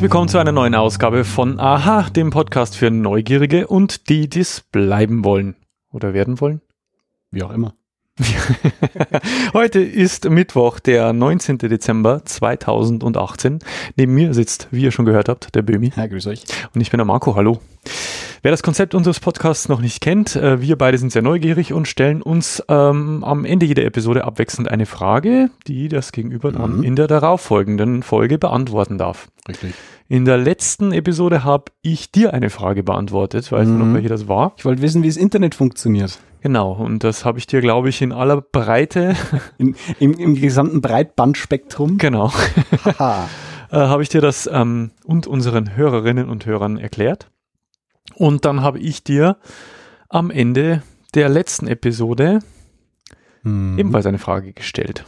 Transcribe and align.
herzlich 0.00 0.12
willkommen 0.12 0.28
zu 0.28 0.38
einer 0.38 0.52
neuen 0.52 0.74
Ausgabe 0.74 1.24
von 1.24 1.60
Aha, 1.60 2.08
dem 2.08 2.30
Podcast 2.30 2.74
für 2.74 2.90
Neugierige 2.90 3.66
und 3.66 4.08
die, 4.08 4.30
die 4.30 4.40
es 4.40 4.62
bleiben 4.62 5.26
wollen 5.26 5.56
oder 5.92 6.14
werden 6.14 6.40
wollen. 6.40 6.62
Wie 7.30 7.42
auch 7.42 7.50
immer. 7.50 7.74
Heute 9.52 9.80
ist 9.80 10.24
Mittwoch, 10.30 10.80
der 10.80 11.12
19. 11.12 11.58
Dezember 11.58 12.24
2018. 12.24 13.58
Neben 13.94 14.14
mir 14.14 14.32
sitzt, 14.32 14.68
wie 14.70 14.84
ihr 14.84 14.90
schon 14.90 15.04
gehört 15.04 15.28
habt, 15.28 15.54
der 15.54 15.60
Bömi. 15.60 15.92
Ja, 15.94 16.06
grüß 16.06 16.28
euch. 16.28 16.44
Und 16.74 16.80
ich 16.80 16.90
bin 16.90 16.96
der 16.96 17.04
Marco. 17.04 17.36
Hallo. 17.36 17.60
Wer 18.42 18.50
das 18.52 18.62
Konzept 18.62 18.94
unseres 18.94 19.20
Podcasts 19.20 19.68
noch 19.68 19.80
nicht 19.82 20.00
kennt, 20.00 20.34
äh, 20.34 20.62
wir 20.62 20.76
beide 20.78 20.96
sind 20.96 21.12
sehr 21.12 21.20
neugierig 21.22 21.74
und 21.74 21.86
stellen 21.86 22.22
uns 22.22 22.62
ähm, 22.68 23.22
am 23.22 23.44
Ende 23.44 23.66
jeder 23.66 23.84
Episode 23.84 24.24
abwechselnd 24.24 24.70
eine 24.70 24.86
Frage, 24.86 25.50
die 25.66 25.88
das 25.88 26.12
Gegenüber 26.12 26.50
dann 26.52 26.78
Mhm. 26.78 26.82
in 26.82 26.96
der 26.96 27.06
darauffolgenden 27.06 28.02
Folge 28.02 28.38
beantworten 28.38 28.96
darf. 28.96 29.28
Richtig. 29.46 29.74
In 30.08 30.24
der 30.24 30.38
letzten 30.38 30.92
Episode 30.92 31.44
habe 31.44 31.66
ich 31.82 32.10
dir 32.12 32.32
eine 32.32 32.48
Frage 32.50 32.82
beantwortet. 32.82 33.52
Weißt 33.52 33.68
du 33.70 33.74
noch, 33.74 33.84
Mhm. 33.86 33.94
welche 33.94 34.08
das 34.08 34.26
war? 34.26 34.54
Ich 34.56 34.64
wollte 34.64 34.80
wissen, 34.82 35.02
wie 35.02 35.08
das 35.08 35.16
Internet 35.18 35.54
funktioniert. 35.54 36.18
Genau. 36.40 36.72
Und 36.72 37.04
das 37.04 37.26
habe 37.26 37.38
ich 37.38 37.46
dir, 37.46 37.60
glaube 37.60 37.90
ich, 37.90 38.00
in 38.00 38.12
aller 38.12 38.40
Breite, 38.40 39.14
In, 39.58 39.76
im, 39.98 40.14
Im 40.14 40.34
gesamten 40.34 40.80
Breitbandspektrum. 40.80 41.98
genau, 41.98 42.32
Haha. 42.98 43.28
äh, 43.70 43.76
habe 43.76 44.02
ich 44.02 44.08
dir 44.08 44.22
das 44.22 44.48
ähm, 44.50 44.92
und 45.04 45.26
unseren 45.26 45.76
Hörerinnen 45.76 46.30
und 46.30 46.46
Hörern 46.46 46.78
erklärt. 46.78 47.28
Und 48.14 48.44
dann 48.44 48.60
habe 48.62 48.78
ich 48.78 49.02
dir 49.04 49.36
am 50.08 50.30
Ende 50.30 50.82
der 51.14 51.28
letzten 51.28 51.66
Episode 51.66 52.40
Mhm. 53.42 53.78
ebenfalls 53.78 54.04
eine 54.06 54.18
Frage 54.18 54.52
gestellt. 54.52 55.04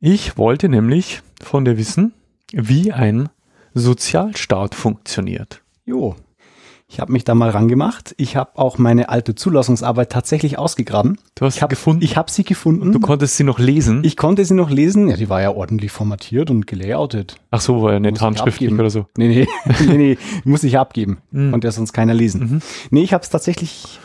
Ich 0.00 0.36
wollte 0.36 0.68
nämlich 0.68 1.22
von 1.42 1.64
dir 1.64 1.78
wissen, 1.78 2.12
wie 2.52 2.92
ein 2.92 3.30
Sozialstaat 3.74 4.74
funktioniert. 4.74 5.62
Jo. 5.86 6.16
Ich 6.88 7.00
habe 7.00 7.12
mich 7.12 7.24
da 7.24 7.34
mal 7.34 7.50
rangemacht. 7.50 8.14
Ich 8.16 8.36
habe 8.36 8.50
auch 8.54 8.78
meine 8.78 9.08
alte 9.08 9.34
Zulassungsarbeit 9.34 10.10
tatsächlich 10.10 10.56
ausgegraben. 10.56 11.18
Du 11.34 11.44
hast 11.44 11.56
Ich 11.56 11.62
habe 11.62 11.70
gefunden, 11.70 12.04
Ich 12.04 12.16
habe 12.16 12.30
sie 12.30 12.44
gefunden. 12.44 12.92
du 12.92 13.00
konntest 13.00 13.36
sie 13.36 13.42
noch 13.42 13.58
lesen. 13.58 14.04
ich 14.04 14.16
konnte 14.16 14.44
sie 14.44 14.54
noch 14.54 14.70
lesen. 14.70 15.08
Ja, 15.08 15.16
die 15.16 15.28
war 15.28 15.42
ja 15.42 15.50
ordentlich 15.50 15.90
formatiert 15.90 16.48
und 16.48 16.68
gelayoutet. 16.68 17.36
Ach 17.50 17.60
so, 17.60 17.82
war 17.82 17.94
ja 17.94 17.98
nicht 18.00 18.20
handschriftlich 18.20 18.72
oder 18.72 18.88
so. 18.90 19.06
Nee, 19.18 19.28
nee, 19.28 19.48
nee, 19.86 19.96
nee, 19.96 20.18
muss 20.44 20.62
ich 20.62 20.78
abgeben. 20.78 21.18
Mhm. 21.32 21.50
Konnte 21.50 21.66
ja 21.66 21.72
sonst 21.72 21.92
keiner 21.92 22.14
lesen. 22.14 22.40
Mhm. 22.40 22.60
Nee, 22.90 23.02
ich 23.02 23.12
habe 23.12 23.24
es 23.24 23.30
tatsächlich, 23.30 23.98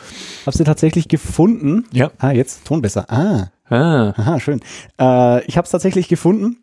habe 0.44 0.56
sie 0.56 0.64
tatsächlich 0.64 1.06
gefunden. 1.06 1.84
Ja. 1.92 2.10
Ah, 2.18 2.32
jetzt 2.32 2.64
Ton 2.64 2.82
besser. 2.82 3.06
Ah. 3.08 3.50
Ah, 3.68 4.12
Aha, 4.16 4.40
schön. 4.40 4.60
Äh, 5.00 5.44
ich 5.46 5.56
habe 5.56 5.64
es 5.66 5.70
tatsächlich 5.70 6.08
gefunden 6.08 6.58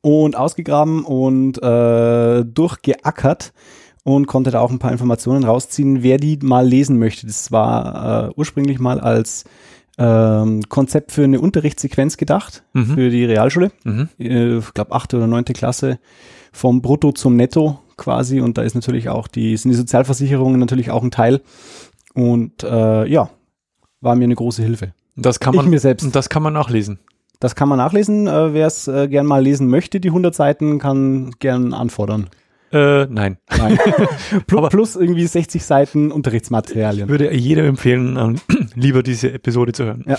und 0.00 0.34
ausgegraben 0.34 1.04
und 1.04 1.62
äh, 1.62 2.42
durchgeackert 2.44 3.52
und 4.04 4.26
konnte 4.26 4.50
da 4.50 4.60
auch 4.60 4.70
ein 4.70 4.78
paar 4.78 4.92
Informationen 4.92 5.44
rausziehen, 5.44 6.02
wer 6.02 6.16
die 6.18 6.38
mal 6.42 6.66
lesen 6.66 6.98
möchte. 6.98 7.26
Das 7.26 7.52
war 7.52 8.28
äh, 8.28 8.32
ursprünglich 8.36 8.78
mal 8.78 8.98
als 9.00 9.44
ähm, 9.98 10.62
Konzept 10.68 11.12
für 11.12 11.24
eine 11.24 11.40
Unterrichtssequenz 11.40 12.16
gedacht, 12.16 12.64
Mhm. 12.72 12.94
für 12.94 13.10
die 13.10 13.24
Realschule. 13.24 13.70
mhm. 13.84 14.08
Äh, 14.18 14.58
Ich 14.58 14.74
glaube, 14.74 14.92
achte 14.92 15.16
oder 15.18 15.26
neunte 15.26 15.52
Klasse 15.52 15.98
vom 16.52 16.80
Brutto 16.82 17.12
zum 17.12 17.36
Netto 17.36 17.78
quasi. 17.96 18.40
Und 18.40 18.58
da 18.58 18.62
ist 18.62 18.74
natürlich 18.74 19.08
auch 19.08 19.28
die, 19.28 19.56
sind 19.56 19.70
die 19.70 19.76
Sozialversicherungen 19.76 20.58
natürlich 20.58 20.90
auch 20.90 21.02
ein 21.02 21.10
Teil. 21.10 21.40
Und 22.14 22.62
äh, 22.64 23.06
ja, 23.06 23.30
war 24.00 24.16
mir 24.16 24.24
eine 24.24 24.34
große 24.34 24.62
Hilfe. 24.62 24.92
Das 25.14 25.40
kann 25.40 25.54
Ich 25.54 25.60
man 25.60 25.70
mir 25.70 25.78
selbst. 25.78 26.04
Und 26.04 26.16
das 26.16 26.28
kann 26.28 26.42
man 26.42 26.52
nachlesen. 26.54 26.98
Das 27.38 27.54
kann 27.54 27.68
man 27.68 27.78
nachlesen. 27.78 28.26
Äh, 28.26 28.54
Wer 28.54 28.66
es 28.66 28.88
äh, 28.88 29.08
gern 29.08 29.26
mal 29.26 29.42
lesen 29.42 29.68
möchte, 29.68 30.00
die 30.00 30.08
100 30.08 30.34
Seiten, 30.34 30.78
kann 30.78 31.32
gern 31.38 31.74
anfordern. 31.74 32.28
Äh, 32.72 33.06
nein. 33.06 33.38
Nein. 33.56 33.76
Plu- 34.46 34.58
Aber- 34.58 34.68
Plus 34.70 34.96
irgendwie 34.96 35.26
60 35.26 35.62
Seiten 35.64 36.08
Ich 36.08 36.14
Unterrichtsmaterialien. 36.14 37.08
würde 37.08 37.32
jedem 37.34 37.66
empfehlen, 37.66 38.16
ähm, 38.16 38.40
lieber 38.74 39.02
diese 39.02 39.32
Episode 39.32 39.72
zu 39.72 39.84
hören. 39.84 40.04
Ja. 40.06 40.16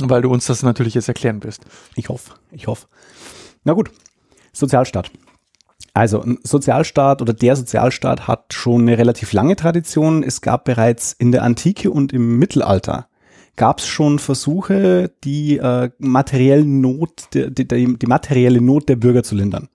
Weil 0.00 0.22
du 0.22 0.30
uns 0.30 0.46
das 0.46 0.62
natürlich 0.62 0.94
jetzt 0.94 1.08
erklären 1.08 1.42
wirst. 1.42 1.64
Ich 1.96 2.08
hoffe, 2.08 2.32
ich 2.52 2.66
hoffe. 2.66 2.86
Na 3.64 3.72
gut, 3.72 3.90
Sozialstaat. 4.52 5.10
Also 5.94 6.22
ein 6.22 6.38
Sozialstaat 6.44 7.22
oder 7.22 7.32
der 7.32 7.56
Sozialstaat 7.56 8.28
hat 8.28 8.52
schon 8.52 8.82
eine 8.82 8.98
relativ 8.98 9.32
lange 9.32 9.56
Tradition. 9.56 10.22
Es 10.22 10.40
gab 10.40 10.64
bereits 10.64 11.12
in 11.12 11.32
der 11.32 11.42
Antike 11.42 11.90
und 11.90 12.12
im 12.12 12.38
Mittelalter 12.38 13.08
gab 13.56 13.80
es 13.80 13.88
schon 13.88 14.20
Versuche, 14.20 15.10
die 15.24 15.58
äh, 15.58 15.90
materiellen 15.98 16.80
Not, 16.80 17.28
die, 17.34 17.52
die, 17.52 17.66
die 17.98 18.06
materielle 18.06 18.60
Not 18.60 18.88
der 18.88 18.94
Bürger 18.96 19.24
zu 19.24 19.34
lindern. 19.34 19.68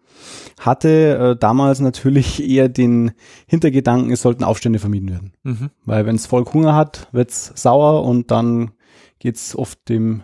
Hatte 0.59 1.33
äh, 1.33 1.39
damals 1.39 1.79
natürlich 1.79 2.43
eher 2.47 2.69
den 2.69 3.11
Hintergedanken, 3.47 4.11
es 4.11 4.21
sollten 4.21 4.43
Aufstände 4.43 4.79
vermieden 4.79 5.09
werden. 5.11 5.33
Mhm. 5.43 5.69
Weil 5.85 6.05
wenn 6.05 6.15
das 6.15 6.25
Volk 6.25 6.53
Hunger 6.53 6.75
hat, 6.75 7.07
wird's 7.11 7.51
sauer 7.55 8.03
und 8.03 8.31
dann 8.31 8.71
geht's 9.19 9.55
oft 9.55 9.77
dem 9.89 10.23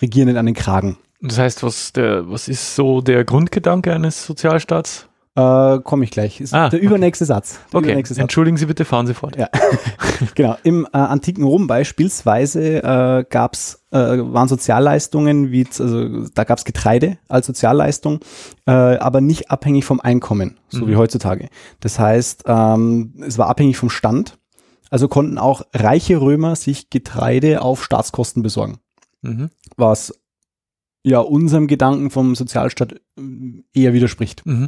Regierenden 0.00 0.36
an 0.36 0.46
den 0.46 0.54
Kragen. 0.54 0.96
Das 1.20 1.38
heißt, 1.38 1.62
was, 1.62 1.92
der, 1.92 2.28
was 2.30 2.48
ist 2.48 2.74
so 2.74 3.00
der 3.00 3.24
Grundgedanke 3.24 3.92
eines 3.92 4.24
Sozialstaats? 4.26 5.08
Äh, 5.34 5.78
Komme 5.78 6.04
ich 6.04 6.10
gleich. 6.10 6.42
Ah, 6.52 6.68
der 6.68 6.78
okay. 6.80 6.86
übernächste 6.86 7.24
Satz. 7.24 7.58
Der 7.72 7.78
Okay, 7.78 7.86
übernächste 7.88 8.14
Satz. 8.14 8.22
entschuldigen 8.22 8.56
Sie 8.56 8.66
bitte, 8.66 8.84
fahren 8.84 9.06
Sie 9.06 9.14
fort. 9.14 9.36
Ja. 9.36 9.48
genau. 10.34 10.56
Im 10.62 10.86
äh, 10.92 10.98
antiken 10.98 11.44
Rom 11.44 11.66
beispielsweise 11.68 12.82
äh, 12.82 13.24
gab's, 13.30 13.81
äh, 13.92 14.18
waren 14.32 14.48
Sozialleistungen 14.48 15.52
wie, 15.52 15.66
also 15.66 16.26
da 16.34 16.44
gab's 16.44 16.64
Getreide 16.64 17.18
als 17.28 17.46
Sozialleistung, 17.46 18.20
äh, 18.66 18.72
aber 18.72 19.20
nicht 19.20 19.50
abhängig 19.50 19.84
vom 19.84 20.00
Einkommen, 20.00 20.58
so 20.68 20.84
Mhm. 20.84 20.90
wie 20.90 20.96
heutzutage. 20.96 21.48
Das 21.80 21.98
heißt, 21.98 22.44
ähm, 22.46 23.14
es 23.20 23.38
war 23.38 23.48
abhängig 23.48 23.76
vom 23.76 23.90
Stand. 23.90 24.38
Also 24.90 25.08
konnten 25.08 25.38
auch 25.38 25.62
reiche 25.72 26.20
Römer 26.20 26.56
sich 26.56 26.90
Getreide 26.90 27.62
auf 27.62 27.84
Staatskosten 27.84 28.42
besorgen. 28.42 28.78
Mhm. 29.24 29.50
was 29.76 30.12
ja 31.04 31.20
unserem 31.20 31.68
Gedanken 31.68 32.10
vom 32.10 32.34
Sozialstaat 32.34 33.00
ähm, 33.16 33.64
eher 33.72 33.92
widerspricht. 33.92 34.44
Mhm. 34.44 34.66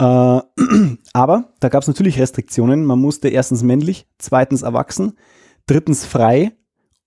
Äh, 0.00 0.40
aber 1.12 1.52
da 1.60 1.68
gab 1.68 1.82
es 1.82 1.88
natürlich 1.88 2.18
Restriktionen. 2.18 2.86
Man 2.86 2.98
musste 2.98 3.28
erstens 3.28 3.62
männlich, 3.62 4.06
zweitens 4.18 4.62
erwachsen, 4.62 5.18
drittens 5.66 6.06
frei 6.06 6.52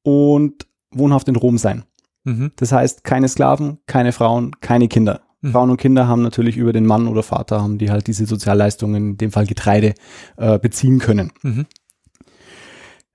und 0.03 0.66
wohnhaft 0.91 1.27
in 1.27 1.35
Rom 1.35 1.57
sein. 1.57 1.83
Mhm. 2.23 2.51
Das 2.55 2.71
heißt, 2.71 3.03
keine 3.03 3.27
Sklaven, 3.27 3.79
keine 3.85 4.11
Frauen, 4.11 4.51
keine 4.61 4.87
Kinder. 4.87 5.21
Mhm. 5.41 5.51
Frauen 5.51 5.69
und 5.71 5.77
Kinder 5.77 6.07
haben 6.07 6.21
natürlich 6.21 6.57
über 6.57 6.73
den 6.73 6.85
Mann 6.85 7.07
oder 7.07 7.23
Vater, 7.23 7.61
haben 7.61 7.77
die 7.77 7.91
halt 7.91 8.07
diese 8.07 8.25
Sozialleistungen, 8.25 9.11
in 9.11 9.17
dem 9.17 9.31
Fall 9.31 9.45
Getreide, 9.45 9.93
äh, 10.37 10.59
beziehen 10.59 10.99
können. 10.99 11.31
Mhm. 11.41 11.65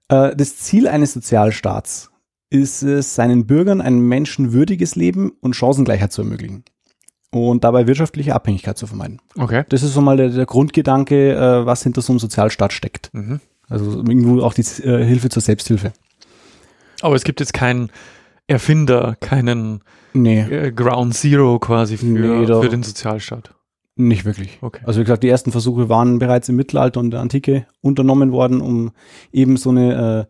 Äh, 0.08 0.36
das 0.36 0.56
Ziel 0.58 0.88
eines 0.88 1.12
Sozialstaats 1.12 2.10
ist 2.50 2.82
es, 2.82 3.14
seinen 3.14 3.46
Bürgern 3.46 3.80
ein 3.80 4.00
menschenwürdiges 4.00 4.94
Leben 4.94 5.32
und 5.40 5.56
Chancengleichheit 5.56 6.12
zu 6.12 6.22
ermöglichen. 6.22 6.64
Und 7.30 7.64
dabei 7.64 7.86
wirtschaftliche 7.86 8.34
Abhängigkeit 8.34 8.76
zu 8.76 8.86
vermeiden. 8.86 9.20
Okay. 9.38 9.64
Das 9.70 9.82
ist 9.82 9.94
so 9.94 10.02
mal 10.02 10.18
der, 10.18 10.28
der 10.28 10.44
Grundgedanke, 10.44 11.34
äh, 11.34 11.64
was 11.64 11.82
hinter 11.82 12.02
so 12.02 12.12
einem 12.12 12.18
Sozialstaat 12.18 12.74
steckt. 12.74 13.08
Mhm. 13.14 13.40
Also 13.68 14.00
irgendwo 14.00 14.42
auch 14.42 14.52
die 14.52 14.60
äh, 14.82 15.02
Hilfe 15.02 15.30
zur 15.30 15.40
Selbsthilfe. 15.40 15.94
Aber 17.02 17.14
es 17.14 17.24
gibt 17.24 17.40
jetzt 17.40 17.52
keinen 17.52 17.90
Erfinder, 18.46 19.16
keinen 19.20 19.82
Nee, 20.14 20.40
äh, 20.40 20.72
Ground 20.72 21.14
Zero 21.14 21.58
quasi 21.58 21.96
für, 21.96 22.06
Nee, 22.06 22.46
für 22.46 22.68
den 22.68 22.82
Sozialstaat. 22.82 23.54
nicht 23.96 24.24
wirklich. 24.24 24.58
Okay. 24.60 24.82
Also 24.84 25.00
wie 25.00 25.04
gesagt, 25.04 25.22
die 25.22 25.28
ersten 25.28 25.52
Versuche 25.52 25.88
waren 25.88 26.18
bereits 26.18 26.48
im 26.48 26.56
Mittelalter 26.56 27.00
und 27.00 27.10
der 27.10 27.20
Antike 27.20 27.66
unternommen 27.80 28.32
worden, 28.32 28.60
um 28.60 28.92
eben 29.32 29.56
so 29.56 29.70
eine 29.70 30.28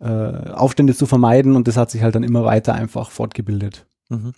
äh, 0.00 0.06
äh, 0.06 0.50
Aufstände 0.50 0.94
zu 0.94 1.06
vermeiden 1.06 1.56
und 1.56 1.68
das 1.68 1.76
hat 1.76 1.90
sich 1.90 2.02
halt 2.02 2.14
dann 2.14 2.22
immer 2.22 2.44
weiter 2.44 2.74
einfach 2.74 3.10
fortgebildet. 3.10 3.86
Mhm. 4.08 4.32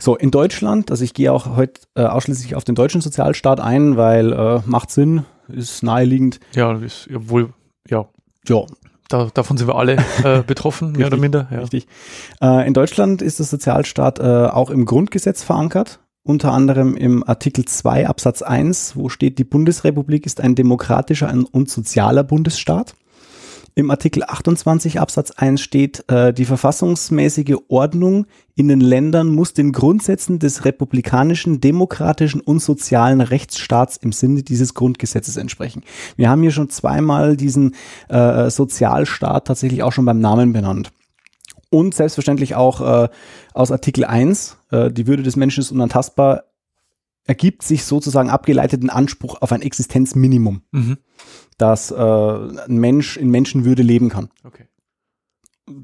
So, 0.00 0.14
in 0.16 0.30
Deutschland, 0.30 0.90
also 0.92 1.02
ich 1.02 1.12
gehe 1.12 1.32
auch 1.32 1.56
heute 1.56 1.80
äh, 1.96 2.02
ausschließlich 2.02 2.54
auf 2.54 2.62
den 2.64 2.76
deutschen 2.76 3.00
Sozialstaat 3.00 3.58
ein, 3.60 3.96
weil 3.96 4.32
äh, 4.32 4.60
macht 4.64 4.90
Sinn, 4.90 5.24
ist 5.48 5.82
naheliegend. 5.82 6.38
Ja, 6.54 6.72
ist, 6.76 7.08
ja, 7.10 7.28
wohl, 7.28 7.52
ja, 7.88 8.08
Ja, 8.46 8.64
da, 9.08 9.28
davon 9.32 9.56
sind 9.56 9.66
wir 9.66 9.76
alle 9.76 9.96
äh, 10.22 10.42
betroffen, 10.46 10.92
mehr 10.92 11.06
oder 11.06 11.16
minder. 11.16 11.48
Ja. 11.50 11.60
richtig. 11.60 11.86
Äh, 12.40 12.66
in 12.66 12.74
Deutschland 12.74 13.22
ist 13.22 13.38
der 13.38 13.46
Sozialstaat 13.46 14.18
äh, 14.18 14.22
auch 14.22 14.70
im 14.70 14.84
Grundgesetz 14.84 15.42
verankert, 15.42 16.00
unter 16.22 16.52
anderem 16.52 16.96
im 16.96 17.26
Artikel 17.26 17.64
2 17.64 18.06
Absatz 18.06 18.42
1, 18.42 18.96
wo 18.96 19.08
steht, 19.08 19.38
die 19.38 19.44
Bundesrepublik 19.44 20.26
ist 20.26 20.40
ein 20.40 20.54
demokratischer 20.54 21.32
und 21.50 21.70
sozialer 21.70 22.22
Bundesstaat. 22.22 22.94
Im 23.78 23.92
Artikel 23.92 24.24
28 24.24 24.98
Absatz 24.98 25.30
1 25.30 25.60
steht, 25.60 26.02
äh, 26.10 26.34
die 26.34 26.46
verfassungsmäßige 26.46 27.58
Ordnung 27.68 28.26
in 28.56 28.66
den 28.66 28.80
Ländern 28.80 29.28
muss 29.28 29.54
den 29.54 29.70
Grundsätzen 29.70 30.40
des 30.40 30.64
republikanischen, 30.64 31.60
demokratischen 31.60 32.40
und 32.40 32.58
sozialen 32.58 33.20
Rechtsstaats 33.20 33.96
im 33.96 34.10
Sinne 34.10 34.42
dieses 34.42 34.74
Grundgesetzes 34.74 35.36
entsprechen. 35.36 35.84
Wir 36.16 36.28
haben 36.28 36.42
hier 36.42 36.50
schon 36.50 36.70
zweimal 36.70 37.36
diesen 37.36 37.76
äh, 38.08 38.50
Sozialstaat 38.50 39.46
tatsächlich 39.46 39.84
auch 39.84 39.92
schon 39.92 40.06
beim 40.06 40.18
Namen 40.18 40.52
benannt. 40.52 40.90
Und 41.70 41.94
selbstverständlich 41.94 42.56
auch 42.56 42.80
äh, 42.80 43.08
aus 43.54 43.70
Artikel 43.70 44.04
1, 44.04 44.56
äh, 44.72 44.90
die 44.90 45.06
Würde 45.06 45.22
des 45.22 45.36
Menschen 45.36 45.60
ist 45.60 45.70
unantastbar, 45.70 46.42
ergibt 47.28 47.62
sich 47.62 47.84
sozusagen 47.84 48.28
abgeleiteten 48.28 48.90
Anspruch 48.90 49.40
auf 49.40 49.52
ein 49.52 49.62
Existenzminimum, 49.62 50.62
Mhm. 50.72 50.96
Dass 51.58 51.90
äh, 51.90 51.94
ein 51.94 52.78
Mensch 52.78 53.16
in 53.16 53.30
Menschenwürde 53.30 53.82
leben 53.82 54.08
kann. 54.08 54.30
Okay. 54.44 54.64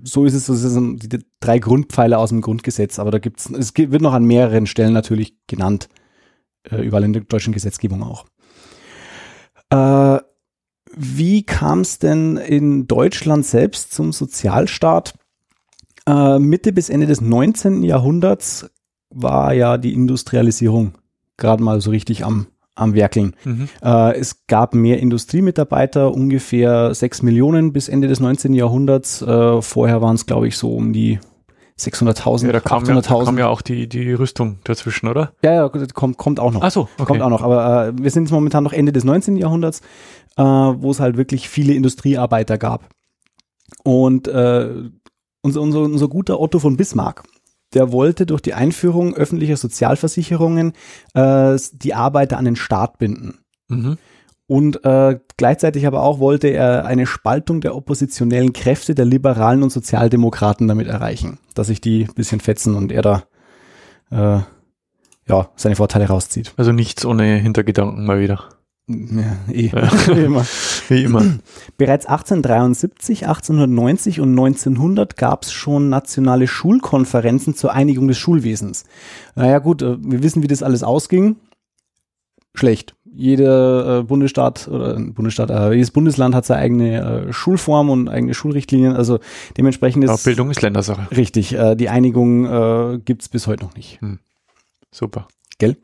So 0.02 0.24
ist 0.24 0.34
es, 0.34 0.46
das 0.46 0.60
sind 0.60 1.12
die 1.12 1.18
drei 1.40 1.58
Grundpfeiler 1.58 2.18
aus 2.18 2.30
dem 2.30 2.40
Grundgesetz, 2.40 2.98
aber 2.98 3.10
da 3.10 3.18
gibt's, 3.18 3.50
es 3.50 3.76
wird 3.76 4.00
noch 4.00 4.14
an 4.14 4.24
mehreren 4.24 4.66
Stellen 4.66 4.94
natürlich 4.94 5.34
genannt, 5.46 5.88
äh, 6.70 6.76
überall 6.76 7.04
in 7.04 7.12
der 7.12 7.22
deutschen 7.22 7.52
Gesetzgebung 7.52 8.02
auch. 8.02 8.24
Äh, 9.68 10.20
wie 10.96 11.42
kam 11.42 11.80
es 11.80 11.98
denn 11.98 12.36
in 12.36 12.86
Deutschland 12.86 13.44
selbst 13.44 13.92
zum 13.92 14.12
Sozialstaat? 14.12 15.14
Äh, 16.06 16.38
Mitte 16.38 16.72
bis 16.72 16.88
Ende 16.88 17.06
des 17.06 17.20
19. 17.20 17.82
Jahrhunderts 17.82 18.70
war 19.10 19.52
ja 19.54 19.76
die 19.76 19.92
Industrialisierung 19.92 20.94
gerade 21.36 21.62
mal 21.62 21.80
so 21.80 21.90
richtig 21.90 22.24
am, 22.24 22.46
am 22.74 22.94
Werkeln. 22.94 23.34
Mhm. 23.44 23.68
Äh, 23.82 24.16
es 24.16 24.46
gab 24.46 24.74
mehr 24.74 24.98
Industriemitarbeiter, 24.98 26.12
ungefähr 26.12 26.94
6 26.94 27.22
Millionen 27.22 27.72
bis 27.72 27.88
Ende 27.88 28.08
des 28.08 28.20
19. 28.20 28.52
Jahrhunderts. 28.54 29.22
Äh, 29.22 29.62
vorher 29.62 30.02
waren 30.02 30.16
es, 30.16 30.26
glaube 30.26 30.48
ich, 30.48 30.56
so 30.56 30.74
um 30.74 30.92
die 30.92 31.20
600.000, 31.78 32.46
Ja, 32.46 32.52
da 32.52 32.60
kam, 32.60 32.84
ja, 32.84 32.94
da 32.94 33.00
800.000. 33.00 33.24
kam 33.24 33.38
ja 33.38 33.48
auch 33.48 33.60
die, 33.60 33.88
die 33.88 34.12
Rüstung 34.12 34.58
dazwischen, 34.64 35.08
oder? 35.08 35.32
ja, 35.42 35.54
ja, 35.54 35.68
kommt, 35.68 36.18
kommt 36.18 36.38
auch 36.38 36.52
noch. 36.52 36.62
Ach 36.62 36.70
so, 36.70 36.82
okay. 36.98 37.04
Kommt 37.04 37.22
auch 37.22 37.30
noch. 37.30 37.42
Aber 37.42 37.88
äh, 37.88 37.92
wir 37.96 38.10
sind 38.10 38.24
jetzt 38.24 38.32
momentan 38.32 38.62
noch 38.62 38.72
Ende 38.72 38.92
des 38.92 39.04
19. 39.04 39.36
Jahrhunderts, 39.36 39.80
äh, 40.36 40.42
wo 40.42 40.90
es 40.90 41.00
halt 41.00 41.16
wirklich 41.16 41.48
viele 41.48 41.74
Industriearbeiter 41.74 42.58
gab. 42.58 42.88
Und 43.82 44.28
äh, 44.28 44.68
unser, 45.42 45.60
unser, 45.60 45.80
unser 45.80 46.08
guter 46.08 46.40
Otto 46.40 46.58
von 46.60 46.76
Bismarck, 46.76 47.24
der 47.74 47.92
wollte 47.92 48.26
durch 48.26 48.40
die 48.40 48.54
Einführung 48.54 49.14
öffentlicher 49.14 49.56
Sozialversicherungen 49.56 50.72
äh, 51.14 51.56
die 51.72 51.94
Arbeiter 51.94 52.38
an 52.38 52.44
den 52.44 52.56
Staat 52.56 52.98
binden. 52.98 53.38
Mhm. 53.68 53.98
Und 54.46 54.84
äh, 54.84 55.18
gleichzeitig 55.36 55.86
aber 55.86 56.02
auch 56.02 56.18
wollte 56.18 56.48
er 56.48 56.84
eine 56.84 57.06
Spaltung 57.06 57.60
der 57.60 57.74
oppositionellen 57.74 58.52
Kräfte 58.52 58.94
der 58.94 59.06
Liberalen 59.06 59.62
und 59.62 59.70
Sozialdemokraten 59.70 60.68
damit 60.68 60.86
erreichen, 60.86 61.38
dass 61.54 61.68
sich 61.68 61.80
die 61.80 62.04
ein 62.04 62.14
bisschen 62.14 62.40
fetzen 62.40 62.74
und 62.74 62.92
er 62.92 63.02
da 63.02 63.22
äh, 64.10 64.42
ja, 65.26 65.48
seine 65.56 65.76
Vorteile 65.76 66.08
rauszieht. 66.08 66.52
Also 66.58 66.72
nichts 66.72 67.06
ohne 67.06 67.36
Hintergedanken 67.36 68.04
mal 68.04 68.20
wieder. 68.20 68.44
Ja, 68.86 69.36
eh. 69.50 69.70
Wie 69.72 70.24
immer. 70.24 70.46
Wie 70.88 71.04
immer. 71.04 71.38
Bereits 71.78 72.04
1873, 72.04 73.26
1890 73.26 74.20
und 74.20 74.30
1900 74.30 75.16
gab 75.16 75.44
es 75.44 75.52
schon 75.52 75.88
nationale 75.88 76.46
Schulkonferenzen 76.46 77.54
zur 77.54 77.72
Einigung 77.72 78.08
des 78.08 78.18
Schulwesens. 78.18 78.84
Naja 79.36 79.58
gut, 79.58 79.80
äh, 79.80 79.96
wir 80.00 80.22
wissen, 80.22 80.42
wie 80.42 80.48
das 80.48 80.62
alles 80.62 80.82
ausging. 80.82 81.36
Schlecht. 82.54 82.94
Jeder 83.10 84.00
äh, 84.00 84.02
Bundesstaat 84.02 84.68
oder 84.68 84.96
äh, 84.96 85.00
Bundesstaat, 85.00 85.50
äh, 85.50 85.72
jedes 85.72 85.90
Bundesland 85.90 86.34
hat 86.34 86.44
seine 86.44 86.60
eigene 86.60 87.26
äh, 87.28 87.32
Schulform 87.32 87.88
und 87.88 88.08
eigene 88.08 88.34
Schulrichtlinien. 88.34 88.94
Also 88.94 89.18
dementsprechend 89.56 90.04
ist 90.04 90.24
Bildung 90.24 90.50
ist 90.50 90.60
Ländersache. 90.60 91.08
richtig. 91.16 91.54
Äh, 91.54 91.74
die 91.74 91.88
Einigung 91.88 92.44
äh, 92.44 92.98
gibt 92.98 93.22
es 93.22 93.28
bis 93.28 93.46
heute 93.46 93.64
noch 93.64 93.74
nicht. 93.76 93.98
Super. 94.90 95.26
Gell? 95.58 95.76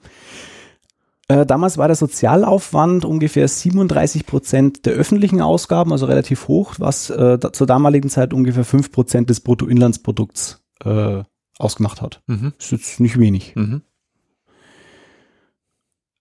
Äh, 1.31 1.47
damals 1.47 1.79
war 1.79 1.87
der 1.87 1.95
Sozialaufwand 1.95 3.05
ungefähr 3.05 3.47
37 3.47 4.27
Prozent 4.27 4.85
der 4.85 4.95
öffentlichen 4.95 5.41
Ausgaben, 5.41 5.93
also 5.93 6.07
relativ 6.07 6.49
hoch, 6.49 6.75
was 6.79 7.09
äh, 7.09 7.39
da, 7.39 7.53
zur 7.53 7.69
damaligen 7.69 8.11
Zeit 8.11 8.35
ungefähr 8.35 8.65
5 8.65 8.91
Prozent 8.91 9.31
des 9.31 9.39
Bruttoinlandsprodukts 9.39 10.65
äh, 10.85 11.23
ausgemacht 11.57 12.03
hat. 12.03 12.21
Mhm. 12.27 12.53
Das 12.57 12.67
ist 12.67 12.73
jetzt 12.73 13.01
nicht 13.01 13.17
wenig. 13.17 13.55
Mhm. 13.55 13.83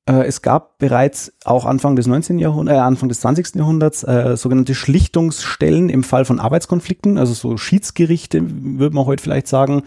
Äh, 0.10 0.26
es 0.26 0.42
gab 0.42 0.80
bereits 0.80 1.32
auch 1.46 1.66
Anfang 1.66 1.96
des 1.96 2.08
19. 2.08 2.40
Jahrhunderts, 2.40 2.76
äh, 2.76 2.82
Anfang 2.82 3.10
des 3.10 3.20
20. 3.22 3.56
Jahrhunderts 3.56 4.04
äh, 4.04 4.36
sogenannte 4.36 4.74
Schlichtungsstellen 4.74 5.90
im 5.90 6.04
Fall 6.04 6.26
von 6.26 6.40
Arbeitskonflikten, 6.40 7.20
also 7.20 7.34
so 7.34 7.58
Schiedsgerichte, 7.58 8.42
würde 8.44 8.96
man 8.96 9.06
heute 9.06 9.22
vielleicht 9.22 9.48
sagen. 9.48 9.84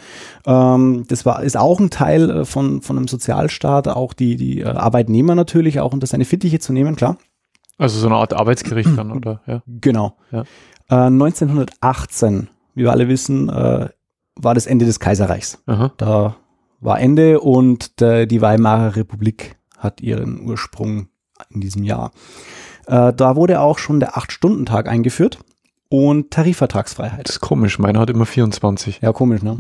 Ähm, 0.46 1.04
das 1.08 1.26
war, 1.26 1.42
ist 1.42 1.56
auch 1.56 1.80
ein 1.80 1.90
Teil 1.90 2.30
äh, 2.30 2.44
von, 2.44 2.82
von 2.82 2.96
einem 2.96 3.08
Sozialstaat, 3.08 3.88
auch 3.88 4.12
die, 4.12 4.36
die 4.36 4.60
äh, 4.60 4.66
Arbeitnehmer 4.66 5.34
natürlich 5.34 5.80
auch 5.80 5.92
unter 5.92 6.06
seine 6.06 6.24
Fittiche 6.24 6.60
zu 6.60 6.72
nehmen, 6.72 6.94
klar. 6.94 7.16
Also 7.78 7.98
so 7.98 8.06
eine 8.06 8.16
Art 8.16 8.32
Arbeitsgericht 8.32 8.96
dann, 8.96 9.10
oder? 9.10 9.40
Ja. 9.46 9.62
Genau. 9.66 10.16
Ja. 10.30 10.42
Äh, 10.88 11.06
1918, 11.06 12.48
wie 12.76 12.84
wir 12.84 12.92
alle 12.92 13.08
wissen, 13.08 13.48
äh, 13.48 13.88
war 14.36 14.54
das 14.54 14.66
Ende 14.66 14.84
des 14.84 15.00
Kaiserreichs. 15.00 15.60
Aha. 15.66 15.92
Da 15.96 16.36
war 16.80 17.00
Ende 17.00 17.40
und 17.40 18.00
der, 18.00 18.26
die 18.26 18.40
Weimarer 18.40 18.94
Republik 18.94 19.56
hat 19.82 20.00
ihren 20.00 20.40
Ursprung 20.40 21.08
in 21.50 21.60
diesem 21.60 21.82
Jahr. 21.82 22.12
Äh, 22.86 23.12
da 23.12 23.36
wurde 23.36 23.60
auch 23.60 23.78
schon 23.78 24.00
der 24.00 24.16
8-Stunden-Tag 24.16 24.88
eingeführt 24.88 25.38
und 25.88 26.30
Tarifvertragsfreiheit. 26.30 27.28
Das 27.28 27.36
ist 27.36 27.40
komisch. 27.40 27.78
Meiner 27.78 28.00
hat 28.00 28.10
immer 28.10 28.26
24. 28.26 29.00
Ja, 29.02 29.12
komisch, 29.12 29.42
ne? 29.42 29.56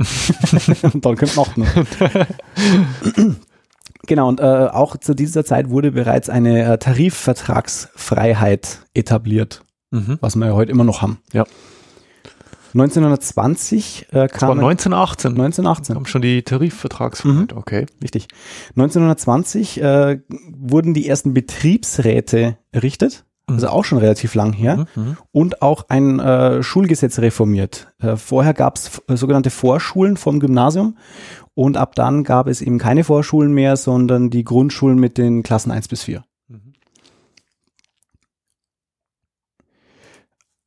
dann 0.94 1.16
kommt 1.16 1.36
noch. 1.36 1.56
Ne? 1.56 1.66
genau, 4.06 4.28
und 4.28 4.40
äh, 4.40 4.68
auch 4.72 4.96
zu 4.96 5.14
dieser 5.14 5.44
Zeit 5.44 5.68
wurde 5.70 5.92
bereits 5.92 6.28
eine 6.30 6.64
äh, 6.64 6.78
Tarifvertragsfreiheit 6.78 8.80
etabliert, 8.94 9.62
Mhm. 9.90 10.16
was 10.22 10.36
wir 10.36 10.46
ja 10.46 10.54
heute 10.54 10.72
immer 10.72 10.84
noch 10.84 11.02
haben. 11.02 11.18
Ja. 11.34 11.44
1920 12.74 14.06
äh, 14.10 14.12
Das 14.12 14.20
war 14.20 14.28
kam 14.28 14.58
1918. 14.60 15.30
1918. 15.32 15.94
Kam 15.94 16.06
schon 16.06 16.22
die 16.22 16.42
Tarifvertragsfreiheit. 16.42 17.52
Okay. 17.52 17.86
Richtig. 18.02 18.28
1920 18.76 19.80
äh, 19.82 20.20
wurden 20.50 20.94
die 20.94 21.08
ersten 21.08 21.34
Betriebsräte 21.34 22.56
errichtet, 22.72 23.24
also 23.46 23.68
auch 23.68 23.84
schon 23.84 23.98
relativ 23.98 24.34
lang 24.34 24.52
her, 24.52 24.86
Mhm. 24.94 25.02
Mhm. 25.02 25.16
und 25.32 25.62
auch 25.62 25.84
ein 25.88 26.20
äh, 26.20 26.62
Schulgesetz 26.62 27.18
reformiert. 27.18 27.92
Äh, 28.00 28.16
vorher 28.16 28.54
gab 28.54 28.76
es 28.76 29.02
sogenannte 29.08 29.50
Vorschulen 29.50 30.16
vom 30.16 30.40
Gymnasium 30.40 30.96
und 31.54 31.76
ab 31.76 31.94
dann 31.94 32.24
gab 32.24 32.46
es 32.46 32.62
eben 32.62 32.78
keine 32.78 33.04
Vorschulen 33.04 33.52
mehr, 33.52 33.76
sondern 33.76 34.30
die 34.30 34.44
Grundschulen 34.44 34.98
mit 34.98 35.18
den 35.18 35.42
Klassen 35.42 35.70
1 35.70 35.88
bis 35.88 36.04
4. 36.04 36.22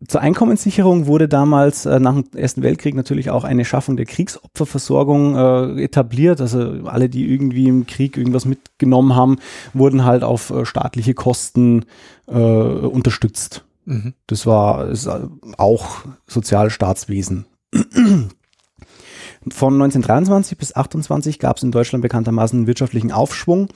Zur 0.08 0.22
Einkommenssicherung 0.22 1.08
wurde 1.08 1.28
damals 1.28 1.86
äh, 1.86 2.00
nach 2.00 2.14
dem 2.14 2.26
Ersten 2.36 2.64
Weltkrieg 2.64 2.96
natürlich 2.96 3.30
auch 3.30 3.44
eine 3.44 3.66
Schaffung 3.66 3.98
der 3.98 4.06
Kriegsopferversorgung 4.06 5.36
äh, 5.36 5.84
etabliert. 5.84 6.42
Also 6.42 6.60
alle, 6.86 7.10
die 7.10 7.32
irgendwie 7.32 7.68
im 7.68 7.86
Krieg 7.88 8.18
irgendwas 8.18 8.46
mitgenommen 8.46 9.16
haben, 9.16 9.38
wurden 9.74 10.06
halt 10.06 10.24
auf 10.24 10.50
äh, 10.50 10.66
staatliche 10.66 11.14
Kosten 11.14 11.86
äh, 12.28 12.34
unterstützt. 12.34 13.66
Mhm. 13.86 14.14
Das 14.28 14.46
war 14.46 14.90
äh, 14.90 14.96
auch 15.58 16.00
Sozialstaatswesen. 16.28 17.46
Von 19.52 19.74
1923 19.76 20.58
bis 20.58 20.76
28 20.76 21.40
gab 21.40 21.58
es 21.58 21.64
in 21.64 21.72
Deutschland 21.72 22.02
bekanntermaßen 22.02 22.60
einen 22.60 22.68
wirtschaftlichen 22.68 23.12
Aufschwung, 23.12 23.70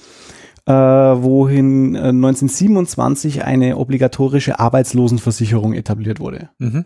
äh, 0.70 0.72
wohin 0.72 1.96
äh, 1.96 2.10
1927 2.10 3.44
eine 3.44 3.78
obligatorische 3.78 4.60
Arbeitslosenversicherung 4.60 5.74
etabliert 5.74 6.20
wurde. 6.20 6.50
Mhm. 6.60 6.86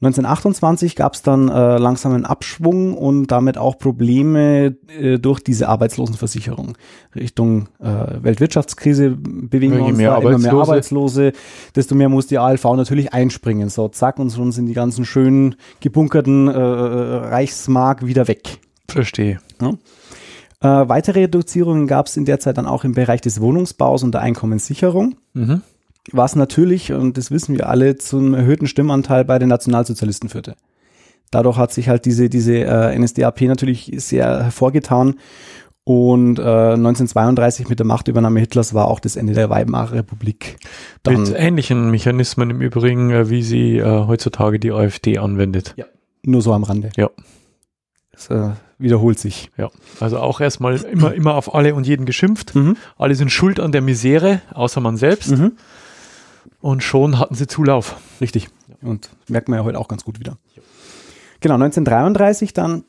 1928 0.00 0.96
gab 0.96 1.14
es 1.14 1.22
dann 1.22 1.48
äh, 1.48 1.78
langsam 1.78 2.12
einen 2.12 2.24
Abschwung 2.24 2.94
und 2.94 3.28
damit 3.28 3.56
auch 3.58 3.78
Probleme 3.78 4.76
äh, 4.88 5.18
durch 5.18 5.40
diese 5.40 5.68
Arbeitslosenversicherung. 5.68 6.76
Richtung 7.14 7.68
äh, 7.78 8.22
Weltwirtschaftskrise 8.22 9.10
bewegen 9.10 9.74
Ja, 9.74 9.78
wir 9.78 9.84
uns 9.86 9.98
mehr 9.98 10.10
da, 10.10 10.18
immer 10.18 10.38
mehr 10.38 10.52
Arbeitslose. 10.52 11.32
Desto 11.76 11.94
mehr 11.94 12.08
muss 12.08 12.26
die 12.26 12.38
ALV 12.38 12.64
natürlich 12.64 13.12
einspringen. 13.12 13.68
So, 13.68 13.88
zack, 13.88 14.18
und 14.18 14.30
schon 14.30 14.50
sind 14.50 14.66
die 14.66 14.74
ganzen 14.74 15.04
schönen 15.04 15.56
gebunkerten 15.80 16.48
äh, 16.48 16.52
Reichsmark 16.58 18.04
wieder 18.04 18.28
weg. 18.28 18.60
Verstehe. 18.88 19.40
Äh, 20.64 20.88
weitere 20.88 21.20
Reduzierungen 21.20 21.86
gab 21.86 22.06
es 22.06 22.16
in 22.16 22.24
der 22.24 22.40
Zeit 22.40 22.56
dann 22.58 22.66
auch 22.66 22.84
im 22.84 22.94
Bereich 22.94 23.20
des 23.20 23.40
Wohnungsbaus 23.40 24.02
und 24.02 24.12
der 24.12 24.22
Einkommenssicherung 24.22 25.16
Mhm. 25.34 25.60
was 26.12 26.36
natürlich, 26.36 26.92
und 26.92 27.16
das 27.18 27.30
wissen 27.30 27.54
wir 27.56 27.68
alle, 27.68 27.96
zum 27.96 28.34
erhöhten 28.34 28.66
Stimmanteil 28.66 29.24
bei 29.24 29.38
den 29.38 29.48
Nationalsozialisten 29.48 30.28
führte. 30.28 30.54
Dadurch 31.30 31.56
hat 31.56 31.72
sich 31.72 31.88
halt 31.88 32.04
diese, 32.04 32.28
diese 32.28 32.54
äh, 32.58 32.98
NSDAP 32.98 33.42
natürlich 33.42 33.90
sehr 33.96 34.44
hervorgetan. 34.44 35.14
Und 35.86 36.38
äh, 36.38 36.42
1932 36.42 37.68
mit 37.68 37.78
der 37.78 37.84
Machtübernahme 37.86 38.40
Hitlers 38.40 38.72
war 38.72 38.88
auch 38.88 39.00
das 39.00 39.16
Ende 39.16 39.34
der 39.34 39.50
Weimarer 39.50 39.92
Republik. 39.92 40.56
Mit 41.06 41.28
Dann 41.28 41.34
ähnlichen 41.34 41.90
Mechanismen 41.90 42.48
im 42.48 42.62
Übrigen, 42.62 43.10
äh, 43.10 43.28
wie 43.28 43.42
sie 43.42 43.76
äh, 43.76 44.06
heutzutage 44.06 44.58
die 44.58 44.72
AfD 44.72 45.18
anwendet. 45.18 45.74
nur 46.22 46.40
so 46.40 46.54
am 46.54 46.62
Rande. 46.62 46.88
Ja. 46.96 47.10
Das 48.14 48.30
äh, 48.30 48.50
wiederholt 48.78 49.18
sich. 49.18 49.50
Ja. 49.56 49.70
Also 50.00 50.18
auch 50.18 50.40
erstmal 50.40 50.76
immer, 50.76 51.12
immer 51.12 51.34
auf 51.34 51.54
alle 51.54 51.74
und 51.74 51.86
jeden 51.86 52.06
geschimpft. 52.06 52.54
Mhm. 52.54 52.76
Alle 52.96 53.14
sind 53.14 53.30
schuld 53.30 53.60
an 53.60 53.72
der 53.72 53.82
Misere, 53.82 54.40
außer 54.52 54.80
man 54.80 54.96
selbst. 54.96 55.32
Mhm. 55.32 55.52
Und 56.60 56.82
schon 56.82 57.18
hatten 57.18 57.34
sie 57.34 57.46
Zulauf. 57.46 57.96
Richtig. 58.20 58.48
Und 58.80 59.10
merkt 59.28 59.48
man 59.48 59.58
ja 59.58 59.64
heute 59.64 59.78
auch 59.78 59.88
ganz 59.88 60.04
gut 60.04 60.20
wieder. 60.20 60.36
Genau, 61.40 61.54
1933 61.54 62.54
dann 62.54 62.84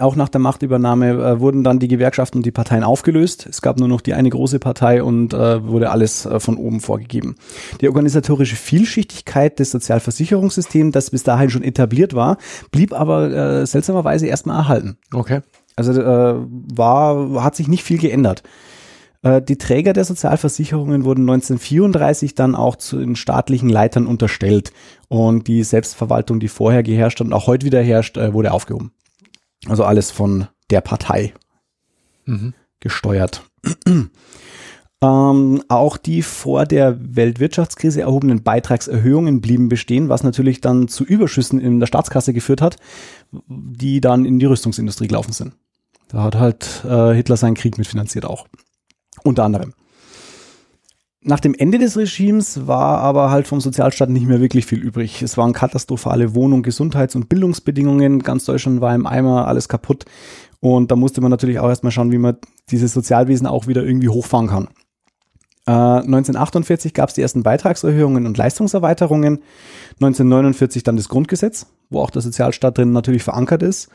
Auch 0.00 0.16
nach 0.16 0.28
der 0.28 0.40
Machtübernahme 0.40 1.10
äh, 1.10 1.40
wurden 1.40 1.62
dann 1.62 1.78
die 1.78 1.86
Gewerkschaften 1.86 2.38
und 2.38 2.46
die 2.46 2.50
Parteien 2.50 2.82
aufgelöst. 2.82 3.46
Es 3.48 3.62
gab 3.62 3.78
nur 3.78 3.86
noch 3.86 4.00
die 4.00 4.14
eine 4.14 4.30
große 4.30 4.58
Partei 4.58 5.00
und 5.00 5.32
äh, 5.32 5.64
wurde 5.64 5.90
alles 5.90 6.26
äh, 6.26 6.40
von 6.40 6.56
oben 6.56 6.80
vorgegeben. 6.80 7.36
Die 7.80 7.86
organisatorische 7.86 8.56
Vielschichtigkeit 8.56 9.60
des 9.60 9.70
Sozialversicherungssystems, 9.70 10.92
das 10.92 11.10
bis 11.10 11.22
dahin 11.22 11.50
schon 11.50 11.62
etabliert 11.62 12.14
war, 12.14 12.38
blieb 12.72 12.92
aber 12.92 13.30
äh, 13.30 13.66
seltsamerweise 13.66 14.26
erstmal 14.26 14.58
erhalten. 14.58 14.98
Okay. 15.14 15.42
Also 15.76 15.92
äh, 15.92 16.34
war, 16.74 17.44
hat 17.44 17.54
sich 17.54 17.68
nicht 17.68 17.84
viel 17.84 17.98
geändert. 17.98 18.42
Äh, 19.22 19.40
die 19.40 19.56
Träger 19.56 19.92
der 19.92 20.04
Sozialversicherungen 20.04 21.04
wurden 21.04 21.22
1934 21.22 22.34
dann 22.34 22.56
auch 22.56 22.74
zu 22.74 22.98
den 22.98 23.14
staatlichen 23.14 23.68
Leitern 23.68 24.06
unterstellt 24.06 24.72
und 25.06 25.46
die 25.46 25.62
Selbstverwaltung, 25.62 26.40
die 26.40 26.48
vorher 26.48 26.82
geherrscht 26.82 27.20
und 27.20 27.32
auch 27.32 27.46
heute 27.46 27.66
wieder 27.66 27.82
herrscht, 27.82 28.16
äh, 28.16 28.32
wurde 28.32 28.52
aufgehoben. 28.52 28.90
Also 29.68 29.84
alles 29.84 30.10
von 30.10 30.46
der 30.70 30.80
Partei 30.80 31.34
Mhm. 32.24 32.54
gesteuert. 32.80 33.42
ähm, 35.02 35.62
auch 35.68 35.96
die 35.96 36.22
vor 36.22 36.66
der 36.66 36.96
Weltwirtschaftskrise 37.16 38.00
erhobenen 38.00 38.42
Beitragserhöhungen 38.42 39.40
blieben 39.40 39.68
bestehen, 39.68 40.08
was 40.08 40.22
natürlich 40.22 40.60
dann 40.60 40.88
zu 40.88 41.04
Überschüssen 41.04 41.60
in 41.60 41.78
der 41.80 41.86
Staatskasse 41.86 42.32
geführt 42.32 42.62
hat, 42.62 42.76
die 43.48 44.00
dann 44.00 44.24
in 44.24 44.38
die 44.38 44.46
Rüstungsindustrie 44.46 45.06
gelaufen 45.08 45.32
sind. 45.32 45.54
Da 46.08 46.22
hat 46.22 46.36
halt 46.36 46.84
äh, 46.84 47.14
Hitler 47.14 47.36
seinen 47.36 47.54
Krieg 47.54 47.78
mitfinanziert 47.78 48.24
auch. 48.24 48.46
Unter 49.22 49.44
anderem. 49.44 49.74
Nach 51.28 51.40
dem 51.40 51.54
Ende 51.54 51.78
des 51.78 51.96
Regimes 51.96 52.68
war 52.68 52.98
aber 53.00 53.32
halt 53.32 53.48
vom 53.48 53.60
Sozialstaat 53.60 54.10
nicht 54.10 54.28
mehr 54.28 54.40
wirklich 54.40 54.64
viel 54.64 54.78
übrig. 54.78 55.22
Es 55.22 55.36
waren 55.36 55.52
katastrophale 55.52 56.36
Wohnung-, 56.36 56.62
Gesundheits- 56.62 57.16
und 57.16 57.28
Bildungsbedingungen. 57.28 58.20
Ganz 58.22 58.44
Deutschland 58.44 58.80
war 58.80 58.94
im 58.94 59.06
Eimer, 59.06 59.48
alles 59.48 59.68
kaputt. 59.68 60.04
Und 60.60 60.92
da 60.92 60.94
musste 60.94 61.20
man 61.20 61.32
natürlich 61.32 61.58
auch 61.58 61.68
erstmal 61.68 61.90
schauen, 61.90 62.12
wie 62.12 62.18
man 62.18 62.36
dieses 62.70 62.92
Sozialwesen 62.92 63.48
auch 63.48 63.66
wieder 63.66 63.82
irgendwie 63.82 64.08
hochfahren 64.08 64.46
kann. 64.46 64.68
Äh, 65.66 65.72
1948 65.72 66.94
gab 66.94 67.08
es 67.08 67.16
die 67.16 67.22
ersten 67.22 67.42
Beitragserhöhungen 67.42 68.24
und 68.24 68.36
Leistungserweiterungen. 68.36 69.40
1949 69.94 70.84
dann 70.84 70.96
das 70.96 71.08
Grundgesetz, 71.08 71.66
wo 71.90 72.02
auch 72.02 72.10
der 72.10 72.22
Sozialstaat 72.22 72.78
drin 72.78 72.92
natürlich 72.92 73.24
verankert 73.24 73.64
ist. 73.64 73.88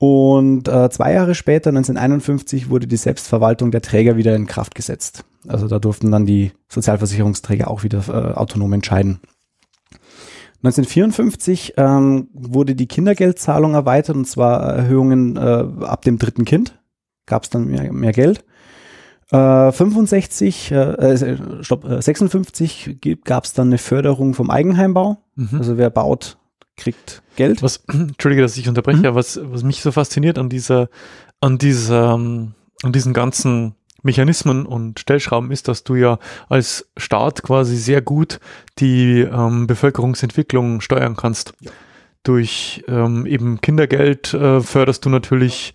Und 0.00 0.66
äh, 0.66 0.88
zwei 0.88 1.12
Jahre 1.12 1.34
später, 1.34 1.68
1951, 1.68 2.70
wurde 2.70 2.86
die 2.86 2.96
Selbstverwaltung 2.96 3.70
der 3.70 3.82
Träger 3.82 4.16
wieder 4.16 4.34
in 4.34 4.46
Kraft 4.46 4.74
gesetzt. 4.74 5.26
Also 5.46 5.68
da 5.68 5.78
durften 5.78 6.10
dann 6.10 6.24
die 6.24 6.52
Sozialversicherungsträger 6.70 7.70
auch 7.70 7.82
wieder 7.82 8.02
äh, 8.08 8.32
autonom 8.32 8.72
entscheiden. 8.72 9.20
1954 10.62 11.74
ähm, 11.76 12.28
wurde 12.32 12.74
die 12.74 12.86
Kindergeldzahlung 12.86 13.74
erweitert 13.74 14.16
und 14.16 14.26
zwar 14.26 14.62
Erhöhungen 14.62 15.36
äh, 15.36 15.84
ab 15.84 16.00
dem 16.00 16.18
dritten 16.18 16.46
Kind. 16.46 16.80
Gab 17.26 17.42
es 17.42 17.50
dann 17.50 17.66
mehr, 17.66 17.92
mehr 17.92 18.12
Geld. 18.12 18.42
Äh, 19.30 19.70
65, 19.70 20.72
äh, 20.72 20.76
äh, 20.76 21.62
stopp, 21.62 21.84
äh, 21.84 22.00
56 22.00 23.20
gab 23.22 23.44
es 23.44 23.52
dann 23.52 23.66
eine 23.66 23.78
Förderung 23.78 24.32
vom 24.32 24.48
Eigenheimbau. 24.48 25.18
Mhm. 25.34 25.58
Also 25.58 25.76
wer 25.76 25.90
baut, 25.90 26.38
kriegt 26.80 27.22
Geld. 27.36 27.62
Was, 27.62 27.84
Entschuldige, 27.88 28.42
dass 28.42 28.56
ich 28.56 28.68
unterbreche, 28.68 29.10
Mhm. 29.10 29.14
was, 29.14 29.40
was 29.42 29.62
mich 29.62 29.82
so 29.82 29.92
fasziniert 29.92 30.38
an 30.38 30.48
dieser, 30.48 30.88
an 31.40 31.58
dieser, 31.58 32.14
ähm, 32.14 32.54
an 32.82 32.92
diesen 32.92 33.12
ganzen 33.12 33.74
Mechanismen 34.02 34.64
und 34.66 34.98
Stellschrauben 34.98 35.50
ist, 35.50 35.68
dass 35.68 35.84
du 35.84 35.94
ja 35.94 36.18
als 36.48 36.88
Staat 36.96 37.42
quasi 37.42 37.76
sehr 37.76 38.00
gut 38.00 38.40
die 38.78 39.20
ähm, 39.20 39.66
Bevölkerungsentwicklung 39.66 40.80
steuern 40.80 41.16
kannst. 41.16 41.52
Durch 42.22 42.82
ähm, 42.88 43.26
eben 43.26 43.60
Kindergeld 43.60 44.34
äh, 44.34 44.60
förderst 44.60 45.04
du 45.04 45.10
natürlich 45.10 45.72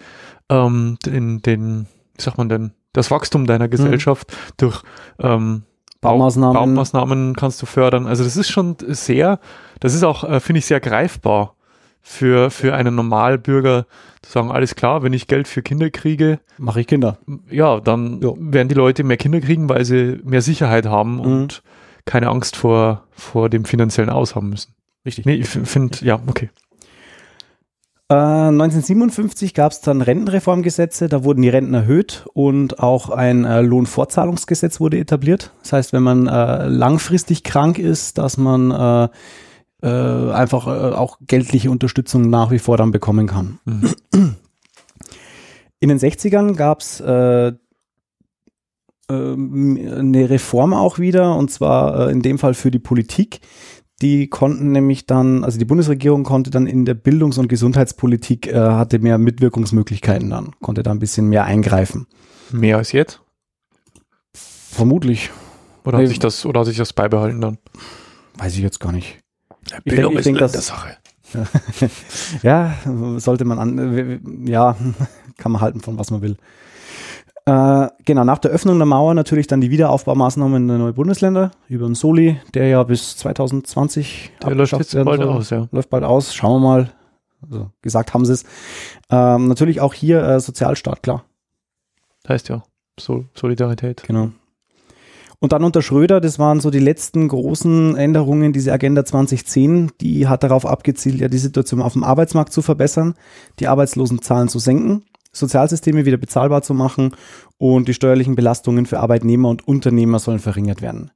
ähm, 0.50 0.98
den, 1.06 1.42
den, 1.42 1.88
wie 2.16 2.22
sagt 2.22 2.38
man 2.38 2.50
denn, 2.50 2.72
das 2.94 3.12
Wachstum 3.12 3.46
deiner 3.46 3.68
Gesellschaft. 3.68 4.36
Durch 4.58 4.82
ähm, 5.20 5.64
Baumaßnahmen. 6.06 6.54
Baumaßnahmen 6.54 7.36
kannst 7.36 7.62
du 7.62 7.66
fördern. 7.66 8.08
Also 8.08 8.24
das 8.24 8.38
ist 8.38 8.50
schon 8.50 8.76
sehr, 8.88 9.40
das 9.80 9.94
ist 9.94 10.04
auch, 10.04 10.24
äh, 10.24 10.40
finde 10.40 10.60
ich, 10.60 10.66
sehr 10.66 10.80
greifbar 10.80 11.56
für, 12.02 12.52
für 12.52 12.74
einen 12.76 12.96
Normalbürger 12.96 13.86
zu 14.22 14.32
sagen, 14.32 14.52
alles 14.52 14.76
klar, 14.76 15.04
wenn 15.04 15.14
ich 15.14 15.28
Geld 15.28 15.48
für 15.48 15.62
Kinder 15.62 15.90
kriege, 15.90 16.40
Mache 16.58 16.82
ich 16.82 16.88
Kinder. 16.88 17.18
ja, 17.50 17.80
dann 17.80 18.22
Ja. 18.22 18.32
werden 18.38 18.68
die 18.68 18.76
Leute 18.76 19.04
mehr 19.04 19.18
Kinder 19.18 19.40
kriegen, 19.42 19.70
weil 19.70 19.86
sie 19.86 20.20
mehr 20.24 20.42
Sicherheit 20.42 20.86
haben 20.86 21.20
und 21.20 21.64
keine 22.06 22.30
Angst 22.30 22.56
vor, 22.56 23.04
vor 23.12 23.50
dem 23.50 23.66
finanziellen 23.66 24.10
Aus 24.12 24.36
haben 24.36 24.50
müssen. 24.50 24.74
Richtig. 25.06 25.26
Nee, 25.26 25.36
ich 25.36 25.48
finde, 25.50 25.98
ja, 26.02 26.20
okay. 26.28 26.50
Äh, 28.08 28.14
1957 28.14 29.56
gab 29.56 29.72
es 29.72 29.82
dann 29.82 30.02
Rentenreformgesetze, 30.02 31.10
da 31.10 31.24
wurden 31.24 31.42
die 31.42 31.50
Renten 31.50 31.74
erhöht 31.74 32.28
und 32.34 32.80
auch 32.80 33.10
ein 33.10 33.46
äh, 33.46 33.62
Lohnfortzahlungsgesetz 33.62 34.80
wurde 34.80 35.00
etabliert. 35.00 35.52
Das 35.64 35.74
heißt, 35.74 35.94
wenn 35.94 36.04
man 36.04 36.28
äh, 36.28 36.68
langfristig 36.68 37.44
krank 37.44 37.80
ist, 37.80 38.20
dass 38.20 38.38
man 38.38 38.70
äh, 38.70 39.08
äh, 39.82 40.32
einfach 40.32 40.68
äh, 40.68 40.94
auch 40.96 41.18
geldliche 41.26 41.72
Unterstützung 41.72 42.30
nach 42.30 42.52
wie 42.52 42.60
vor 42.60 42.78
dann 42.78 42.92
bekommen 42.92 43.26
kann. 43.26 43.58
Mhm. 43.66 44.36
In 45.80 45.90
den 45.90 46.00
60ern 46.00 46.56
gab 46.56 46.82
es 46.82 47.02
eine 47.02 47.60
Reform 49.08 50.74
auch 50.74 50.98
wieder, 50.98 51.36
und 51.36 51.52
zwar 51.52 52.10
in 52.10 52.24
dem 52.24 52.40
Fall 52.40 52.56
für 52.56 52.72
die 52.72 52.80
Politik. 52.80 53.42
Die 54.02 54.28
konnten 54.28 54.72
nämlich 54.74 55.06
dann, 55.06 55.44
also 55.46 55.58
die 55.58 55.64
Bundesregierung 55.66 56.24
konnte 56.24 56.50
dann 56.50 56.68
in 56.68 56.84
der 56.86 56.96
Bildungs- 56.96 57.38
und 57.38 57.48
Gesundheitspolitik, 57.48 58.48
äh, 58.48 58.54
hatte 58.56 59.00
mehr 59.00 59.18
Mitwirkungsmöglichkeiten 59.18 60.30
dann, 60.30 60.52
konnte 60.62 60.84
da 60.84 60.92
ein 60.92 61.00
bisschen 61.00 61.28
mehr 61.30 61.46
eingreifen. 61.46 62.06
Mehr 62.52 62.78
als 62.78 62.92
jetzt? 62.92 63.22
Vermutlich. 64.34 65.32
Oder 65.86 65.98
Nee. 66.00 66.04
hat 66.04 66.10
sich 66.10 66.20
das, 66.20 66.46
oder 66.46 66.60
hat 66.62 66.68
sich 66.68 66.78
das 66.78 66.92
beibehalten 66.94 67.40
dann? 67.40 67.58
Weiß 68.38 68.54
ich 68.56 68.60
jetzt 68.62 68.80
gar 68.80 68.92
nicht. 68.92 69.20
Bildung 69.86 70.14
denk- 70.16 70.26
ich 70.26 70.28
ist 70.28 70.42
denk, 70.42 70.62
Sache. 70.62 70.98
Ja, 72.44 72.76
sollte 73.18 73.46
man 73.46 73.60
an, 73.60 74.46
ja, 74.46 74.76
kann 75.38 75.52
man 75.52 75.62
halten 75.62 75.80
von 75.82 75.98
was 75.98 76.12
man 76.12 76.22
will. 76.22 76.38
Äh, 77.48 77.90
genau, 78.06 78.24
nach 78.24 78.40
der 78.40 78.50
Öffnung 78.52 78.80
der 78.80 78.88
Mauer 78.88 79.14
natürlich 79.14 79.46
dann 79.46 79.62
die 79.62 79.70
Wiederaufbaumaßnahmen 79.70 80.64
in 80.64 80.68
den 80.68 80.80
neuen 80.80 80.96
Bundesländer 80.96 81.52
über 81.68 81.86
den 81.86 81.94
Soli, 81.94 82.40
der 82.56 82.68
ja 82.68 82.82
bis 82.82 83.18
2020 83.18 84.32
Der 84.42 84.56
läuft 84.56 84.74
jetzt 84.74 84.94
bald 84.96 85.22
soll. 85.22 85.30
aus, 85.30 85.50
ja. 85.52 85.68
Läuft 85.72 85.92
bald 85.92 86.04
aus, 86.04 86.34
schauen 86.34 86.62
wir 86.62 86.68
mal. 86.68 86.92
Also, 87.44 87.70
gesagt 87.84 88.16
haben 88.16 88.26
sie 88.26 88.34
es. 88.34 88.46
Ähm, 89.12 89.48
natürlich 89.48 89.80
auch 89.80 89.94
hier 89.94 90.24
äh, 90.24 90.40
Sozialstaat, 90.40 91.04
klar. 91.04 91.24
Heißt 92.28 92.50
ja, 92.50 92.64
Sol 93.00 93.26
Solidarität. 93.36 94.04
Genau. 94.08 94.30
Und 95.38 95.52
dann 95.52 95.64
unter 95.64 95.84
Schröder, 95.84 96.22
das 96.22 96.40
waren 96.40 96.60
so 96.60 96.72
die 96.72 96.80
letzten 96.80 97.28
großen 97.28 97.96
Änderungen, 97.96 98.54
diese 98.54 98.74
Agenda 98.74 99.06
2010, 99.06 99.92
die 100.02 100.28
hat 100.28 100.42
darauf 100.42 100.66
abgezielt, 100.66 101.20
ja 101.20 101.28
die 101.28 101.38
Situation 101.38 101.84
auf 101.84 101.94
dem 101.94 102.04
Arbeitsmarkt 102.04 102.52
zu 102.52 102.64
verbessern, 102.64 103.14
die 103.60 103.68
Arbeitslosenzahlen 103.68 104.48
zu 104.48 104.58
senken, 104.58 105.04
Sozialsysteme 105.36 106.06
wieder 106.06 106.18
bezahlbar 106.18 106.62
zu 106.62 106.74
machen 106.74 107.16
und 107.58 107.88
die 107.88 107.94
steuerlichen 107.94 108.36
Belastungen 108.36 108.86
für 108.86 109.00
Arbeitnehmer 109.00 109.50
und 109.50 109.68
Unternehmer 109.68 110.20
sollen 110.20 110.40
verringert 110.40 110.82
werden. 110.82 111.12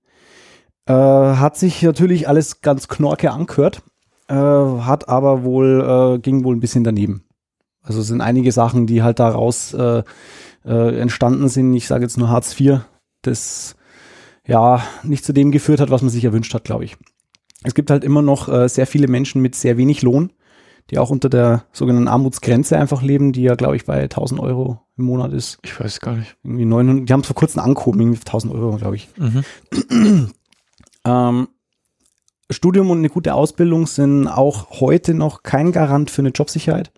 Äh, 0.85 0.93
hat 0.93 1.57
sich 1.57 1.81
natürlich 1.83 2.27
alles 2.27 2.61
ganz 2.61 2.87
knorke 2.87 3.31
angehört, 3.31 3.81
äh, 4.27 4.33
hat 4.35 5.07
aber 5.09 5.43
wohl, 5.43 6.17
äh, 6.17 6.19
ging 6.19 6.43
wohl 6.43 6.55
ein 6.55 6.59
bisschen 6.59 6.83
daneben. 6.83 7.25
Also 7.81 8.01
es 8.01 8.07
sind 8.07 8.21
einige 8.21 8.51
Sachen, 8.51 8.87
die 8.87 9.01
halt 9.01 9.19
daraus 9.19 9.73
äh, 9.73 10.03
äh, 10.65 10.99
entstanden 10.99 11.47
sind. 11.47 11.73
Ich 11.73 11.87
sage 11.87 12.03
jetzt 12.03 12.17
nur 12.17 12.29
Hartz 12.29 12.59
IV, 12.59 12.81
das 13.21 13.75
ja 14.45 14.83
nicht 15.03 15.23
zu 15.23 15.33
dem 15.33 15.51
geführt 15.51 15.79
hat, 15.79 15.91
was 15.91 16.01
man 16.01 16.09
sich 16.09 16.25
erwünscht 16.25 16.53
hat, 16.53 16.63
glaube 16.63 16.83
ich. 16.83 16.97
Es 17.63 17.73
gibt 17.73 17.89
halt 17.89 18.03
immer 18.03 18.21
noch 18.21 18.47
äh, 18.47 18.67
sehr 18.69 18.87
viele 18.87 19.07
Menschen 19.07 19.41
mit 19.41 19.55
sehr 19.55 19.77
wenig 19.77 20.01
Lohn, 20.01 20.31
die 20.89 20.97
auch 20.97 21.09
unter 21.09 21.29
der 21.29 21.65
sogenannten 21.71 22.07
Armutsgrenze 22.07 22.77
einfach 22.77 23.01
leben, 23.01 23.31
die 23.31 23.43
ja, 23.43 23.55
glaube 23.55 23.75
ich, 23.75 23.85
bei 23.85 24.03
1000 24.03 24.39
Euro 24.39 24.81
im 24.97 25.05
Monat 25.05 25.33
ist. 25.33 25.59
Ich 25.63 25.79
weiß 25.79 25.99
gar 25.99 26.15
nicht. 26.15 26.35
Irgendwie 26.43 26.65
900, 26.65 27.07
die 27.07 27.13
haben 27.13 27.21
es 27.21 27.27
vor 27.27 27.35
kurzem 27.35 27.61
angehoben, 27.61 28.01
irgendwie 28.01 28.19
1000 28.19 28.53
Euro, 28.53 28.77
glaube 28.77 28.95
ich. 28.95 29.09
Mhm. 29.17 30.31
Ähm, 31.05 31.47
Studium 32.51 32.89
und 32.89 32.97
eine 32.97 33.09
gute 33.09 33.33
Ausbildung 33.33 33.87
sind 33.87 34.27
auch 34.27 34.81
heute 34.81 35.13
noch 35.13 35.43
kein 35.43 35.71
Garant 35.71 36.11
für 36.11 36.21
eine 36.21 36.29
Jobsicherheit. 36.29 36.91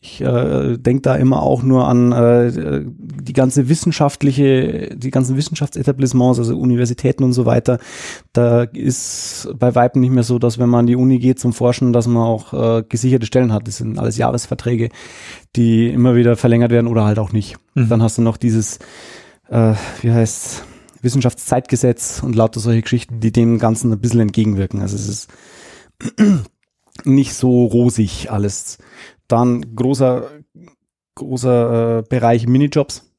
Ich 0.00 0.20
äh, 0.20 0.76
denke 0.78 1.02
da 1.02 1.16
immer 1.16 1.42
auch 1.42 1.64
nur 1.64 1.88
an 1.88 2.12
äh, 2.12 2.84
die 2.86 3.32
ganze 3.32 3.68
wissenschaftliche, 3.68 4.96
die 4.96 5.10
ganzen 5.10 5.36
Wissenschaftsetablissements, 5.36 6.38
also 6.38 6.56
Universitäten 6.56 7.24
und 7.24 7.32
so 7.32 7.46
weiter. 7.46 7.78
Da 8.32 8.62
ist 8.62 9.48
bei 9.58 9.74
Weitem 9.74 10.00
nicht 10.00 10.12
mehr 10.12 10.22
so, 10.22 10.38
dass 10.38 10.58
wenn 10.58 10.68
man 10.68 10.80
an 10.80 10.86
die 10.86 10.94
Uni 10.94 11.18
geht 11.18 11.40
zum 11.40 11.52
Forschen, 11.52 11.92
dass 11.92 12.06
man 12.06 12.22
auch 12.22 12.52
äh, 12.52 12.84
gesicherte 12.88 13.26
Stellen 13.26 13.52
hat. 13.52 13.66
Das 13.66 13.78
sind 13.78 13.98
alles 13.98 14.16
Jahresverträge, 14.16 14.90
die 15.56 15.88
immer 15.88 16.14
wieder 16.14 16.36
verlängert 16.36 16.70
werden 16.70 16.86
oder 16.86 17.04
halt 17.04 17.18
auch 17.18 17.32
nicht. 17.32 17.56
Mhm. 17.74 17.88
Dann 17.88 18.02
hast 18.02 18.18
du 18.18 18.22
noch 18.22 18.36
dieses, 18.36 18.78
äh, 19.48 19.74
wie 20.02 20.12
heißt 20.12 20.64
Wissenschaftszeitgesetz 21.02 22.22
und 22.22 22.36
lauter 22.36 22.60
solche 22.60 22.82
Geschichten, 22.82 23.18
die 23.18 23.32
dem 23.32 23.58
Ganzen 23.58 23.92
ein 23.92 24.00
bisschen 24.00 24.20
entgegenwirken. 24.20 24.80
Also 24.80 24.94
es 24.94 25.08
ist 25.08 25.28
nicht 27.04 27.34
so 27.34 27.64
rosig 27.66 28.30
alles. 28.30 28.78
Dann 29.28 29.74
großer, 29.74 30.30
großer 31.14 31.98
äh, 31.98 32.02
Bereich 32.08 32.46
Minijobs. 32.46 33.10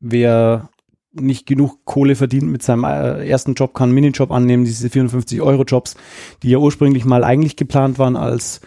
Wer 0.00 0.70
nicht 1.12 1.46
genug 1.46 1.84
Kohle 1.84 2.14
verdient 2.14 2.44
mit 2.50 2.62
seinem 2.62 2.84
äh, 2.84 3.26
ersten 3.28 3.54
Job, 3.54 3.74
kann 3.74 3.88
einen 3.88 3.94
Minijob 3.94 4.30
annehmen, 4.30 4.64
diese 4.64 4.88
54 4.90 5.40
Euro 5.40 5.64
Jobs, 5.64 5.96
die 6.42 6.50
ja 6.50 6.58
ursprünglich 6.58 7.04
mal 7.04 7.24
eigentlich 7.24 7.56
geplant 7.56 7.98
waren 7.98 8.16
als 8.16 8.60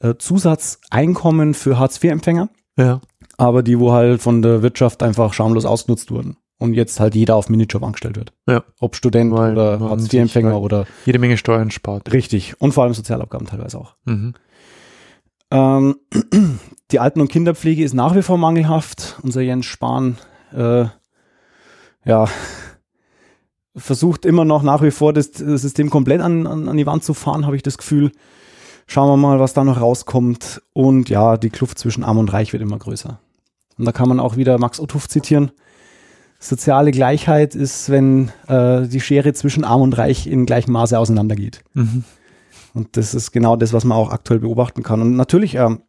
äh, 0.00 0.14
Zusatzeinkommen 0.16 1.54
für 1.54 1.78
Hartz-IV-Empfänger, 1.78 2.50
Ja. 2.78 3.00
aber 3.38 3.62
die, 3.62 3.80
wo 3.80 3.92
halt 3.92 4.22
von 4.22 4.42
der 4.42 4.62
Wirtschaft 4.62 5.02
einfach 5.02 5.32
schamlos 5.32 5.64
ausgenutzt 5.64 6.10
wurden. 6.10 6.36
Und 6.58 6.72
jetzt 6.72 7.00
halt 7.00 7.14
jeder 7.14 7.36
auf 7.36 7.50
Minijob 7.50 7.82
angestellt 7.82 8.16
wird. 8.16 8.32
Ja. 8.48 8.64
Ob 8.80 8.96
Student 8.96 9.32
Weil 9.32 9.52
oder 9.52 9.78
Hartz-IV-Empfänger 9.78 10.58
oder 10.58 10.86
Jede 11.04 11.18
Menge 11.18 11.36
Steuern 11.36 11.70
spart. 11.70 12.12
richtig. 12.12 12.58
Und 12.60 12.72
vor 12.72 12.84
allem 12.84 12.94
Sozialabgaben 12.94 13.46
teilweise 13.46 13.78
auch. 13.78 13.94
Mhm. 14.06 14.34
Ähm, 15.50 15.96
die 16.90 16.98
Alten- 16.98 17.20
und 17.20 17.28
Kinderpflege 17.28 17.84
ist 17.84 17.92
nach 17.92 18.14
wie 18.16 18.22
vor 18.22 18.38
mangelhaft. 18.38 19.18
Unser 19.22 19.42
Jens 19.42 19.66
Spahn, 19.66 20.16
äh, 20.52 20.86
ja, 22.04 22.26
versucht 23.76 24.24
immer 24.24 24.44
noch 24.44 24.62
nach 24.62 24.82
wie 24.82 24.90
vor 24.90 25.12
das, 25.12 25.32
das 25.32 25.62
System 25.62 25.90
komplett 25.90 26.20
an, 26.20 26.46
an, 26.46 26.68
an 26.68 26.76
die 26.76 26.86
Wand 26.86 27.04
zu 27.04 27.14
fahren, 27.14 27.44
habe 27.44 27.56
ich 27.56 27.62
das 27.62 27.78
Gefühl. 27.78 28.12
Schauen 28.86 29.08
wir 29.08 29.16
mal, 29.16 29.40
was 29.40 29.52
da 29.52 29.64
noch 29.64 29.80
rauskommt. 29.80 30.62
Und 30.72 31.08
ja, 31.08 31.36
die 31.36 31.50
Kluft 31.50 31.78
zwischen 31.78 32.04
Arm 32.04 32.18
und 32.18 32.32
Reich 32.32 32.52
wird 32.52 32.62
immer 32.62 32.78
größer. 32.78 33.20
Und 33.78 33.84
da 33.84 33.92
kann 33.92 34.08
man 34.08 34.20
auch 34.20 34.36
wieder 34.36 34.58
Max 34.58 34.80
Otthoff 34.80 35.08
zitieren. 35.08 35.50
Soziale 36.48 36.90
Gleichheit 36.90 37.54
ist, 37.54 37.90
wenn 37.90 38.30
äh, 38.48 38.86
die 38.86 39.00
Schere 39.00 39.32
zwischen 39.32 39.64
Arm 39.64 39.82
und 39.82 39.96
Reich 39.98 40.26
in 40.26 40.46
gleichem 40.46 40.72
Maße 40.72 40.98
auseinandergeht. 40.98 41.62
Mhm. 41.74 42.04
Und 42.74 42.96
das 42.96 43.14
ist 43.14 43.32
genau 43.32 43.56
das, 43.56 43.72
was 43.72 43.84
man 43.84 43.96
auch 43.96 44.10
aktuell 44.10 44.40
beobachten 44.40 44.82
kann. 44.82 45.00
Und 45.00 45.16
natürlich, 45.16 45.54
ähm, 45.54 45.80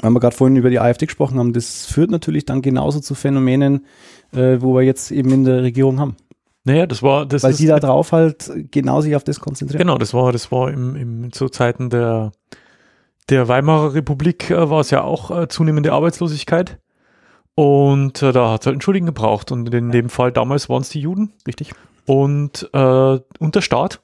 weil 0.00 0.10
wir 0.10 0.20
gerade 0.20 0.34
vorhin 0.34 0.56
über 0.56 0.70
die 0.70 0.80
AfD 0.80 1.06
gesprochen 1.06 1.38
haben, 1.38 1.52
das 1.52 1.86
führt 1.86 2.10
natürlich 2.10 2.46
dann 2.46 2.62
genauso 2.62 3.00
zu 3.00 3.14
Phänomenen, 3.14 3.86
äh, 4.32 4.56
wo 4.60 4.74
wir 4.74 4.82
jetzt 4.82 5.10
eben 5.10 5.30
in 5.30 5.44
der 5.44 5.62
Regierung 5.62 6.00
haben. 6.00 6.16
Naja, 6.64 6.86
das 6.86 7.02
war, 7.02 7.26
das 7.26 7.42
Weil 7.42 7.54
sie 7.54 7.66
da 7.66 7.80
drauf 7.80 8.12
halt 8.12 8.50
genau 8.70 9.00
sich 9.00 9.16
auf 9.16 9.24
das 9.24 9.40
konzentrieren. 9.40 9.80
Genau, 9.80 9.98
das 9.98 10.14
war, 10.14 10.32
das 10.32 10.52
war 10.52 10.70
im, 10.70 10.96
im, 10.96 11.32
zu 11.32 11.48
Zeiten 11.48 11.90
der, 11.90 12.32
der 13.28 13.48
Weimarer 13.48 13.94
Republik 13.94 14.50
äh, 14.50 14.70
war 14.70 14.80
es 14.80 14.90
ja 14.90 15.02
auch 15.02 15.30
äh, 15.30 15.48
zunehmende 15.48 15.92
Arbeitslosigkeit. 15.92 16.78
Und 17.54 18.22
äh, 18.22 18.32
da 18.32 18.52
hat 18.52 18.62
es 18.62 18.66
halt 18.66 18.74
einen 18.74 18.80
Schuldigen 18.80 19.06
gebraucht. 19.06 19.52
Und 19.52 19.72
in 19.74 19.90
dem 19.90 20.08
Fall 20.08 20.32
damals 20.32 20.68
waren 20.68 20.82
es 20.82 20.88
die 20.88 21.00
Juden. 21.00 21.32
Richtig. 21.46 21.72
Und, 22.06 22.68
äh, 22.72 22.78
und 23.38 23.54
der 23.54 23.60
Staat. 23.60 24.00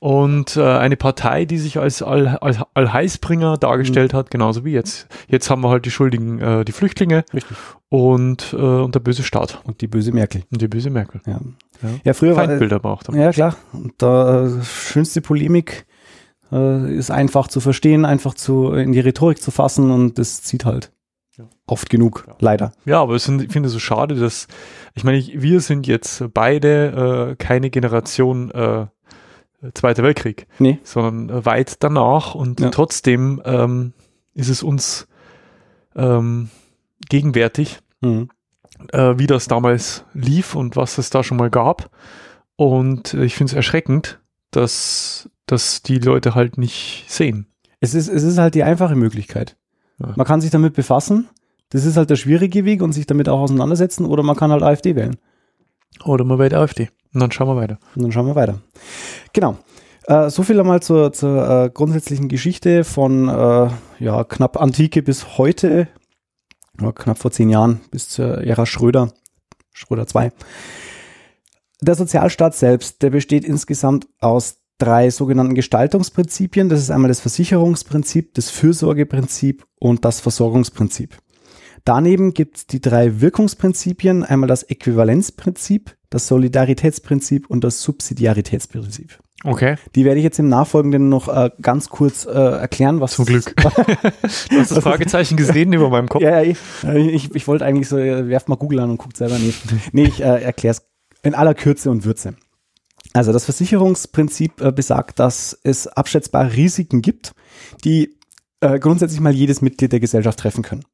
Und 0.00 0.56
äh, 0.58 0.62
eine 0.62 0.96
Partei, 0.96 1.46
die 1.46 1.56
sich 1.56 1.78
als 1.78 2.02
All, 2.02 2.38
Allheilsbringer 2.74 3.56
dargestellt 3.56 4.12
hat, 4.12 4.30
genauso 4.30 4.64
wie 4.64 4.72
jetzt. 4.72 5.06
Jetzt 5.28 5.48
haben 5.48 5.62
wir 5.62 5.70
halt 5.70 5.86
die 5.86 5.90
Schuldigen, 5.90 6.40
äh, 6.40 6.64
die 6.64 6.72
Flüchtlinge 6.72 7.24
Richtig. 7.32 7.56
und, 7.88 8.52
äh, 8.52 8.56
und 8.56 8.94
der 8.94 9.00
böse 9.00 9.22
Staat 9.22 9.62
Und 9.64 9.80
die 9.80 9.86
böse 9.86 10.12
Merkel. 10.12 10.42
und 10.52 10.60
die 10.60 10.68
böse 10.68 10.90
Merkel. 10.90 11.22
Ja, 11.26 11.40
Ja. 11.82 11.88
ja 12.04 12.12
früher 12.12 12.36
war. 12.36 12.44
Feindbilder 12.44 12.80
braucht 12.80 13.08
er. 13.08 13.14
Ja, 13.16 13.32
klar. 13.32 13.56
Und 13.72 13.94
da 13.98 14.44
äh, 14.44 14.62
schönste 14.62 15.22
Polemik 15.22 15.86
äh, 16.52 16.94
ist 16.94 17.10
einfach 17.10 17.48
zu 17.48 17.60
verstehen, 17.60 18.04
einfach 18.04 18.34
zu 18.34 18.72
in 18.74 18.92
die 18.92 19.00
Rhetorik 19.00 19.40
zu 19.40 19.50
fassen 19.50 19.90
und 19.90 20.18
das 20.18 20.42
zieht 20.42 20.66
halt. 20.66 20.90
Ja. 21.36 21.44
Oft 21.66 21.90
genug, 21.90 22.24
Ja. 22.28 22.34
leider. 22.38 22.72
Ja, 22.84 23.00
aber 23.02 23.18
sind, 23.18 23.42
ich 23.42 23.50
finde 23.52 23.66
es 23.66 23.72
so 23.72 23.78
schade, 23.80 24.14
dass, 24.14 24.46
ich 24.94 25.02
meine, 25.04 25.18
ich, 25.18 25.40
wir 25.42 25.60
sind 25.60 25.86
jetzt 25.86 26.24
beide 26.32 27.30
äh, 27.32 27.36
keine 27.36 27.70
Generation 27.70 28.50
äh, 28.52 28.86
Zweiter 29.72 30.02
Weltkrieg, 30.02 30.46
Nee. 30.58 30.78
sondern 30.84 31.30
äh, 31.38 31.46
weit 31.46 31.82
danach 31.82 32.34
und 32.34 32.60
Ja. 32.60 32.68
trotzdem 32.68 33.40
ähm, 33.46 33.94
ist 34.34 34.50
es 34.50 34.62
uns 34.62 35.08
ähm, 35.96 36.50
gegenwärtig, 37.08 37.78
Mhm. 38.02 38.28
äh, 38.92 39.14
wie 39.16 39.26
das 39.26 39.48
damals 39.48 40.04
lief 40.12 40.54
und 40.54 40.76
was 40.76 40.98
es 40.98 41.08
da 41.10 41.22
schon 41.24 41.38
mal 41.38 41.48
gab. 41.50 41.90
Und 42.56 43.14
äh, 43.14 43.24
ich 43.24 43.36
finde 43.36 43.50
es 43.52 43.56
erschreckend, 43.56 44.20
dass, 44.50 45.30
dass 45.46 45.82
die 45.82 45.98
Leute 45.98 46.34
halt 46.34 46.58
nicht 46.58 47.06
sehen. 47.08 47.46
Es 47.80 47.94
ist, 47.94 48.08
es 48.08 48.22
ist 48.22 48.38
halt 48.38 48.54
die 48.54 48.62
einfache 48.64 48.96
Möglichkeit. 48.96 49.56
Ja. 49.98 50.12
Man 50.16 50.26
kann 50.26 50.40
sich 50.40 50.50
damit 50.50 50.74
befassen. 50.74 51.28
Das 51.70 51.84
ist 51.84 51.96
halt 51.96 52.10
der 52.10 52.16
schwierige 52.16 52.64
Weg 52.64 52.82
und 52.82 52.92
sich 52.92 53.06
damit 53.06 53.28
auch 53.28 53.40
auseinandersetzen 53.40 54.04
oder 54.04 54.22
man 54.22 54.36
kann 54.36 54.52
halt 54.52 54.62
AfD 54.62 54.94
wählen. 54.94 55.16
Oder 56.04 56.24
man 56.24 56.38
wählt 56.38 56.54
AfD. 56.54 56.90
Und 57.12 57.20
dann 57.20 57.30
schauen 57.30 57.48
wir 57.48 57.56
weiter. 57.56 57.78
Und 57.94 58.02
dann 58.02 58.12
schauen 58.12 58.26
wir 58.26 58.34
weiter. 58.34 58.60
Genau. 59.32 59.58
Äh, 60.06 60.30
so 60.30 60.42
viel 60.42 60.58
einmal 60.58 60.82
zur, 60.82 61.12
zur 61.12 61.48
äh, 61.48 61.70
grundsätzlichen 61.70 62.28
Geschichte 62.28 62.84
von 62.84 63.28
äh, 63.28 63.70
ja, 64.00 64.24
knapp 64.24 64.60
Antike 64.60 65.02
bis 65.02 65.38
heute, 65.38 65.88
knapp 66.76 67.18
vor 67.18 67.30
zehn 67.30 67.48
Jahren, 67.48 67.80
bis 67.90 68.08
zur 68.08 68.42
Ära 68.44 68.66
Schröder, 68.66 69.12
Schröder 69.72 70.06
2. 70.06 70.32
Der 71.80 71.94
Sozialstaat 71.94 72.54
selbst, 72.54 73.02
der 73.02 73.10
besteht 73.10 73.44
insgesamt 73.44 74.06
aus 74.20 74.58
drei 74.78 75.10
sogenannten 75.10 75.54
Gestaltungsprinzipien. 75.54 76.68
Das 76.68 76.80
ist 76.80 76.90
einmal 76.90 77.08
das 77.08 77.20
Versicherungsprinzip, 77.20 78.34
das 78.34 78.50
Fürsorgeprinzip 78.50 79.64
und 79.84 80.06
das 80.06 80.18
Versorgungsprinzip. 80.20 81.18
Daneben 81.84 82.32
gibt 82.32 82.56
es 82.56 82.66
die 82.66 82.80
drei 82.80 83.20
Wirkungsprinzipien, 83.20 84.24
einmal 84.24 84.48
das 84.48 84.62
Äquivalenzprinzip, 84.62 85.94
das 86.08 86.26
Solidaritätsprinzip 86.26 87.50
und 87.50 87.62
das 87.64 87.82
Subsidiaritätsprinzip. 87.82 89.18
Okay. 89.44 89.76
Die 89.94 90.06
werde 90.06 90.20
ich 90.20 90.24
jetzt 90.24 90.38
im 90.38 90.48
Nachfolgenden 90.48 91.10
noch 91.10 91.28
äh, 91.28 91.50
ganz 91.60 91.90
kurz 91.90 92.24
äh, 92.24 92.30
erklären, 92.30 93.00
was 93.00 93.12
Zum 93.12 93.26
Glück. 93.26 93.54
Du 94.50 94.58
hast 94.58 94.70
das 94.70 94.78
Fragezeichen 94.78 95.36
gesehen 95.36 95.70
über 95.74 95.90
meinem 95.90 96.08
Kopf. 96.08 96.22
ja, 96.22 96.40
ja, 96.40 96.42
ich, 96.42 96.56
äh, 96.82 97.10
ich, 97.10 97.46
wollte 97.46 97.66
eigentlich 97.66 97.90
so, 97.90 97.98
äh, 97.98 98.26
werft 98.26 98.48
mal 98.48 98.56
Google 98.56 98.80
an 98.80 98.90
und 98.92 98.96
guckt 98.96 99.18
selber 99.18 99.38
nicht. 99.38 99.60
Nee, 99.92 100.04
ich 100.04 100.20
äh, 100.22 100.42
erkläre 100.42 100.76
es 100.76 100.86
in 101.22 101.34
aller 101.34 101.52
Kürze 101.52 101.90
und 101.90 102.06
Würze. 102.06 102.36
Also 103.12 103.32
das 103.32 103.44
Versicherungsprinzip 103.44 104.62
äh, 104.62 104.72
besagt, 104.72 105.18
dass 105.18 105.58
es 105.62 105.86
abschätzbare 105.86 106.56
Risiken 106.56 107.02
gibt, 107.02 107.32
die 107.84 108.13
äh, 108.64 108.78
grundsätzlich 108.78 109.20
mal 109.20 109.34
jedes 109.34 109.62
Mitglied 109.62 109.92
der 109.92 110.00
Gesellschaft 110.00 110.38
treffen 110.38 110.62
können. 110.62 110.84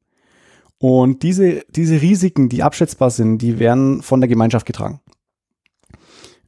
Und 0.77 1.23
diese, 1.23 1.63
diese 1.69 2.01
Risiken, 2.01 2.49
die 2.49 2.63
abschätzbar 2.63 3.11
sind, 3.11 3.37
die 3.37 3.59
werden 3.59 4.01
von 4.01 4.19
der 4.19 4.27
Gemeinschaft 4.27 4.65
getragen. 4.65 4.99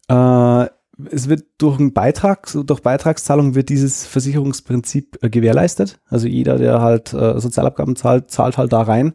Äh, 0.09 0.67
es 1.11 1.29
wird 1.29 1.45
durch 1.57 1.79
einen 1.79 1.93
Beitrag, 1.93 2.47
so 2.47 2.63
durch 2.63 2.81
Beitragszahlung 2.81 3.55
wird 3.55 3.69
dieses 3.69 4.05
Versicherungsprinzip 4.05 5.19
äh, 5.21 5.29
gewährleistet. 5.29 5.99
Also 6.07 6.27
jeder, 6.27 6.57
der 6.57 6.81
halt 6.81 7.13
äh, 7.13 7.39
Sozialabgaben 7.39 7.95
zahlt, 7.95 8.29
zahlt 8.29 8.57
halt 8.57 8.73
da 8.73 8.81
rein, 8.81 9.13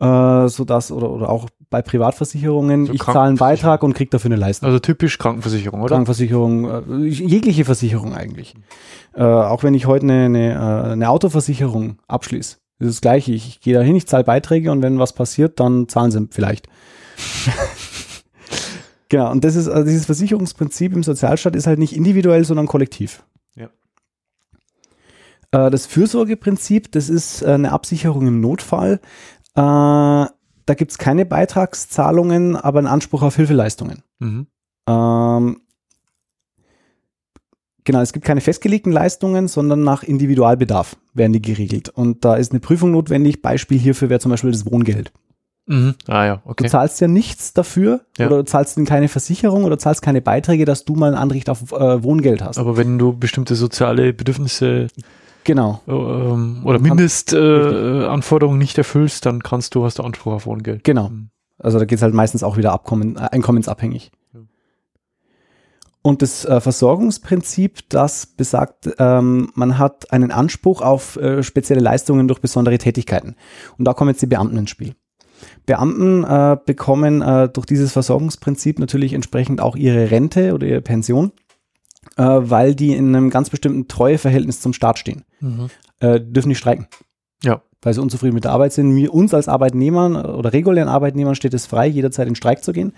äh, 0.00 0.48
sodass, 0.48 0.92
oder, 0.92 1.10
oder 1.10 1.30
auch 1.30 1.48
bei 1.70 1.82
Privatversicherungen, 1.82 2.86
So 2.86 2.92
ich 2.94 3.02
zahle 3.02 3.28
einen 3.28 3.36
Beitrag 3.36 3.82
und 3.82 3.94
kriege 3.94 4.10
dafür 4.10 4.30
eine 4.30 4.40
Leistung. 4.40 4.66
Also 4.66 4.78
typisch 4.78 5.18
Krankenversicherung, 5.18 5.82
oder? 5.82 5.96
Krankenversicherung, 5.96 7.04
äh, 7.04 7.06
jegliche 7.06 7.64
Versicherung 7.64 8.14
eigentlich. 8.14 8.54
Äh, 9.14 9.22
auch 9.22 9.62
wenn 9.62 9.74
ich 9.74 9.86
heute 9.86 10.04
eine, 10.04 10.24
eine, 10.24 10.52
äh, 10.54 10.92
eine 10.92 11.10
Autoversicherung 11.10 11.98
abschließe, 12.06 12.56
ist 12.78 12.88
das 12.88 13.00
gleiche. 13.00 13.32
Ich, 13.32 13.48
ich 13.48 13.60
gehe 13.60 13.74
da 13.74 13.80
hin, 13.80 13.96
ich 13.96 14.06
zahle 14.06 14.24
Beiträge 14.24 14.72
und 14.72 14.82
wenn 14.82 14.98
was 14.98 15.12
passiert, 15.12 15.60
dann 15.60 15.88
zahlen 15.88 16.10
sie 16.10 16.28
vielleicht. 16.30 16.68
genau, 19.08 19.30
und 19.30 19.44
das 19.44 19.56
ist, 19.56 19.68
also 19.68 19.84
dieses 19.84 20.06
Versicherungsprinzip 20.06 20.94
im 20.94 21.02
Sozialstaat 21.02 21.54
ist 21.54 21.66
halt 21.66 21.78
nicht 21.78 21.94
individuell, 21.94 22.44
sondern 22.44 22.66
kollektiv. 22.66 23.24
Ja. 23.56 23.68
Äh, 25.50 25.70
das 25.70 25.84
Fürsorgeprinzip, 25.84 26.92
das 26.92 27.10
ist 27.10 27.42
äh, 27.42 27.52
eine 27.52 27.72
Absicherung 27.72 28.26
im 28.26 28.40
Notfall. 28.40 29.00
Da 30.68 30.74
gibt 30.74 30.90
es 30.90 30.98
keine 30.98 31.24
Beitragszahlungen, 31.24 32.54
aber 32.54 32.78
einen 32.78 32.88
Anspruch 32.88 33.22
auf 33.22 33.36
Hilfeleistungen. 33.36 34.02
Mhm. 34.18 34.46
Ähm, 34.86 35.60
genau, 37.84 38.00
es 38.00 38.12
gibt 38.12 38.26
keine 38.26 38.42
festgelegten 38.42 38.92
Leistungen, 38.92 39.48
sondern 39.48 39.82
nach 39.82 40.02
Individualbedarf 40.02 40.96
werden 41.14 41.32
die 41.32 41.40
geregelt. 41.40 41.88
Und 41.88 42.24
da 42.24 42.34
ist 42.36 42.52
eine 42.52 42.60
Prüfung 42.60 42.90
notwendig. 42.90 43.40
Beispiel 43.40 43.78
hierfür 43.78 44.10
wäre 44.10 44.20
zum 44.20 44.30
Beispiel 44.30 44.50
das 44.52 44.70
Wohngeld. 44.70 45.10
Mhm. 45.66 45.94
Ah 46.06 46.24
ja, 46.26 46.36
Du 46.44 46.50
okay. 46.50 46.68
zahlst 46.68 47.00
ja 47.00 47.08
nichts 47.08 47.54
dafür 47.54 48.00
Ja. 48.18 48.26
oder 48.26 48.38
du 48.38 48.44
zahlst 48.44 48.76
in 48.76 48.84
keine 48.84 49.08
Versicherung 49.08 49.64
oder 49.64 49.78
zahlst 49.78 50.02
keine 50.02 50.20
Beiträge, 50.20 50.64
dass 50.66 50.84
du 50.84 50.94
mal 50.96 51.12
ein 51.14 51.18
Anrecht 51.18 51.48
auf 51.48 51.72
äh, 51.72 52.02
Wohngeld 52.02 52.42
hast. 52.42 52.58
Aber 52.58 52.76
wenn 52.76 52.98
du 52.98 53.14
bestimmte 53.16 53.54
soziale 53.54 54.12
Bedürfnisse 54.12 54.88
Genau. 55.48 55.80
äh, 55.88 55.92
ähm, 55.92 56.60
oder 56.62 56.78
Mindestanforderungen 56.78 58.02
äh, 58.02 58.06
Anforderungen 58.06 58.58
nicht 58.58 58.76
erfüllst, 58.76 59.24
dann 59.24 59.42
kannst 59.42 59.74
du, 59.74 59.82
hast 59.82 59.98
du 59.98 60.02
Anspruch 60.02 60.34
auf 60.34 60.44
Wohngeld. 60.44 60.84
Genau. 60.84 61.08
Mhm. 61.08 61.30
Also 61.58 61.78
da 61.78 61.86
geht 61.86 61.96
es 61.96 62.02
halt 62.02 62.12
meistens 62.12 62.42
auch 62.42 62.58
wieder 62.58 62.70
abkommen, 62.72 63.16
äh, 63.16 63.20
einkommensabhängig. 63.20 64.12
Ja. 64.34 64.40
Und 66.02 66.20
das 66.20 66.44
äh, 66.44 66.60
Versorgungsprinzip, 66.60 67.88
das 67.88 68.26
besagt, 68.26 68.90
ähm, 68.98 69.50
man 69.54 69.78
hat 69.78 70.12
einen 70.12 70.32
Anspruch 70.32 70.82
auf 70.82 71.16
äh, 71.16 71.42
spezielle 71.42 71.80
Leistungen 71.80 72.28
durch 72.28 72.42
besondere 72.42 72.76
Tätigkeiten. 72.76 73.34
Und 73.78 73.86
da 73.86 73.94
kommen 73.94 74.10
jetzt 74.10 74.20
die 74.20 74.26
Beamten 74.26 74.58
ins 74.58 74.68
Spiel. 74.68 74.96
Beamten 75.64 76.24
äh, 76.24 76.58
bekommen 76.62 77.22
äh, 77.22 77.48
durch 77.48 77.64
dieses 77.64 77.92
Versorgungsprinzip 77.92 78.78
natürlich 78.78 79.14
entsprechend 79.14 79.62
auch 79.62 79.76
ihre 79.76 80.10
Rente 80.10 80.52
oder 80.52 80.66
ihre 80.66 80.82
Pension. 80.82 81.32
Äh, 82.18 82.50
weil 82.50 82.74
die 82.74 82.94
in 82.94 83.14
einem 83.14 83.30
ganz 83.30 83.48
bestimmten 83.48 83.88
Treueverhältnis 83.88 84.60
zum 84.60 84.72
Staat 84.72 84.98
stehen. 84.98 85.24
Mhm. 85.40 85.70
Äh, 86.00 86.20
dürfen 86.20 86.48
nicht 86.48 86.58
streiken. 86.58 86.88
Ja. 87.42 87.62
Weil 87.80 87.94
sie 87.94 88.02
unzufrieden 88.02 88.34
mit 88.34 88.44
der 88.44 88.50
Arbeit 88.50 88.72
sind. 88.72 88.90
Mir, 88.90 89.14
uns 89.14 89.32
als 89.32 89.46
Arbeitnehmern 89.46 90.16
oder 90.16 90.52
regulären 90.52 90.88
Arbeitnehmern 90.88 91.36
steht 91.36 91.54
es 91.54 91.66
frei, 91.66 91.86
jederzeit 91.86 92.26
in 92.26 92.34
Streik 92.34 92.64
zu 92.64 92.72
gehen. 92.72 92.92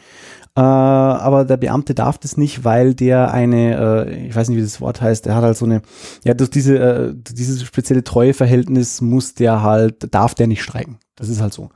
Äh, 0.56 0.60
aber 0.60 1.44
der 1.44 1.58
Beamte 1.58 1.94
darf 1.94 2.16
das 2.16 2.38
nicht, 2.38 2.64
weil 2.64 2.94
der 2.94 3.32
eine, 3.32 4.06
äh, 4.08 4.26
ich 4.28 4.34
weiß 4.34 4.48
nicht, 4.48 4.56
wie 4.56 4.62
das 4.62 4.80
Wort 4.80 5.02
heißt, 5.02 5.26
der 5.26 5.36
hat 5.36 5.44
halt 5.44 5.58
so 5.58 5.66
eine, 5.66 5.82
ja, 6.24 6.32
durch 6.32 6.48
diese, 6.48 6.78
äh, 6.78 7.14
dieses 7.14 7.62
spezielle 7.62 8.02
Treueverhältnis 8.02 9.02
muss 9.02 9.34
der 9.34 9.62
halt, 9.62 10.14
darf 10.14 10.34
der 10.34 10.46
nicht 10.46 10.62
streiken. 10.62 10.98
Das 11.14 11.28
ist 11.28 11.42
halt 11.42 11.52
so. 11.52 11.68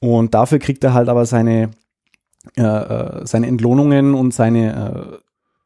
Und 0.00 0.34
dafür 0.34 0.58
kriegt 0.58 0.82
er 0.82 0.94
halt 0.94 1.08
aber 1.08 1.26
seine, 1.26 1.70
äh, 2.56 2.62
äh 2.62 3.24
seine 3.24 3.46
Entlohnungen 3.46 4.14
und 4.14 4.34
seine 4.34 4.74
äh, 4.74 5.18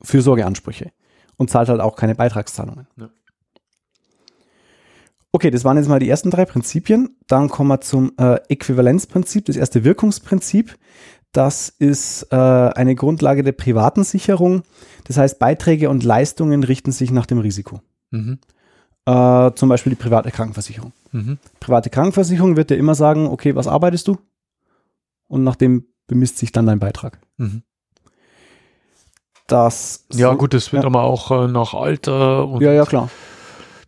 Fürsorgeansprüche 0.03 0.91
und 1.37 1.51
zahlt 1.51 1.69
halt 1.69 1.81
auch 1.81 1.97
keine 1.97 2.15
Beitragszahlungen. 2.15 2.87
Ja. 2.97 3.11
Okay, 5.33 5.51
das 5.51 5.65
waren 5.65 5.77
jetzt 5.77 5.89
mal 5.89 5.99
die 5.99 6.09
ersten 6.09 6.31
drei 6.31 6.47
Prinzipien. 6.47 7.17
Dann 7.27 7.51
kommen 7.51 7.69
wir 7.69 7.83
zum 7.83 8.13
äh, 8.17 8.37
Äquivalenzprinzip, 8.49 9.45
das 9.45 9.57
erste 9.57 9.85
Wirkungsprinzip. 9.85 10.77
Das 11.33 11.69
ist 11.69 12.29
äh, 12.33 12.37
eine 12.37 12.95
Grundlage 12.95 13.43
der 13.43 13.53
privaten 13.53 14.05
Sicherung. 14.05 14.63
Das 15.05 15.19
heißt, 15.19 15.39
Beiträge 15.39 15.91
und 15.91 16.05
Leistungen 16.05 16.65
richten 16.65 16.93
sich 16.93 17.11
nach 17.11 17.27
dem 17.27 17.39
Risiko. 17.39 17.83
Mhm. 18.11 18.39
Äh, 19.05 19.53
zum 19.55 19.69
Beispiel 19.69 19.91
die 19.91 20.03
private 20.03 20.31
Krankenversicherung. 20.31 20.95
Mhm. 21.13 21.37
Private 21.61 21.91
Krankenversicherung 21.91 22.57
wird 22.57 22.71
dir 22.71 22.77
immer 22.77 22.95
sagen, 22.95 23.27
okay, 23.27 23.55
was 23.55 23.67
arbeitest 23.67 24.09
du? 24.09 24.17
Und 25.29 25.45
nach 25.45 25.57
dem 25.57 25.87
bemisst 26.07 26.39
sich 26.39 26.53
dann 26.53 26.67
dein 26.67 26.79
Beitrag. 26.79 27.21
Mhm. 27.37 27.63
Das 29.47 30.07
ja, 30.13 30.31
so, 30.31 30.37
gut, 30.37 30.55
das 30.55 30.73
wird 30.73 30.83
ja. 30.83 30.87
aber 30.89 31.03
auch 31.03 31.31
äh, 31.31 31.49
nach 31.49 31.75
Alter 31.75 32.47
und 32.49 32.63
ja, 32.63 32.73
ja, 32.73 32.85
klar. 32.85 33.09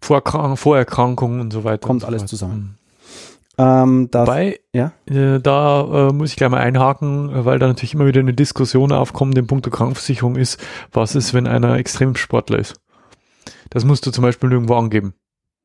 Vorerkrankungen 0.00 1.40
und 1.40 1.52
so 1.52 1.64
weiter. 1.64 1.86
Kommt 1.86 2.02
so 2.02 2.06
alles 2.06 2.22
weiter. 2.22 2.28
zusammen. 2.28 2.54
Mhm. 2.54 2.78
Ähm, 3.58 4.08
das, 4.12 4.28
Wobei, 4.28 4.60
ja? 4.72 4.92
Äh, 5.06 5.40
da 5.40 6.08
äh, 6.08 6.12
muss 6.12 6.30
ich 6.30 6.36
gleich 6.36 6.48
mal 6.48 6.60
einhaken, 6.60 7.44
weil 7.44 7.58
da 7.58 7.66
natürlich 7.66 7.94
immer 7.94 8.06
wieder 8.06 8.20
eine 8.20 8.32
Diskussion 8.32 8.92
aufkommt, 8.92 9.36
den 9.36 9.48
Punkt 9.48 9.66
der 9.66 9.72
Krankenversicherung 9.72 10.36
ist, 10.36 10.60
was 10.92 11.16
ist, 11.16 11.34
wenn 11.34 11.48
einer 11.48 11.76
Extremsportler 11.76 12.60
ist? 12.60 12.80
Das 13.70 13.84
musst 13.84 14.06
du 14.06 14.12
zum 14.12 14.22
Beispiel 14.22 14.52
irgendwo 14.52 14.74
angeben. 14.74 15.14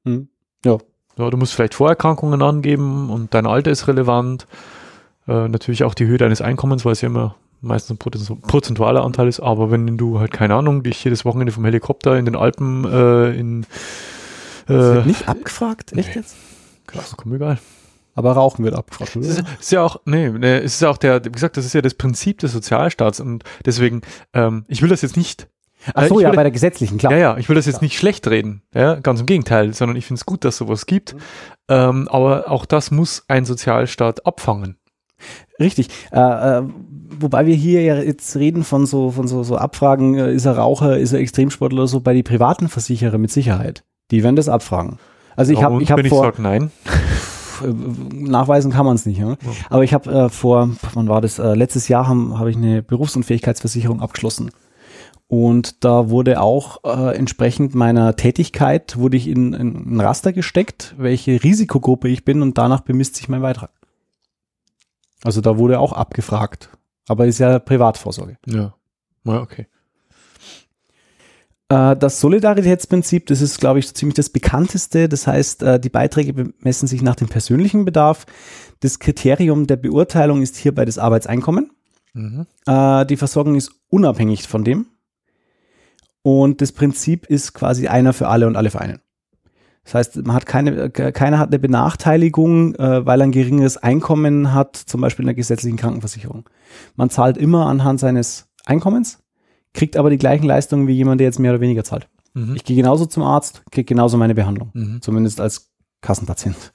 Hm. 0.06 0.28
Ja. 0.66 0.80
ja. 1.18 1.30
Du 1.30 1.38
musst 1.38 1.54
vielleicht 1.54 1.76
Vorerkrankungen 1.76 2.42
angeben 2.42 3.12
und 3.12 3.36
dein 3.36 3.46
Alter 3.46 3.70
ist 3.70 3.88
relevant. 3.88 4.48
Äh, 5.28 5.48
natürlich 5.48 5.84
auch 5.84 5.94
die 5.94 6.08
Höhe 6.08 6.18
deines 6.18 6.42
Einkommens, 6.42 6.86
weil 6.86 6.94
es 6.94 7.02
ja 7.02 7.10
immer 7.10 7.36
meistens 7.64 7.98
ein 8.06 8.42
prozentualer 8.42 9.04
Anteil 9.04 9.28
ist, 9.28 9.40
aber 9.40 9.72
wenn 9.72 9.98
du 9.98 10.20
halt, 10.20 10.32
keine 10.32 10.56
Ahnung, 10.56 10.84
dich 10.84 11.04
jedes 11.04 11.26
Wochenende 11.26 11.52
vom 11.52 11.66
Helikopter 11.66 12.18
in 12.18 12.26
den 12.26 12.36
Alpen 12.36 12.86
äh, 12.86 13.32
in 13.32 13.64
äh, 13.64 13.66
das 14.68 14.96
wird 14.96 15.06
nicht 15.08 15.28
abgefragt, 15.28 15.94
echt 15.94 16.10
nee. 16.10 16.16
jetzt? 16.16 16.36
Krass, 16.88 17.16
komm 17.18 17.34
egal. 17.34 17.58
Aber 18.16 18.34
Rauchen 18.34 18.64
wird 18.64 18.76
abgefragt, 18.76 19.16
oder? 19.16 19.26
Ist, 19.26 19.44
ist 19.60 19.72
ja 19.72 19.82
auch, 19.82 20.02
nee, 20.06 20.30
nee, 20.30 20.58
es 20.58 20.76
ist 20.76 20.84
auch 20.84 20.98
der, 20.98 21.26
wie 21.26 21.32
gesagt, 21.32 21.58
das 21.58 21.66
ist 21.66 21.74
ja 21.74 21.82
das 21.82 21.96
Prinzip 21.96 22.40
des 22.40 22.52
Sozialstaats 22.52 23.20
und 23.20 23.44
deswegen, 23.66 24.02
ähm, 24.34 24.66
ich 24.68 24.82
will 24.82 24.90
das 24.90 25.02
jetzt 25.02 25.18
nicht 25.18 25.48
Ach 25.94 26.08
so, 26.08 26.20
ja, 26.22 26.32
bei 26.32 26.44
der 26.44 26.52
gesetzlichen, 26.52 26.98
klar. 26.98 27.12
Ja, 27.12 27.18
ja, 27.18 27.38
ich 27.38 27.50
will 27.50 27.56
das 27.56 27.66
jetzt 27.66 27.76
klar. 27.76 27.86
nicht 27.86 27.98
schlecht 27.98 28.28
reden, 28.28 28.62
ja, 28.74 28.96
ganz 28.96 29.20
im 29.20 29.26
Gegenteil, 29.26 29.74
sondern 29.74 29.98
ich 29.98 30.06
finde 30.06 30.20
es 30.20 30.26
gut, 30.26 30.46
dass 30.46 30.58
sowas 30.58 30.86
gibt. 30.86 31.14
Mhm. 31.14 31.20
Ähm, 31.70 32.08
aber 32.10 32.50
auch 32.50 32.66
das 32.66 32.92
muss 32.92 33.24
ein 33.28 33.46
Sozialstaat 33.46 34.26
abfangen. 34.26 34.78
Richtig. 35.60 35.88
Äh, 36.12 36.20
äh, 36.20 36.64
wobei 37.20 37.46
wir 37.46 37.56
hier 37.56 37.82
ja 37.82 37.98
jetzt 37.98 38.36
reden 38.36 38.64
von 38.64 38.86
so, 38.86 39.12
von 39.12 39.28
so, 39.28 39.44
so 39.44 39.58
Abfragen, 39.58 40.16
äh, 40.16 40.34
ist 40.34 40.46
er 40.46 40.58
Raucher, 40.58 40.98
ist 40.98 41.14
er 41.14 41.20
Extremsportler 41.20 41.80
oder 41.80 41.88
so, 41.88 42.00
bei 42.00 42.14
die 42.14 42.24
privaten 42.24 42.70
Versicherer 42.70 43.18
mit 43.18 43.32
Sicherheit. 43.32 43.84
Die 44.12 44.24
werden 44.24 44.36
das 44.36 44.50
abfragen. 44.50 44.98
Also 45.36 45.54
ich 45.54 45.64
habe 45.64 45.82
ich 45.82 45.92
hab 45.92 46.06
vor. 46.08 46.30
Ich 46.30 46.36
sag 46.36 46.40
nein. 46.40 46.72
Nachweisen 48.12 48.72
kann 48.72 48.86
man 48.86 48.96
es 48.96 49.06
nicht. 49.06 49.20
Ne? 49.20 49.38
Aber 49.70 49.84
ich 49.84 49.94
habe 49.94 50.12
äh, 50.12 50.30
vor, 50.30 50.70
wann 50.94 51.08
war 51.08 51.22
das? 51.22 51.40
Äh, 51.40 51.54
letztes 51.54 51.88
Jahr 51.88 52.08
habe 52.08 52.38
hab 52.38 52.48
ich 52.48 52.58
eine 52.58 52.84
Berufsunfähigkeitsversicherung 52.84 54.02
abgeschlossen. 54.02 54.52
Und 55.28 55.84
da 55.84 56.10
wurde 56.10 56.42
auch 56.42 56.84
äh, 56.84 57.16
entsprechend 57.16 57.74
meiner 57.74 58.16
Tätigkeit, 58.16 58.98
wurde 58.98 59.18
ich 59.18 59.28
in, 59.28 59.54
in 59.54 59.96
ein 59.96 60.02
Raster 60.02 60.34
gesteckt, 60.34 60.94
welche 60.98 61.44
Risikogruppe 61.44 62.08
ich 62.08 62.26
bin 62.26 62.42
und 62.42 62.58
danach 62.58 62.82
bemisst 62.82 63.16
sich 63.16 63.30
mein 63.30 63.42
Beitrag. 63.42 63.72
Also 65.24 65.42
da 65.42 65.58
wurde 65.58 65.80
auch 65.80 65.94
abgefragt. 65.94 66.70
Aber 67.08 67.26
ist 67.26 67.40
ja 67.40 67.60
Privatvorsorge. 67.60 68.38
Ja. 68.46 68.76
Ja, 69.26 69.42
okay. 69.42 69.68
Äh, 71.70 71.96
das 71.96 72.20
Solidaritätsprinzip, 72.20 73.28
das 73.28 73.42
ist, 73.42 73.60
glaube 73.60 73.80
ich, 73.80 73.94
ziemlich 73.94 74.16
das 74.16 74.30
bekannteste. 74.30 75.10
Das 75.10 75.28
heißt, 75.28 75.64
äh, 75.64 75.80
die 75.80 75.90
Beiträge 75.90 76.34
bemessen 76.34 76.88
sich 76.88 77.02
nach 77.02 77.16
dem 77.16 77.30
persönlichen 77.30 77.86
Bedarf. 77.86 78.26
Das 78.82 79.00
Kriterium 79.00 79.68
der 79.68 79.78
Beurteilung 79.78 80.42
ist 80.42 80.58
hierbei 80.58 80.86
das 80.86 80.98
Arbeitseinkommen. 80.98 81.72
Mhm. 82.14 82.46
Äh, 82.68 83.06
die 83.06 83.18
Versorgung 83.18 83.56
ist 83.56 83.72
unabhängig 83.90 84.48
von 84.48 84.64
dem. 84.64 84.88
Und 86.22 86.62
das 86.62 86.72
Prinzip 86.72 87.26
ist 87.26 87.54
quasi 87.54 87.88
einer 87.88 88.14
für 88.14 88.28
alle 88.28 88.48
und 88.48 88.56
alle 88.56 88.70
für 88.70 88.80
einen. 88.80 89.00
Das 89.84 89.96
heißt, 89.96 90.26
man 90.26 90.36
hat 90.36 90.46
keine, 90.46 90.90
keiner 90.90 91.40
hat 91.40 91.50
eine 91.50 91.60
Benachteiligung, 91.60 92.74
weil 92.78 93.22
er 93.22 93.26
ein 93.26 93.34
geringeres 93.34 93.76
Einkommen 93.76 94.54
hat, 94.54 94.78
zum 94.78 95.02
Beispiel 95.02 95.24
in 95.24 95.28
der 95.28 95.36
gesetzlichen 95.36 95.78
Krankenversicherung. 95.78 96.48
Man 96.96 97.10
zahlt 97.10 97.38
immer 97.38 97.66
anhand 97.66 98.00
seines 98.00 98.48
Einkommens 98.66 99.24
kriegt 99.74 99.98
aber 99.98 100.10
die 100.10 100.18
gleichen 100.18 100.46
Leistungen 100.46 100.88
wie 100.88 100.94
jemand, 100.94 101.20
der 101.20 101.26
jetzt 101.26 101.40
mehr 101.40 101.52
oder 101.52 101.62
weniger 101.62 101.84
zahlt. 101.84 102.08
Mhm. 102.34 102.56
Ich 102.56 102.64
gehe 102.64 102.76
genauso 102.76 103.06
zum 103.06 103.24
Arzt, 103.24 103.64
kriege 103.72 103.86
genauso 103.86 104.18
meine 104.18 104.36
Behandlung. 104.36 104.72
Mhm. 104.74 105.02
Zumindest 105.02 105.42
als 105.42 105.72
Kassenpatient. 106.02 106.74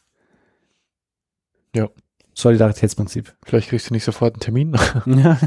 Ja. 1.74 1.88
Solidaritätsprinzip. 2.34 3.34
Vielleicht 3.44 3.68
kriegst 3.68 3.90
du 3.90 3.94
nicht 3.94 4.04
sofort 4.04 4.34
einen 4.34 4.40
Termin. 4.40 4.76
ja. 5.06 5.38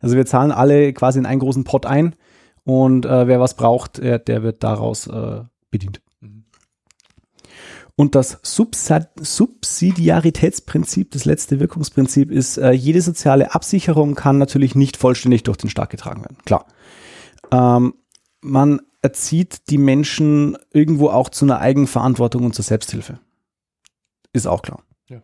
Also 0.00 0.16
wir 0.16 0.26
zahlen 0.26 0.52
alle 0.52 0.92
quasi 0.92 1.18
in 1.18 1.26
einen 1.26 1.40
großen 1.40 1.64
Pot 1.64 1.86
ein 1.86 2.14
und 2.64 3.06
äh, 3.06 3.26
wer 3.26 3.40
was 3.40 3.54
braucht, 3.54 3.98
der, 3.98 4.18
der 4.18 4.42
wird 4.42 4.62
daraus 4.62 5.06
äh, 5.06 5.42
bedient. 5.70 6.00
Und 7.98 8.14
das 8.14 8.38
Subsidiaritätsprinzip, 8.44 11.10
das 11.10 11.24
letzte 11.24 11.58
Wirkungsprinzip 11.58 12.30
ist, 12.30 12.56
äh, 12.56 12.70
jede 12.70 13.02
soziale 13.02 13.56
Absicherung 13.56 14.14
kann 14.14 14.38
natürlich 14.38 14.76
nicht 14.76 14.96
vollständig 14.96 15.42
durch 15.42 15.56
den 15.56 15.68
Staat 15.68 15.90
getragen 15.90 16.20
werden. 16.20 16.36
Klar. 16.44 16.66
Ähm, 17.50 17.94
man 18.40 18.80
erzieht 19.02 19.68
die 19.70 19.78
Menschen 19.78 20.56
irgendwo 20.72 21.08
auch 21.08 21.28
zu 21.28 21.44
einer 21.44 21.58
Eigenverantwortung 21.58 22.44
und 22.44 22.54
zur 22.54 22.64
Selbsthilfe. 22.64 23.18
Ist 24.32 24.46
auch 24.46 24.62
klar. 24.62 24.84
Ja. 25.08 25.20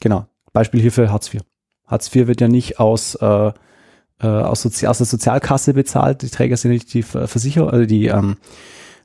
Genau. 0.00 0.26
Beispiel 0.52 0.82
hierfür 0.82 1.10
Hartz 1.10 1.32
IV. 1.32 1.40
Hartz 1.86 2.14
IV 2.14 2.26
wird 2.26 2.42
ja 2.42 2.48
nicht 2.48 2.78
aus, 2.78 3.14
äh, 3.14 3.52
äh, 4.20 4.26
aus, 4.26 4.60
Sozi 4.60 4.86
aus 4.86 4.98
der 4.98 5.06
Sozialkasse 5.06 5.72
bezahlt. 5.72 6.20
Die 6.20 6.28
Träger 6.28 6.58
sind 6.58 6.72
nicht 6.72 6.92
die 6.92 7.04
Versicherung, 7.04 7.70
also 7.70 7.86
die, 7.86 8.08
ähm, 8.08 8.36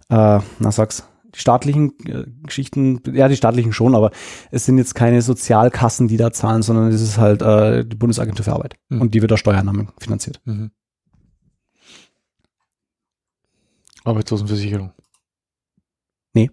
äh, 0.09 0.41
na 0.59 0.71
sag's, 0.73 1.07
staatlichen 1.33 1.93
äh, 2.05 2.25
Geschichten, 2.43 3.01
ja, 3.13 3.27
die 3.27 3.35
staatlichen 3.35 3.73
schon, 3.73 3.95
aber 3.95 4.11
es 4.51 4.65
sind 4.65 4.77
jetzt 4.77 4.95
keine 4.95 5.21
Sozialkassen, 5.21 6.07
die 6.07 6.17
da 6.17 6.31
zahlen, 6.31 6.61
sondern 6.61 6.89
es 6.89 7.01
ist 7.01 7.17
halt 7.17 7.41
äh, 7.41 7.85
die 7.85 7.95
Bundesagentur 7.95 8.45
für 8.45 8.53
Arbeit. 8.53 8.75
Mhm. 8.89 9.01
Und 9.01 9.13
die 9.13 9.21
wird 9.21 9.31
aus 9.31 9.39
Steuernahmen 9.39 9.89
finanziert. 9.99 10.41
Mhm. 10.45 10.71
Arbeitslosenversicherung. 14.03 14.91
Nee. 16.33 16.51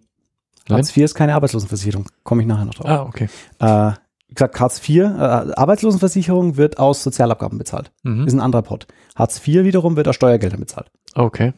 Nein? 0.69 0.79
Hartz 0.79 0.97
IV 0.97 1.05
ist 1.05 1.15
keine 1.15 1.35
Arbeitslosenversicherung. 1.35 2.09
Komme 2.23 2.43
ich 2.43 2.49
nachher 2.49 2.65
noch 2.65 2.75
drauf. 2.75 2.87
Ah, 2.87 3.03
okay. 3.03 3.29
Äh, 3.59 3.93
wie 4.29 4.35
gesagt, 4.35 4.61
Hartz 4.61 4.89
IV, 4.89 4.99
äh, 4.99 5.05
Arbeitslosenversicherung 5.05 6.57
wird 6.57 6.79
aus 6.79 7.03
Sozialabgaben 7.03 7.59
bezahlt. 7.59 7.91
Mhm. 8.05 8.27
Ist 8.27 8.35
ein 8.35 8.41
anderer 8.41 8.63
Pot. 8.63 8.87
Hartz 9.17 9.45
IV 9.45 9.65
wiederum 9.65 9.97
wird 9.97 10.07
aus 10.07 10.15
Steuergeldern 10.15 10.61
bezahlt. 10.61 10.91
Okay. 11.15 11.53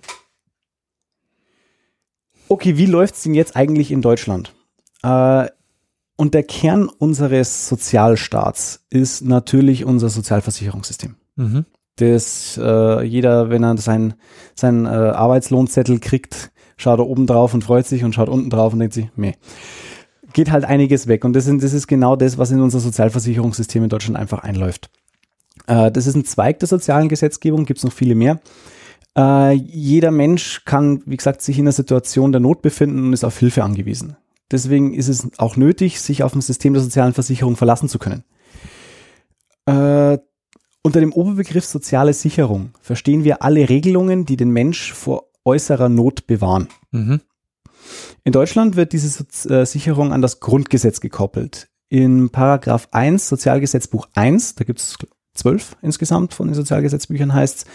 Okay, 2.52 2.76
wie 2.76 2.86
läuft 2.86 3.14
es 3.14 3.22
denn 3.22 3.34
jetzt 3.34 3.56
eigentlich 3.56 3.90
in 3.90 4.02
Deutschland? 4.02 4.52
Äh, 5.02 5.46
und 6.16 6.34
der 6.34 6.42
Kern 6.42 6.88
unseres 6.88 7.66
Sozialstaats 7.66 8.84
ist 8.90 9.24
natürlich 9.24 9.86
unser 9.86 10.10
Sozialversicherungssystem. 10.10 11.16
Mhm 11.36 11.64
dass 11.96 12.58
äh, 12.62 13.04
jeder, 13.04 13.50
wenn 13.50 13.62
er 13.62 13.76
seinen 13.76 14.14
sein, 14.54 14.86
äh, 14.86 14.88
Arbeitslohnzettel 14.88 15.98
kriegt, 16.00 16.50
schaut 16.76 16.98
er 16.98 17.06
oben 17.06 17.26
drauf 17.26 17.52
und 17.54 17.64
freut 17.64 17.86
sich 17.86 18.02
und 18.02 18.14
schaut 18.14 18.30
unten 18.30 18.50
drauf 18.50 18.72
und 18.72 18.78
denkt 18.78 18.94
sich, 18.94 19.08
meh. 19.14 19.34
Geht 20.32 20.50
halt 20.50 20.64
einiges 20.64 21.06
weg. 21.06 21.26
Und 21.26 21.34
das, 21.34 21.44
sind, 21.44 21.62
das 21.62 21.74
ist 21.74 21.86
genau 21.86 22.16
das, 22.16 22.38
was 22.38 22.50
in 22.50 22.60
unser 22.60 22.80
Sozialversicherungssystem 22.80 23.82
in 23.82 23.90
Deutschland 23.90 24.16
einfach 24.16 24.42
einläuft. 24.42 24.88
Äh, 25.66 25.92
das 25.92 26.06
ist 26.06 26.16
ein 26.16 26.24
Zweig 26.24 26.58
der 26.60 26.68
sozialen 26.68 27.10
Gesetzgebung, 27.10 27.66
gibt 27.66 27.78
es 27.78 27.84
noch 27.84 27.92
viele 27.92 28.14
mehr. 28.14 28.40
Äh, 29.16 29.52
jeder 29.52 30.10
Mensch 30.10 30.64
kann, 30.64 31.02
wie 31.06 31.16
gesagt, 31.16 31.42
sich 31.42 31.58
in 31.58 31.64
einer 31.64 31.72
Situation 31.72 32.32
der 32.32 32.40
Not 32.40 32.62
befinden 32.62 33.04
und 33.04 33.12
ist 33.12 33.24
auf 33.24 33.38
Hilfe 33.38 33.62
angewiesen. 33.62 34.16
Deswegen 34.50 34.94
ist 34.94 35.08
es 35.08 35.28
auch 35.38 35.56
nötig, 35.56 36.00
sich 36.00 36.22
auf 36.22 36.34
ein 36.34 36.40
System 36.40 36.74
der 36.74 36.82
sozialen 36.82 37.14
Versicherung 37.14 37.56
verlassen 37.56 37.88
zu 37.88 37.98
können. 37.98 38.24
Äh, 39.66 40.18
Unter 40.82 41.00
dem 41.00 41.12
Oberbegriff 41.12 41.64
soziale 41.64 42.12
Sicherung 42.12 42.70
verstehen 42.80 43.24
wir 43.24 43.42
alle 43.42 43.68
Regelungen, 43.68 44.26
die 44.26 44.36
den 44.36 44.50
Mensch 44.50 44.92
vor 44.92 45.30
äußerer 45.44 45.88
Not 45.88 46.26
bewahren. 46.26 46.68
Mhm. 46.90 47.20
In 48.24 48.32
Deutschland 48.32 48.76
wird 48.76 48.92
diese 48.92 49.08
Soz 49.08 49.46
äh, 49.46 49.64
Sicherung 49.64 50.12
an 50.12 50.22
das 50.22 50.40
Grundgesetz 50.40 51.00
gekoppelt. 51.00 51.68
In 51.88 52.30
Paragraph 52.30 52.88
1 52.92 53.28
Sozialgesetzbuch 53.28 54.08
1, 54.14 54.54
da 54.54 54.64
gibt 54.64 54.80
es 54.80 54.96
zwölf 55.34 55.76
insgesamt 55.82 56.34
von 56.34 56.46
den 56.46 56.54
Sozialgesetzbüchern, 56.54 57.34
heißt 57.34 57.66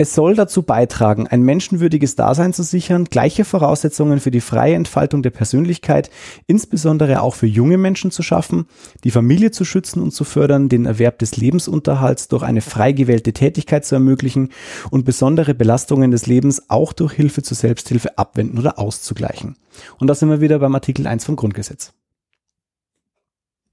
es 0.00 0.14
soll 0.14 0.34
dazu 0.34 0.62
beitragen, 0.62 1.26
ein 1.26 1.42
menschenwürdiges 1.42 2.16
Dasein 2.16 2.54
zu 2.54 2.62
sichern, 2.62 3.04
gleiche 3.04 3.44
Voraussetzungen 3.44 4.18
für 4.18 4.30
die 4.30 4.40
freie 4.40 4.74
Entfaltung 4.74 5.22
der 5.22 5.28
Persönlichkeit, 5.28 6.08
insbesondere 6.46 7.20
auch 7.20 7.34
für 7.34 7.46
junge 7.46 7.76
Menschen 7.76 8.10
zu 8.10 8.22
schaffen, 8.22 8.64
die 9.04 9.10
Familie 9.10 9.50
zu 9.50 9.66
schützen 9.66 10.00
und 10.02 10.12
zu 10.12 10.24
fördern, 10.24 10.70
den 10.70 10.86
Erwerb 10.86 11.18
des 11.18 11.36
Lebensunterhalts 11.36 12.28
durch 12.28 12.42
eine 12.42 12.62
frei 12.62 12.92
gewählte 12.92 13.34
Tätigkeit 13.34 13.84
zu 13.84 13.94
ermöglichen 13.94 14.48
und 14.90 15.04
besondere 15.04 15.52
Belastungen 15.52 16.10
des 16.10 16.26
Lebens 16.26 16.70
auch 16.70 16.94
durch 16.94 17.12
Hilfe 17.12 17.42
zur 17.42 17.58
Selbsthilfe 17.58 18.16
abwenden 18.16 18.58
oder 18.58 18.78
auszugleichen. 18.78 19.58
Und 19.98 20.06
da 20.06 20.14
sind 20.14 20.30
wir 20.30 20.40
wieder 20.40 20.60
beim 20.60 20.74
Artikel 20.74 21.06
1 21.06 21.26
vom 21.26 21.36
Grundgesetz. 21.36 21.92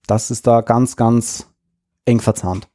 Das 0.07 0.29
ist 0.29 0.45
da 0.45 0.59
ganz, 0.59 0.97
ganz 0.97 1.47
eng 2.03 2.19
verzahnt. 2.19 2.67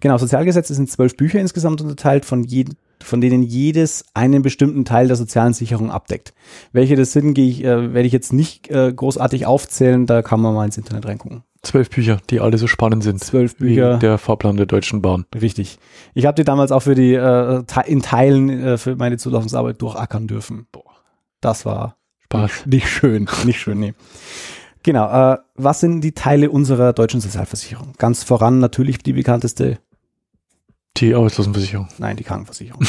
Genau, 0.00 0.18
Sozialgesetz 0.18 0.70
ist 0.70 0.78
in 0.78 0.86
zwölf 0.86 1.16
Bücher 1.16 1.40
insgesamt 1.40 1.80
unterteilt, 1.80 2.24
von, 2.24 2.44
je, 2.44 2.66
von 3.02 3.20
denen 3.20 3.42
jedes 3.42 4.04
einen 4.14 4.42
bestimmten 4.42 4.84
Teil 4.84 5.06
der 5.06 5.16
sozialen 5.16 5.52
Sicherung 5.52 5.90
abdeckt. 5.90 6.32
Welche 6.72 6.96
das 6.96 7.12
sind, 7.12 7.34
gehe 7.34 7.48
ich, 7.48 7.64
äh, 7.64 7.94
werde 7.94 8.06
ich 8.06 8.12
jetzt 8.12 8.32
nicht 8.32 8.70
äh, 8.70 8.92
großartig 8.92 9.46
aufzählen, 9.46 10.06
da 10.06 10.22
kann 10.22 10.40
man 10.40 10.54
mal 10.54 10.64
ins 10.64 10.78
Internet 10.78 11.06
reingucken. 11.06 11.42
Zwölf 11.62 11.90
Bücher, 11.90 12.18
die 12.30 12.40
alle 12.40 12.56
so 12.56 12.66
spannend 12.66 13.02
sind. 13.02 13.22
Zwölf 13.22 13.56
Bücher. 13.56 13.98
Der 13.98 14.16
Fahrplan 14.16 14.56
der 14.56 14.64
Deutschen 14.64 15.02
Bahn. 15.02 15.26
Richtig. 15.38 15.78
Ich 16.14 16.24
habe 16.24 16.34
die 16.34 16.44
damals 16.44 16.72
auch 16.72 16.80
für 16.80 16.94
die 16.94 17.12
äh, 17.12 17.62
in 17.86 18.00
Teilen 18.00 18.48
äh, 18.48 18.78
für 18.78 18.96
meine 18.96 19.18
Zulassungsarbeit 19.18 19.80
durchackern 19.82 20.26
dürfen. 20.26 20.66
Boah. 20.72 20.84
Das 21.42 21.66
war 21.66 21.96
Spaß. 22.20 22.66
nicht 22.66 22.88
schön, 22.88 23.28
nicht 23.44 23.60
schön, 23.60 23.78
nee. 23.78 23.94
Genau, 24.82 25.34
äh, 25.34 25.38
was 25.56 25.80
sind 25.80 26.00
die 26.00 26.12
Teile 26.12 26.50
unserer 26.50 26.92
deutschen 26.92 27.20
Sozialversicherung? 27.20 27.92
Ganz 27.98 28.24
voran 28.24 28.58
natürlich 28.60 28.98
die 28.98 29.12
bekannteste, 29.12 29.78
Die 30.96 31.14
Arbeitslosenversicherung. 31.14 31.88
nein, 31.98 32.16
die 32.16 32.24
Krankenversicherung. 32.24 32.82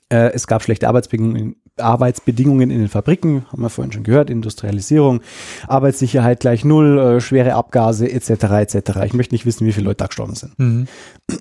Äh, 0.08 0.32
es 0.32 0.46
gab 0.46 0.62
schlechte 0.62 0.88
Arbeitsbedingungen, 0.88 1.56
Arbeitsbedingungen 1.78 2.70
in 2.70 2.78
den 2.78 2.88
Fabriken, 2.88 3.46
haben 3.50 3.62
wir 3.62 3.70
vorhin 3.70 3.92
schon 3.92 4.04
gehört, 4.04 4.30
Industrialisierung, 4.30 5.20
Arbeitssicherheit 5.66 6.40
gleich 6.40 6.64
null, 6.64 6.98
äh, 6.98 7.20
schwere 7.20 7.54
Abgase 7.54 8.10
etc. 8.10 8.30
etc. 8.30 9.00
Ich 9.04 9.14
möchte 9.14 9.34
nicht 9.34 9.46
wissen, 9.46 9.66
wie 9.66 9.72
viele 9.72 9.86
Leute 9.86 9.98
da 9.98 10.06
gestorben 10.06 10.34
sind. 10.34 10.58
Mhm. 10.58 10.86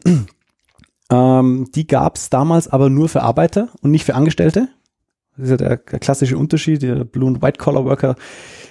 Ähm, 1.11 1.67
die 1.75 1.85
gab 1.85 2.15
es 2.15 2.29
damals 2.29 2.67
aber 2.67 2.89
nur 2.89 3.09
für 3.09 3.21
Arbeiter 3.21 3.67
und 3.81 3.91
nicht 3.91 4.05
für 4.05 4.15
Angestellte. 4.15 4.69
Das 5.35 5.45
ist 5.45 5.51
ja 5.51 5.57
der, 5.57 5.77
der 5.77 5.99
klassische 5.99 6.37
Unterschied, 6.37 6.81
der 6.81 7.03
Blue- 7.03 7.27
und 7.27 7.41
White-Collar-Worker, 7.41 8.15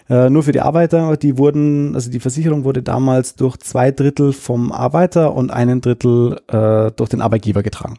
äh, 0.09 0.31
nur 0.31 0.42
für 0.42 0.53
die 0.53 0.61
Arbeiter. 0.61 1.16
Die 1.16 1.38
wurden, 1.38 1.94
also 1.94 2.11
die 2.11 2.20
Versicherung 2.20 2.64
wurde 2.64 2.83
damals 2.83 3.35
durch 3.37 3.59
zwei 3.59 3.90
Drittel 3.90 4.33
vom 4.33 4.72
Arbeiter 4.72 5.35
und 5.35 5.51
einen 5.51 5.81
Drittel 5.81 6.40
äh, 6.48 6.90
durch 6.92 7.11
den 7.11 7.20
Arbeitgeber 7.20 7.62
getragen. 7.62 7.98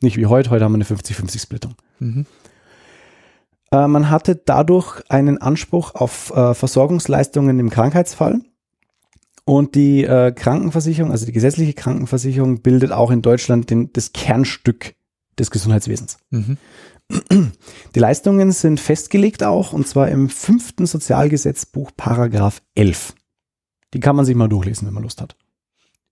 Nicht 0.00 0.16
wie 0.16 0.26
heute, 0.26 0.50
heute 0.50 0.64
haben 0.64 0.72
wir 0.72 0.76
eine 0.76 0.84
50-50-Splittung. 0.84 1.74
Mhm. 1.98 2.26
Äh, 3.74 3.88
man 3.88 4.08
hatte 4.08 4.36
dadurch 4.36 5.02
einen 5.08 5.38
Anspruch 5.38 5.94
auf 5.94 6.30
äh, 6.34 6.54
Versorgungsleistungen 6.54 7.58
im 7.58 7.70
Krankheitsfall. 7.70 8.40
Und 9.46 9.74
die 9.74 10.04
äh, 10.04 10.32
Krankenversicherung, 10.32 11.10
also 11.10 11.26
die 11.26 11.32
gesetzliche 11.32 11.74
Krankenversicherung, 11.74 12.62
bildet 12.62 12.92
auch 12.92 13.10
in 13.10 13.20
Deutschland 13.20 13.68
den, 13.68 13.92
das 13.92 14.12
Kernstück 14.12 14.94
des 15.38 15.50
Gesundheitswesens. 15.50 16.18
Mhm. 16.30 16.56
Die 17.94 17.98
Leistungen 17.98 18.52
sind 18.52 18.80
festgelegt 18.80 19.42
auch, 19.42 19.74
und 19.74 19.86
zwar 19.86 20.08
im 20.08 20.30
fünften 20.30 20.86
Sozialgesetzbuch, 20.86 21.90
Paragraph 21.94 22.62
11. 22.74 23.14
Die 23.92 24.00
kann 24.00 24.16
man 24.16 24.24
sich 24.24 24.34
mal 24.34 24.48
durchlesen, 24.48 24.86
wenn 24.86 24.94
man 24.94 25.02
Lust 25.02 25.20
hat. 25.20 25.36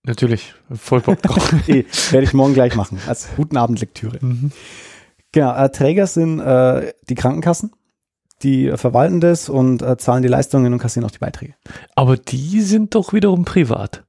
Natürlich. 0.05 0.53
Voll 0.71 0.99
Bock 0.99 1.21
drauf. 1.21 1.55
Eh, 1.67 1.85
Werde 2.11 2.25
ich 2.25 2.33
morgen 2.33 2.53
gleich 2.53 2.75
machen, 2.75 2.99
als 3.07 3.29
guten 3.35 3.57
Abendlektüre. 3.57 4.19
mhm. 4.21 4.51
Genau, 5.33 5.53
äh, 5.55 5.69
Träger 5.69 6.07
sind 6.07 6.39
äh, 6.39 6.93
die 7.09 7.15
Krankenkassen. 7.15 7.71
Die 8.41 8.67
äh, 8.67 8.77
verwalten 8.77 9.19
das 9.19 9.49
und 9.49 9.81
äh, 9.81 9.97
zahlen 9.97 10.21
die 10.23 10.29
Leistungen 10.29 10.71
und 10.71 10.79
kassieren 10.79 11.05
auch 11.05 11.11
die 11.11 11.17
Beiträge. 11.19 11.55
Aber 11.95 12.15
die 12.17 12.61
sind 12.61 12.95
doch 12.95 13.11
wiederum 13.13 13.43
privat. 13.45 14.03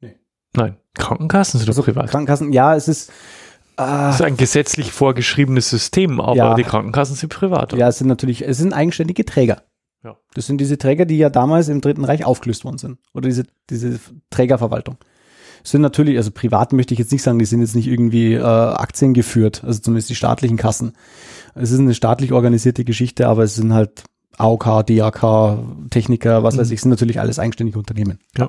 Nee. 0.00 0.16
Nein, 0.56 0.76
Krankenkassen 0.94 1.58
sind 1.58 1.68
doch 1.68 1.72
Also 1.72 1.82
privat. 1.82 2.08
Krankenkassen, 2.10 2.52
ja, 2.52 2.74
es 2.74 2.88
ist, 2.88 3.10
Das 3.76 4.14
äh, 4.14 4.16
ist 4.16 4.22
ein 4.22 4.36
gesetzlich 4.36 4.92
vorgeschriebenes 4.92 5.68
System, 5.70 6.20
aber 6.20 6.36
Ja. 6.36 6.54
die 6.54 6.62
Krankenkassen 6.64 7.16
sind 7.16 7.32
privat. 7.32 7.72
ja, 7.72 7.88
es 7.88 7.98
sind 7.98 8.08
natürlich, 8.08 8.46
es 8.46 8.58
sind 8.58 8.72
eigenständige 8.72 9.24
Träger. 9.24 9.62
Ja. 10.04 10.16
Das 10.34 10.46
sind 10.46 10.58
diese 10.58 10.78
Träger, 10.78 11.04
die 11.04 11.16
ja 11.18 11.30
damals 11.30 11.68
im 11.68 11.80
Dritten 11.80 12.04
Reich 12.04 12.24
aufgelöst 12.24 12.64
worden 12.64 12.78
sind. 12.78 12.98
Oder 13.14 13.28
diese, 13.28 13.44
diese 13.70 13.98
Trägerverwaltung. 14.30 14.96
Sind 15.64 15.80
natürlich, 15.80 16.16
also 16.16 16.30
privat 16.30 16.72
möchte 16.72 16.94
ich 16.94 16.98
jetzt 16.98 17.12
nicht 17.12 17.22
sagen, 17.22 17.38
die 17.38 17.44
sind 17.44 17.60
jetzt 17.60 17.76
nicht 17.76 17.86
irgendwie 17.86 18.34
äh, 18.34 18.42
Aktien 18.42 19.14
geführt, 19.14 19.62
also 19.64 19.80
zumindest 19.80 20.10
die 20.10 20.14
staatlichen 20.14 20.56
Kassen. 20.56 20.92
Es 21.54 21.70
ist 21.70 21.78
eine 21.78 21.94
staatlich 21.94 22.32
organisierte 22.32 22.84
Geschichte, 22.84 23.28
aber 23.28 23.44
es 23.44 23.54
sind 23.54 23.72
halt 23.72 24.04
AOK, 24.38 24.86
DAK, 24.86 25.58
Techniker, 25.90 26.42
was 26.42 26.56
weiß 26.56 26.68
Mhm. 26.68 26.74
ich, 26.74 26.80
sind 26.80 26.90
natürlich 26.90 27.20
alles 27.20 27.38
eigenständige 27.38 27.78
Unternehmen. 27.78 28.18
Ja. 28.36 28.48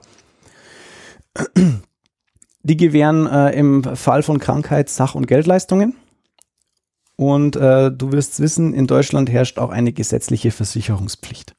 Die 2.64 2.78
gewähren 2.78 3.28
äh, 3.28 3.52
im 3.52 3.84
Fall 3.84 4.24
von 4.24 4.40
Krankheit 4.40 4.90
Sach- 4.90 5.16
und 5.16 5.28
Geldleistungen. 5.28 5.96
Und 7.16 7.56
äh, 7.56 7.92
du 7.92 8.12
wirst 8.12 8.40
wissen, 8.40 8.74
in 8.74 8.88
Deutschland 8.88 9.30
herrscht 9.30 9.60
auch 9.60 9.70
eine 9.70 9.94
gesetzliche 9.94 10.52
Versicherungspflicht. 10.52 11.56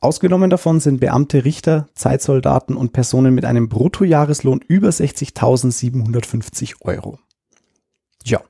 Ausgenommen 0.00 0.48
davon 0.48 0.78
sind 0.78 1.00
Beamte, 1.00 1.44
Richter, 1.44 1.88
Zeitsoldaten 1.94 2.76
und 2.76 2.92
Personen 2.92 3.34
mit 3.34 3.44
einem 3.44 3.68
Bruttojahreslohn 3.68 4.60
über 4.66 4.90
60.750 4.90 6.76
Euro. 6.82 7.18
Ja, 8.24 8.40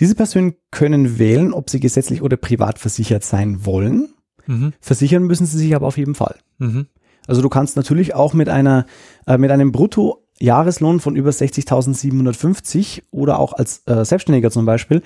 diese 0.00 0.14
Personen 0.14 0.54
können 0.70 1.18
wählen, 1.18 1.52
ob 1.52 1.68
sie 1.68 1.80
gesetzlich 1.80 2.22
oder 2.22 2.38
privat 2.38 2.78
versichert 2.78 3.24
sein 3.24 3.66
wollen. 3.66 4.14
Mhm. 4.46 4.72
Versichern 4.80 5.24
müssen 5.24 5.44
sie 5.46 5.58
sich 5.58 5.74
aber 5.74 5.86
auf 5.86 5.98
jeden 5.98 6.14
Fall. 6.14 6.38
Mhm. 6.58 6.86
Also 7.26 7.42
du 7.42 7.50
kannst 7.50 7.76
natürlich 7.76 8.14
auch 8.14 8.32
mit 8.32 8.48
einer 8.48 8.86
äh, 9.26 9.36
mit 9.36 9.50
einem 9.50 9.72
Bruttojahreslohn 9.72 11.00
von 11.00 11.16
über 11.16 11.30
60.750 11.30 13.02
oder 13.10 13.38
auch 13.38 13.52
als 13.52 13.82
äh, 13.86 14.04
Selbstständiger 14.04 14.50
zum 14.50 14.64
Beispiel 14.64 15.02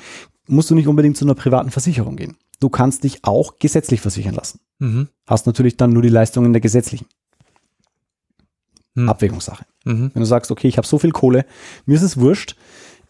musst 0.50 0.70
du 0.70 0.74
nicht 0.74 0.88
unbedingt 0.88 1.16
zu 1.16 1.24
einer 1.24 1.34
privaten 1.34 1.70
Versicherung 1.70 2.16
gehen. 2.16 2.36
Du 2.60 2.68
kannst 2.68 3.04
dich 3.04 3.24
auch 3.24 3.58
gesetzlich 3.58 4.00
versichern 4.00 4.34
lassen. 4.34 4.60
Mhm. 4.78 5.08
Hast 5.26 5.46
natürlich 5.46 5.76
dann 5.76 5.92
nur 5.92 6.02
die 6.02 6.08
Leistungen 6.08 6.52
der 6.52 6.60
gesetzlichen 6.60 7.06
Hm. 8.96 9.08
Abwägungssache. 9.08 9.64
Mhm. 9.84 10.10
Wenn 10.12 10.20
du 10.20 10.26
sagst, 10.26 10.50
okay, 10.50 10.68
ich 10.68 10.76
habe 10.76 10.86
so 10.86 10.98
viel 10.98 11.12
Kohle, 11.12 11.46
mir 11.86 11.94
ist 11.94 12.02
es 12.02 12.18
wurscht, 12.18 12.56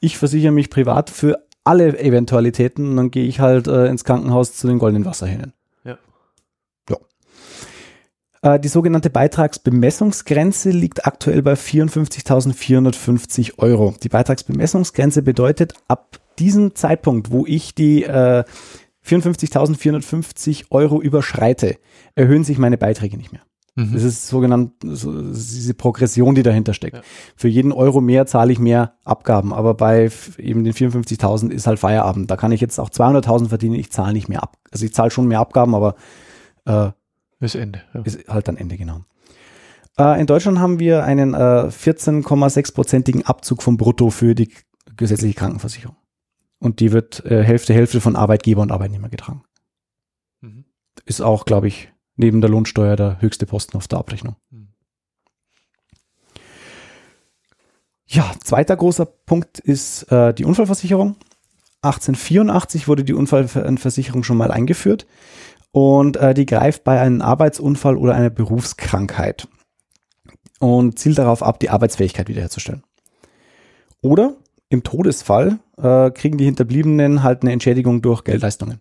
ich 0.00 0.18
versichere 0.18 0.52
mich 0.52 0.70
privat 0.70 1.10
für 1.10 1.38
alle 1.64 1.98
Eventualitäten 1.98 2.90
und 2.90 2.96
dann 2.96 3.10
gehe 3.10 3.26
ich 3.26 3.40
halt 3.40 3.66
äh, 3.66 3.86
ins 3.86 4.04
Krankenhaus 4.04 4.54
zu 4.54 4.66
den 4.66 4.78
goldenen 4.78 5.04
Wasserhähnen. 5.04 5.52
Ja. 5.84 5.98
Ja. 6.88 6.96
Äh, 8.42 8.60
die 8.60 8.68
sogenannte 8.68 9.10
Beitragsbemessungsgrenze 9.10 10.70
liegt 10.70 11.06
aktuell 11.06 11.42
bei 11.42 11.54
54.450 11.54 13.58
Euro. 13.58 13.94
Die 14.02 14.08
Beitragsbemessungsgrenze 14.08 15.22
bedeutet, 15.22 15.74
ab 15.88 16.19
diesem 16.40 16.74
Zeitpunkt, 16.74 17.30
wo 17.30 17.46
ich 17.46 17.74
die 17.74 18.02
äh, 18.02 18.44
54.450 19.06 20.66
Euro 20.70 21.00
überschreite, 21.00 21.76
erhöhen 22.14 22.44
sich 22.44 22.58
meine 22.58 22.78
Beiträge 22.78 23.16
nicht 23.16 23.32
mehr. 23.32 23.42
Mhm. 23.76 23.92
Das 23.92 24.02
ist 24.02 24.26
sogenannt 24.26 24.72
so, 24.82 25.22
diese 25.22 25.74
Progression, 25.74 26.34
die 26.34 26.42
dahinter 26.42 26.74
steckt. 26.74 26.96
Ja. 26.96 27.02
Für 27.36 27.48
jeden 27.48 27.72
Euro 27.72 28.00
mehr 28.00 28.26
zahle 28.26 28.52
ich 28.52 28.58
mehr 28.58 28.94
Abgaben, 29.04 29.52
aber 29.52 29.74
bei 29.74 30.10
eben 30.38 30.64
den 30.64 30.72
54.000 30.72 31.50
ist 31.50 31.66
halt 31.66 31.78
Feierabend. 31.78 32.30
Da 32.30 32.36
kann 32.36 32.52
ich 32.52 32.60
jetzt 32.60 32.78
auch 32.80 32.90
200.000 32.90 33.48
verdienen, 33.48 33.74
ich 33.76 33.92
zahle 33.92 34.12
nicht 34.12 34.28
mehr 34.28 34.42
ab. 34.42 34.56
Also 34.70 34.84
ich 34.84 34.94
zahle 34.94 35.10
schon 35.10 35.28
mehr 35.28 35.40
Abgaben, 35.40 35.74
aber 35.74 35.94
äh, 36.66 36.90
Ist 37.40 37.54
Ende. 37.54 37.82
Ja. 37.94 38.00
ist 38.02 38.28
halt 38.28 38.48
dann 38.48 38.56
Ende 38.56 38.76
genau. 38.76 39.00
Äh, 39.98 40.20
in 40.20 40.26
Deutschland 40.26 40.58
haben 40.58 40.78
wir 40.78 41.04
einen 41.04 41.34
äh, 41.34 41.36
14,6-prozentigen 41.36 43.26
Abzug 43.26 43.62
vom 43.62 43.76
Brutto 43.76 44.10
für 44.10 44.34
die 44.34 44.50
gesetzliche 44.96 45.34
Krankenversicherung. 45.34 45.96
Und 46.60 46.80
die 46.80 46.92
wird 46.92 47.24
äh, 47.24 47.42
Hälfte, 47.42 47.74
Hälfte 47.74 48.00
von 48.00 48.14
Arbeitgeber 48.14 48.62
und 48.62 48.70
Arbeitnehmer 48.70 49.08
getragen. 49.08 49.42
Mhm. 50.40 50.66
Ist 51.06 51.22
auch, 51.22 51.46
glaube 51.46 51.68
ich, 51.68 51.90
neben 52.16 52.40
der 52.40 52.50
Lohnsteuer 52.50 52.96
der 52.96 53.20
höchste 53.20 53.46
Posten 53.46 53.76
auf 53.76 53.88
der 53.88 53.98
Abrechnung. 53.98 54.36
Mhm. 54.50 54.68
Ja, 58.06 58.30
zweiter 58.42 58.76
großer 58.76 59.06
Punkt 59.06 59.58
ist 59.58 60.10
äh, 60.12 60.34
die 60.34 60.44
Unfallversicherung. 60.44 61.16
1884 61.82 62.88
wurde 62.88 63.04
die 63.04 63.14
Unfallversicherung 63.14 64.22
schon 64.22 64.36
mal 64.36 64.50
eingeführt 64.50 65.06
und 65.72 66.16
äh, 66.16 66.34
die 66.34 66.44
greift 66.44 66.84
bei 66.84 67.00
einem 67.00 67.22
Arbeitsunfall 67.22 67.96
oder 67.96 68.14
einer 68.14 68.28
Berufskrankheit 68.28 69.48
und 70.58 70.98
zielt 70.98 71.18
darauf 71.18 71.42
ab, 71.42 71.60
die 71.60 71.70
Arbeitsfähigkeit 71.70 72.28
wiederherzustellen. 72.28 72.82
Oder 74.02 74.34
im 74.70 74.82
Todesfall 74.82 75.58
äh, 75.76 76.10
kriegen 76.10 76.38
die 76.38 76.46
Hinterbliebenen 76.46 77.22
halt 77.22 77.42
eine 77.42 77.52
Entschädigung 77.52 78.00
durch 78.00 78.24
Geldleistungen. 78.24 78.80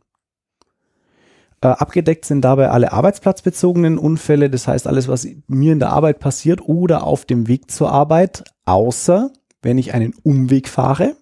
Äh, 1.61 1.67
abgedeckt 1.67 2.23
sind 2.23 2.41
dabei 2.41 2.69
alle 2.69 2.93
arbeitsplatzbezogenen 2.93 3.97
Unfälle, 3.97 4.49
das 4.49 4.67
heißt 4.67 4.87
alles, 4.87 5.09
was 5.09 5.27
mir 5.47 5.73
in 5.73 5.79
der 5.79 5.89
Arbeit 5.89 6.19
passiert 6.19 6.61
oder 6.61 7.03
auf 7.03 7.25
dem 7.25 7.47
Weg 7.47 7.69
zur 7.69 7.91
Arbeit, 7.91 8.45
außer 8.65 9.31
wenn 9.61 9.77
ich 9.77 9.93
einen 9.93 10.13
Umweg 10.23 10.69
fahre, 10.69 11.17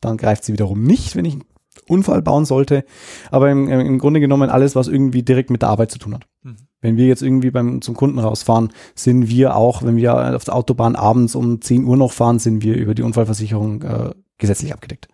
dann 0.00 0.16
greift 0.16 0.44
sie 0.44 0.52
wiederum 0.54 0.82
nicht, 0.82 1.14
wenn 1.14 1.24
ich 1.24 1.34
einen 1.34 1.44
Unfall 1.88 2.22
bauen 2.22 2.46
sollte. 2.46 2.84
Aber 3.30 3.50
im, 3.50 3.68
im 3.68 3.98
Grunde 3.98 4.18
genommen 4.18 4.50
alles, 4.50 4.74
was 4.74 4.88
irgendwie 4.88 5.22
direkt 5.22 5.50
mit 5.50 5.62
der 5.62 5.68
Arbeit 5.68 5.92
zu 5.92 5.98
tun 5.98 6.14
hat. 6.14 6.26
Mhm. 6.42 6.56
Wenn 6.80 6.96
wir 6.96 7.06
jetzt 7.06 7.22
irgendwie 7.22 7.50
beim, 7.50 7.82
zum 7.82 7.94
Kunden 7.94 8.18
rausfahren, 8.18 8.70
sind 8.94 9.28
wir 9.28 9.56
auch, 9.56 9.82
wenn 9.82 9.96
wir 9.96 10.34
auf 10.34 10.44
der 10.44 10.54
Autobahn 10.54 10.96
abends 10.96 11.34
um 11.34 11.60
10 11.60 11.84
Uhr 11.84 11.96
noch 11.96 12.12
fahren, 12.12 12.38
sind 12.38 12.62
wir 12.62 12.76
über 12.76 12.94
die 12.94 13.02
Unfallversicherung 13.02 13.82
äh, 13.82 14.10
gesetzlich 14.38 14.72
abgedeckt. 14.72 15.08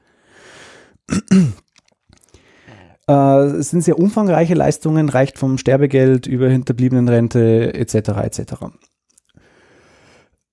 Äh, 3.08 3.58
es 3.58 3.70
sind 3.70 3.82
sehr 3.82 4.00
umfangreiche 4.00 4.54
Leistungen, 4.54 5.08
reicht 5.08 5.38
vom 5.38 5.58
Sterbegeld 5.58 6.26
über 6.26 6.48
Hinterbliebenenrente 6.48 7.72
etc. 7.72 7.94
etc. 8.24 8.40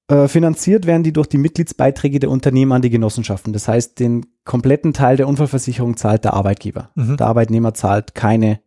Äh, 0.07 0.27
finanziert 0.27 0.85
werden 0.85 1.03
die 1.03 1.13
durch 1.13 1.27
die 1.27 1.37
Mitgliedsbeiträge 1.37 2.19
der 2.19 2.29
Unternehmen 2.29 2.73
an 2.73 2.81
die 2.81 2.89
Genossenschaften. 2.89 3.53
Das 3.53 3.67
heißt, 3.67 3.99
den 3.99 4.25
kompletten 4.45 4.93
Teil 4.93 5.17
der 5.17 5.27
Unfallversicherung 5.27 5.97
zahlt 5.97 6.25
der 6.25 6.33
Arbeitgeber. 6.33 6.91
Mhm. 6.95 7.17
Der 7.17 7.27
Arbeitnehmer 7.27 7.73
zahlt 7.73 8.13
keine 8.13 8.59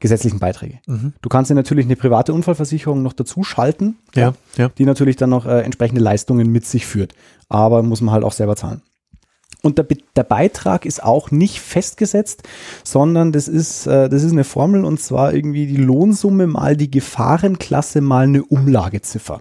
gesetzlichen 0.00 0.38
Beiträge. 0.38 0.78
Mhm. 0.86 1.12
Du 1.20 1.28
kannst 1.28 1.50
dir 1.50 1.54
natürlich 1.54 1.84
eine 1.84 1.96
private 1.96 2.32
Unfallversicherung 2.32 3.02
noch 3.02 3.12
dazu 3.12 3.44
schalten, 3.44 3.98
ja, 4.14 4.32
ja. 4.56 4.70
die 4.70 4.86
natürlich 4.86 5.16
dann 5.16 5.30
noch 5.30 5.46
äh, 5.46 5.60
entsprechende 5.60 6.00
Leistungen 6.00 6.50
mit 6.50 6.66
sich 6.66 6.86
führt. 6.86 7.12
Aber 7.48 7.82
muss 7.82 8.00
man 8.00 8.14
halt 8.14 8.24
auch 8.24 8.32
selber 8.32 8.56
zahlen. 8.56 8.82
Und 9.62 9.76
der, 9.76 9.86
der, 10.16 10.24
Beitrag 10.24 10.86
ist 10.86 11.02
auch 11.02 11.30
nicht 11.30 11.60
festgesetzt, 11.60 12.44
sondern 12.82 13.30
das 13.30 13.46
ist, 13.46 13.86
äh, 13.86 14.08
das 14.08 14.22
ist 14.22 14.32
eine 14.32 14.44
Formel 14.44 14.84
und 14.86 15.00
zwar 15.00 15.34
irgendwie 15.34 15.66
die 15.66 15.76
Lohnsumme 15.76 16.46
mal 16.46 16.76
die 16.76 16.90
Gefahrenklasse 16.90 18.00
mal 18.00 18.24
eine 18.24 18.42
Umlageziffer. 18.42 19.40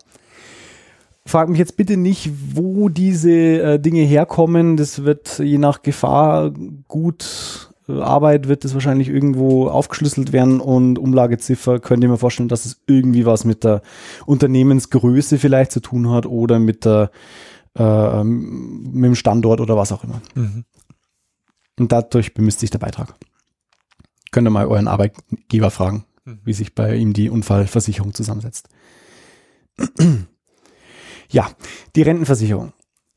Frag 1.25 1.47
mich 1.47 1.59
jetzt 1.59 1.77
bitte 1.77 1.95
nicht, 1.95 2.31
wo 2.53 2.89
diese 2.89 3.31
äh, 3.31 3.79
Dinge 3.79 4.01
herkommen. 4.01 4.75
Das 4.75 5.03
wird 5.05 5.39
je 5.39 5.57
nach 5.57 5.83
Gefahr 5.83 6.51
gut 6.87 7.68
Arbeit 7.89 8.47
wird 8.47 8.63
das 8.63 8.73
wahrscheinlich 8.73 9.09
irgendwo 9.09 9.67
aufgeschlüsselt 9.67 10.31
werden 10.31 10.59
und 10.59 10.99
Umlageziffer 10.99 11.79
könnt 11.79 12.03
ihr 12.03 12.09
mir 12.09 12.17
vorstellen, 12.17 12.49
dass 12.49 12.65
es 12.65 12.81
irgendwie 12.87 13.25
was 13.25 13.45
mit 13.45 13.63
der 13.63 13.81
Unternehmensgröße 14.25 15.37
vielleicht 15.37 15.71
zu 15.71 15.79
tun 15.79 16.09
hat 16.09 16.25
oder 16.25 16.59
mit 16.59 16.85
der 16.85 17.11
äh, 17.77 18.23
mit 18.23 19.05
dem 19.05 19.15
Standort 19.15 19.61
oder 19.61 19.77
was 19.77 19.91
auch 19.91 20.03
immer. 20.03 20.21
Mhm. 20.35 20.65
Und 21.79 21.91
dadurch 21.91 22.33
bemisst 22.33 22.59
sich 22.59 22.69
der 22.69 22.79
Beitrag. 22.79 23.15
Könnt 24.31 24.47
ihr 24.47 24.51
mal 24.51 24.67
euren 24.67 24.87
Arbeitgeber 24.87 25.71
fragen, 25.71 26.05
mhm. 26.25 26.39
wie 26.43 26.53
sich 26.53 26.75
bei 26.75 26.95
ihm 26.95 27.13
die 27.13 27.29
Unfallversicherung 27.29 28.13
zusammensetzt. 28.13 28.69
ja, 31.29 31.49
die 31.95 32.01
Rentenversicherung. 32.01 32.73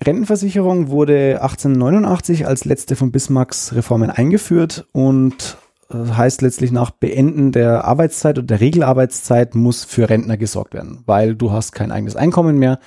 Rentenversicherung 0.07 0.89
wurde 0.89 1.41
1889 1.43 2.47
als 2.47 2.65
letzte 2.65 2.97
von 2.97 3.13
Bismarcks 3.13 3.75
Reformen 3.75 4.11
eingeführt 4.11 4.87
und 4.93 5.57
äh, 5.91 5.97
heißt 5.97 6.43
letztlich 6.43 6.73
nach 6.73 6.91
Beenden 6.91 7.53
der 7.53 7.85
Arbeitszeit 7.85 8.39
und 8.39 8.51
der 8.51 8.61
Regelarbeitszeit 8.61 9.55
muss 9.55 9.85
für 9.85 10.09
Rentner 10.09 10.37
gesorgt 10.37 10.75
werden, 10.75 11.03
weil 11.07 11.35
du 11.35 11.53
hast 11.53 11.73
kein 11.73 11.93
eigenes 11.93 12.17
Einkommen 12.17 12.59
mehr 12.59 12.79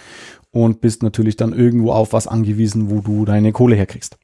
und 0.51 0.81
bist 0.81 1.03
natürlich 1.03 1.35
dann 1.35 1.53
irgendwo 1.53 1.91
auf 1.91 2.13
was 2.13 2.27
angewiesen, 2.27 2.89
wo 2.89 3.01
du 3.01 3.25
deine 3.25 3.51
Kohle 3.51 3.75
herkriegst. 3.75 4.17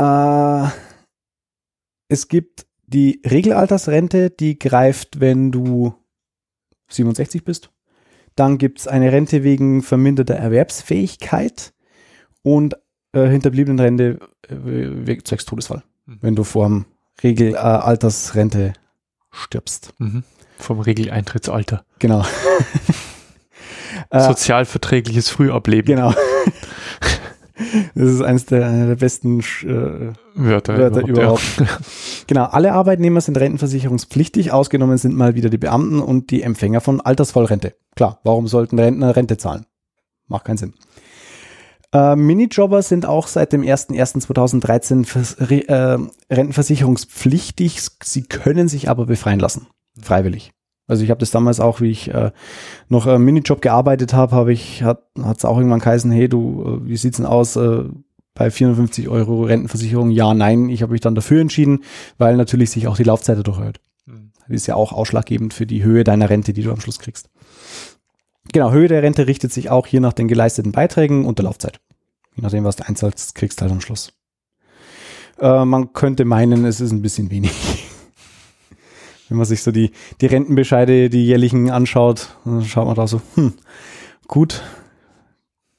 Äh, 0.00 0.66
es 2.08 2.28
gibt 2.28 2.66
die 2.86 3.20
Regelaltersrente, 3.24 4.30
die 4.30 4.58
greift, 4.58 5.18
wenn 5.20 5.50
du 5.50 5.94
67 6.88 7.44
bist. 7.44 7.71
Dann 8.36 8.58
gibt 8.58 8.80
es 8.80 8.88
eine 8.88 9.12
Rente 9.12 9.44
wegen 9.44 9.82
verminderter 9.82 10.34
Erwerbsfähigkeit 10.34 11.72
und 12.42 12.74
äh, 13.12 13.26
Hinterbliebenenrente 13.28 14.18
äh, 14.48 14.54
wegen 14.54 15.24
zwecks 15.24 15.44
Todesfall, 15.44 15.82
mhm. 16.06 16.18
wenn 16.20 16.34
du 16.34 16.44
vor 16.44 16.84
Regelaltersrente 17.22 18.72
stirbst. 19.30 19.92
Mhm. 19.98 20.24
Vom 20.58 20.80
Regeleintrittsalter. 20.80 21.84
Genau. 21.98 22.24
Äh, 24.08 24.26
Sozialverträgliches 24.26 25.28
Frühableben. 25.28 25.96
Genau. 25.96 26.14
Das 27.94 28.08
ist 28.08 28.22
eines 28.22 28.46
der, 28.46 28.66
einer 28.66 28.86
der 28.88 28.96
besten 28.96 29.40
äh, 29.40 30.12
Wörter, 30.34 30.78
Wörter, 30.78 31.06
überhaupt. 31.06 31.42
überhaupt. 31.58 31.60
Ja. 31.60 31.66
Genau, 32.28 32.44
alle 32.44 32.72
Arbeitnehmer 32.72 33.20
sind 33.20 33.36
rentenversicherungspflichtig, 33.36 34.52
ausgenommen 34.52 34.96
sind 34.96 35.16
mal 35.16 35.34
wieder 35.34 35.50
die 35.50 35.58
Beamten 35.58 36.00
und 36.00 36.30
die 36.30 36.42
Empfänger 36.42 36.80
von 36.80 37.00
Altersvollrente. 37.00 37.74
Klar, 37.96 38.20
warum 38.22 38.46
sollten 38.46 38.78
Rentner 38.78 39.16
Rente 39.16 39.36
zahlen? 39.36 39.66
Macht 40.28 40.44
keinen 40.44 40.56
Sinn. 40.56 40.74
Äh, 41.92 42.16
Minijobber 42.16 42.82
sind 42.82 43.04
auch 43.04 43.26
seit 43.26 43.52
dem 43.52 43.62
01.01.2013 43.62 45.68
äh, 45.68 45.98
rentenversicherungspflichtig. 46.32 47.80
Sie 48.02 48.22
können 48.22 48.68
sich 48.68 48.88
aber 48.88 49.06
befreien 49.06 49.40
lassen. 49.40 49.66
Freiwillig. 50.00 50.52
Also 50.92 51.04
ich 51.04 51.10
habe 51.10 51.20
das 51.20 51.30
damals 51.30 51.58
auch, 51.58 51.80
wie 51.80 51.90
ich 51.90 52.12
äh, 52.12 52.32
noch 52.90 53.06
äh, 53.06 53.18
Minijob 53.18 53.62
gearbeitet 53.62 54.12
habe, 54.12 54.36
habe 54.36 54.52
ich, 54.52 54.82
hat 54.82 55.08
es 55.16 55.46
auch 55.46 55.56
irgendwann 55.56 55.78
geheißen, 55.78 56.10
hey 56.10 56.28
du, 56.28 56.82
äh, 56.84 56.86
wie 56.86 56.98
sieht's 56.98 57.16
denn 57.16 57.24
aus 57.24 57.56
äh, 57.56 57.84
bei 58.34 58.50
450 58.50 59.08
Euro 59.08 59.44
Rentenversicherung? 59.44 60.10
Ja, 60.10 60.34
nein, 60.34 60.68
ich 60.68 60.82
habe 60.82 60.92
mich 60.92 61.00
dann 61.00 61.14
dafür 61.14 61.40
entschieden, 61.40 61.82
weil 62.18 62.36
natürlich 62.36 62.68
sich 62.70 62.88
auch 62.88 62.98
die 62.98 63.04
Laufzeit 63.04 63.38
dadurch 63.38 63.58
erhöht. 63.58 63.80
Mhm. 64.04 64.32
Das 64.40 64.50
ist 64.50 64.66
ja 64.66 64.74
auch 64.74 64.92
ausschlaggebend 64.92 65.54
für 65.54 65.64
die 65.64 65.82
Höhe 65.82 66.04
deiner 66.04 66.28
Rente, 66.28 66.52
die 66.52 66.62
du 66.62 66.70
am 66.70 66.80
Schluss 66.80 66.98
kriegst. 66.98 67.30
Genau, 68.52 68.70
Höhe 68.70 68.88
der 68.88 69.02
Rente 69.02 69.26
richtet 69.26 69.50
sich 69.50 69.70
auch 69.70 69.86
hier 69.86 70.02
nach 70.02 70.12
den 70.12 70.28
geleisteten 70.28 70.72
Beiträgen 70.72 71.24
und 71.24 71.38
der 71.38 71.46
Laufzeit. 71.46 71.80
Je 72.34 72.42
nachdem, 72.42 72.64
was 72.64 72.76
du 72.76 72.86
einzahlst, 72.86 73.34
kriegst 73.34 73.60
du 73.60 73.62
halt 73.62 73.72
am 73.72 73.80
Schluss. 73.80 74.12
Äh, 75.40 75.64
man 75.64 75.94
könnte 75.94 76.26
meinen, 76.26 76.66
es 76.66 76.82
ist 76.82 76.92
ein 76.92 77.00
bisschen 77.00 77.30
wenig. 77.30 77.88
Wenn 79.32 79.38
man 79.38 79.46
sich 79.46 79.62
so 79.62 79.70
die, 79.72 79.92
die 80.20 80.26
Rentenbescheide, 80.26 81.08
die 81.08 81.24
jährlichen 81.24 81.70
anschaut, 81.70 82.36
dann 82.44 82.62
schaut 82.62 82.84
man 82.84 82.94
da 82.94 83.06
so, 83.06 83.22
hm, 83.34 83.54
gut, 84.28 84.62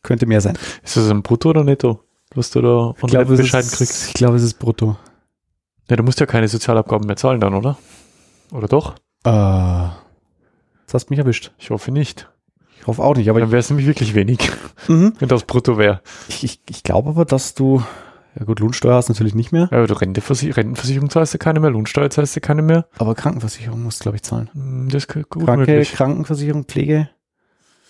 könnte 0.01 0.25
mehr 0.25 0.41
sein. 0.41 0.57
Ist 0.83 0.97
das 0.97 1.07
ein 1.11 1.21
Brutto 1.21 1.51
oder 1.51 1.63
Netto, 1.63 1.99
was 2.33 2.49
du 2.49 2.61
da 2.61 2.93
von 2.97 3.09
Rentenbescheiden 3.11 3.69
kriegst? 3.69 4.07
Ich 4.07 4.13
glaube, 4.15 4.37
es 4.37 4.43
ist 4.43 4.55
Brutto. 4.55 4.97
Ja, 5.87 5.97
du 5.97 6.03
musst 6.03 6.19
ja 6.19 6.25
keine 6.25 6.47
Sozialabgaben 6.47 7.05
mehr 7.05 7.15
zahlen 7.15 7.39
dann, 7.39 7.53
oder? 7.53 7.77
Oder 8.51 8.67
doch? 8.67 8.95
Äh, 9.23 9.29
das 10.85 10.93
hast 10.93 11.11
mich 11.11 11.19
erwischt. 11.19 11.51
Ich 11.59 11.69
hoffe 11.69 11.91
nicht. 11.91 12.29
Ich 12.79 12.87
hoffe 12.87 13.03
auch 13.03 13.15
nicht, 13.15 13.29
aber. 13.29 13.39
Dann 13.39 13.51
wäre 13.51 13.59
es 13.59 13.69
nämlich 13.69 13.85
wirklich 13.85 14.15
wenig, 14.15 14.51
mhm. 14.87 15.13
wenn 15.19 15.29
das 15.29 15.43
brutto 15.43 15.77
wäre. 15.77 16.01
Ich, 16.27 16.43
ich, 16.43 16.59
ich 16.67 16.81
glaube 16.81 17.09
aber, 17.09 17.25
dass 17.25 17.53
du 17.53 17.83
ja 18.37 18.45
gut, 18.45 18.59
Lohnsteuer 18.59 18.95
hast 18.95 19.09
du 19.09 19.13
natürlich 19.13 19.35
nicht 19.35 19.51
mehr. 19.51 19.69
Ja, 19.71 19.77
aber 19.77 19.87
du 19.87 19.93
Rentenversich 19.93 20.55
Rentenversicherung 20.57 21.09
zahlst 21.09 21.33
du 21.33 21.37
keine 21.37 21.59
mehr, 21.59 21.69
Lohnsteuer 21.69 22.09
zahlst 22.09 22.35
du 22.35 22.41
keine 22.41 22.61
mehr. 22.61 22.87
Aber 22.97 23.15
Krankenversicherung 23.15 23.83
musst 23.83 23.99
du, 23.99 24.03
glaube 24.03 24.15
ich, 24.17 24.23
zahlen. 24.23 24.49
Hm, 24.53 24.89
das 24.89 25.05
ist 25.05 25.13
gut 25.13 25.45
Kranke, 25.45 25.71
möglich. 25.71 25.93
Krankenversicherung, 25.93 26.63
Pflege 26.65 27.09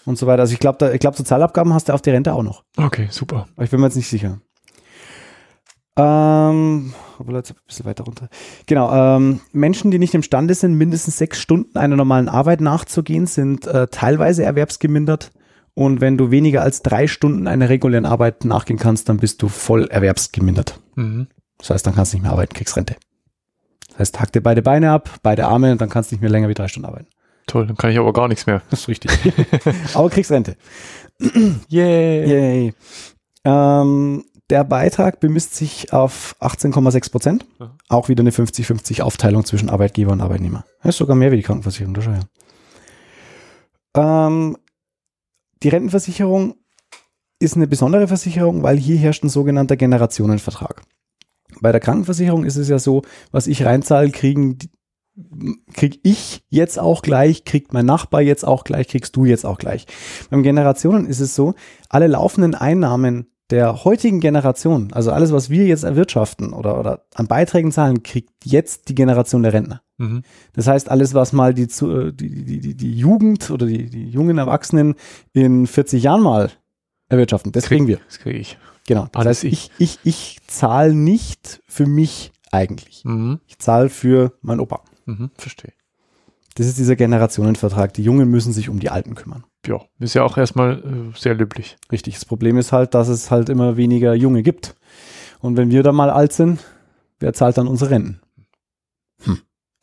und 0.05 0.17
so 0.17 0.27
weiter. 0.27 0.41
Also 0.41 0.53
ich 0.53 0.59
glaube, 0.59 0.91
ich 0.93 0.99
glaube, 0.99 1.17
Sozialabgaben 1.17 1.73
hast 1.73 1.89
du 1.89 1.93
auf 1.93 2.01
die 2.01 2.09
Rente 2.09 2.33
auch 2.33 2.43
noch. 2.43 2.63
Okay, 2.77 3.07
super. 3.09 3.47
Aber 3.55 3.63
ich 3.63 3.71
bin 3.71 3.79
mir 3.79 3.87
jetzt 3.87 3.95
nicht 3.95 4.09
sicher. 4.09 4.39
Ähm, 5.95 6.93
aber 7.19 7.33
jetzt 7.33 7.51
ein 7.51 7.57
bisschen 7.67 7.85
weiter 7.85 8.03
runter. 8.03 8.27
Genau, 8.65 8.91
ähm, 8.91 9.41
Menschen, 9.51 9.91
die 9.91 9.99
nicht 9.99 10.15
imstande 10.15 10.55
sind, 10.55 10.73
mindestens 10.73 11.17
sechs 11.17 11.39
Stunden 11.39 11.77
einer 11.77 11.95
normalen 11.95 12.29
Arbeit 12.29 12.61
nachzugehen, 12.61 13.27
sind 13.27 13.67
äh, 13.67 13.87
teilweise 13.87 14.43
erwerbsgemindert 14.43 15.31
und 15.75 16.01
wenn 16.01 16.17
du 16.17 16.31
weniger 16.31 16.61
als 16.61 16.81
drei 16.81 17.07
Stunden 17.07 17.47
einer 17.47 17.69
regulären 17.69 18.05
Arbeit 18.05 18.45
nachgehen 18.45 18.79
kannst, 18.79 19.09
dann 19.09 19.17
bist 19.17 19.41
du 19.41 19.47
voll 19.47 19.87
erwerbsgemindert. 19.87 20.79
Mhm. 20.95 21.27
Das 21.57 21.71
heißt, 21.71 21.87
dann 21.87 21.95
kannst 21.95 22.13
du 22.13 22.17
nicht 22.17 22.23
mehr 22.23 22.31
arbeiten, 22.31 22.53
kriegst 22.53 22.75
Rente. 22.75 22.95
Das 23.89 23.99
heißt, 23.99 24.19
hack 24.19 24.31
dir 24.31 24.41
beide 24.41 24.61
Beine 24.61 24.91
ab, 24.91 25.09
beide 25.23 25.45
Arme 25.45 25.71
und 25.71 25.81
dann 25.81 25.89
kannst 25.89 26.11
du 26.11 26.15
nicht 26.15 26.21
mehr 26.21 26.31
länger 26.31 26.49
wie 26.49 26.53
drei 26.53 26.67
Stunden 26.67 26.87
arbeiten. 26.87 27.07
Toll, 27.47 27.67
dann 27.67 27.75
kann 27.75 27.91
ich 27.91 27.97
aber 27.97 28.13
gar 28.13 28.27
nichts 28.27 28.45
mehr. 28.45 28.61
Das 28.69 28.81
ist 28.81 28.87
richtig. 28.87 29.11
aber 29.93 30.09
kriegst 30.09 30.31
Rente. 30.31 30.55
Yay. 31.67 32.25
Yay. 32.25 32.73
Ähm, 33.43 34.23
der 34.49 34.63
Beitrag 34.63 35.19
bemisst 35.19 35.55
sich 35.55 35.93
auf 35.93 36.35
18,6 36.39 37.11
Prozent. 37.11 37.45
Mhm. 37.59 37.71
Auch 37.89 38.09
wieder 38.09 38.21
eine 38.21 38.31
50-50 38.31 39.01
Aufteilung 39.01 39.45
zwischen 39.45 39.69
Arbeitgeber 39.69 40.11
und 40.11 40.21
Arbeitnehmer. 40.21 40.65
Das 40.81 40.95
ist 40.95 40.97
sogar 40.97 41.15
mehr 41.15 41.31
wie 41.31 41.37
die 41.37 41.43
Krankenversicherung. 41.43 41.93
Das 41.93 42.03
schon, 42.03 42.15
ja. 42.15 42.21
Ähm, 44.27 44.57
die 45.63 45.69
Rentenversicherung 45.69 46.55
ist 47.39 47.55
eine 47.55 47.67
besondere 47.67 48.07
Versicherung, 48.07 48.63
weil 48.63 48.77
hier 48.77 48.97
herrscht 48.97 49.23
ein 49.23 49.29
sogenannter 49.29 49.75
Generationenvertrag. 49.75 50.81
Bei 51.61 51.71
der 51.71 51.81
Krankenversicherung 51.81 52.45
ist 52.45 52.55
es 52.55 52.69
ja 52.69 52.79
so, 52.79 53.03
was 53.31 53.47
ich 53.47 53.65
reinzahle, 53.65 54.11
kriegen 54.11 54.57
krieg 55.73 55.99
ich 56.03 56.43
jetzt 56.49 56.79
auch 56.79 57.03
gleich, 57.03 57.45
kriegt 57.45 57.71
mein 57.71 57.85
Nachbar 57.85 58.21
jetzt 58.21 58.45
auch 58.45 58.63
gleich, 58.63 58.87
kriegst 58.87 59.15
du 59.15 59.25
jetzt 59.25 59.45
auch 59.45 59.59
gleich. 59.59 59.85
Beim 60.31 60.41
Generationen 60.41 61.05
ist 61.05 61.19
es 61.19 61.35
so, 61.35 61.53
alle 61.89 62.07
laufenden 62.07 62.55
Einnahmen 62.55 63.27
der 63.53 63.83
heutigen 63.83 64.19
Generation, 64.19 64.91
also 64.93 65.11
alles, 65.11 65.31
was 65.31 65.51
wir 65.51 65.67
jetzt 65.67 65.83
erwirtschaften 65.83 66.53
oder, 66.53 66.79
oder 66.79 67.05
an 67.13 67.27
Beiträgen 67.27 67.71
zahlen, 67.71 68.01
kriegt 68.01 68.31
jetzt 68.43 68.89
die 68.89 68.95
Generation 68.95 69.43
der 69.43 69.53
Rentner. 69.53 69.83
Mhm. 69.99 70.23
Das 70.53 70.65
heißt, 70.65 70.89
alles, 70.89 71.13
was 71.13 71.33
mal 71.33 71.53
die, 71.53 71.67
die, 71.67 72.11
die, 72.15 72.59
die, 72.59 72.75
die 72.75 72.93
Jugend 72.97 73.51
oder 73.51 73.67
die, 73.67 73.91
die 73.91 74.09
jungen 74.09 74.39
Erwachsenen 74.39 74.95
in 75.33 75.67
40 75.67 76.01
Jahren 76.01 76.23
mal 76.23 76.49
erwirtschaften, 77.09 77.51
das, 77.51 77.65
das 77.65 77.67
kriegen 77.69 77.85
wir. 77.85 77.99
Das 78.07 78.17
kriege 78.17 78.39
ich. 78.39 78.57
Genau. 78.87 79.07
Das 79.11 79.21
Alles 79.21 79.43
heißt, 79.43 79.53
ich, 79.53 79.69
ich, 79.77 79.99
ich 80.03 80.39
zahle 80.47 80.95
nicht 80.95 81.61
für 81.67 81.85
mich 81.85 82.31
eigentlich. 82.51 83.05
Mhm. 83.05 83.39
Ich 83.45 83.59
zahle 83.59 83.89
für 83.89 84.33
mein 84.41 84.59
Opa. 84.59 84.81
Mhm, 85.05 85.29
verstehe. 85.37 85.73
Das 86.55 86.65
ist 86.65 86.79
dieser 86.79 86.95
Generationenvertrag. 86.95 87.93
Die 87.93 88.03
Jungen 88.03 88.31
müssen 88.31 88.51
sich 88.51 88.67
um 88.67 88.79
die 88.79 88.89
Alten 88.89 89.13
kümmern. 89.13 89.43
Ja, 89.65 89.81
ist 89.99 90.13
ja 90.13 90.23
auch 90.23 90.37
erstmal 90.37 90.79
äh, 90.79 91.17
sehr 91.17 91.35
löblich. 91.35 91.77
Richtig. 91.91 92.15
Das 92.15 92.25
Problem 92.25 92.57
ist 92.57 92.71
halt, 92.71 92.93
dass 92.93 93.07
es 93.07 93.31
halt 93.31 93.49
immer 93.49 93.77
weniger 93.77 94.13
Junge 94.13 94.43
gibt. 94.43 94.75
Und 95.39 95.57
wenn 95.57 95.71
wir 95.71 95.83
da 95.83 95.91
mal 95.91 96.09
alt 96.09 96.33
sind, 96.33 96.59
wer 97.19 97.33
zahlt 97.33 97.57
dann 97.57 97.67
unsere 97.67 97.91
Renten? 97.91 98.19
Hm. 99.23 99.39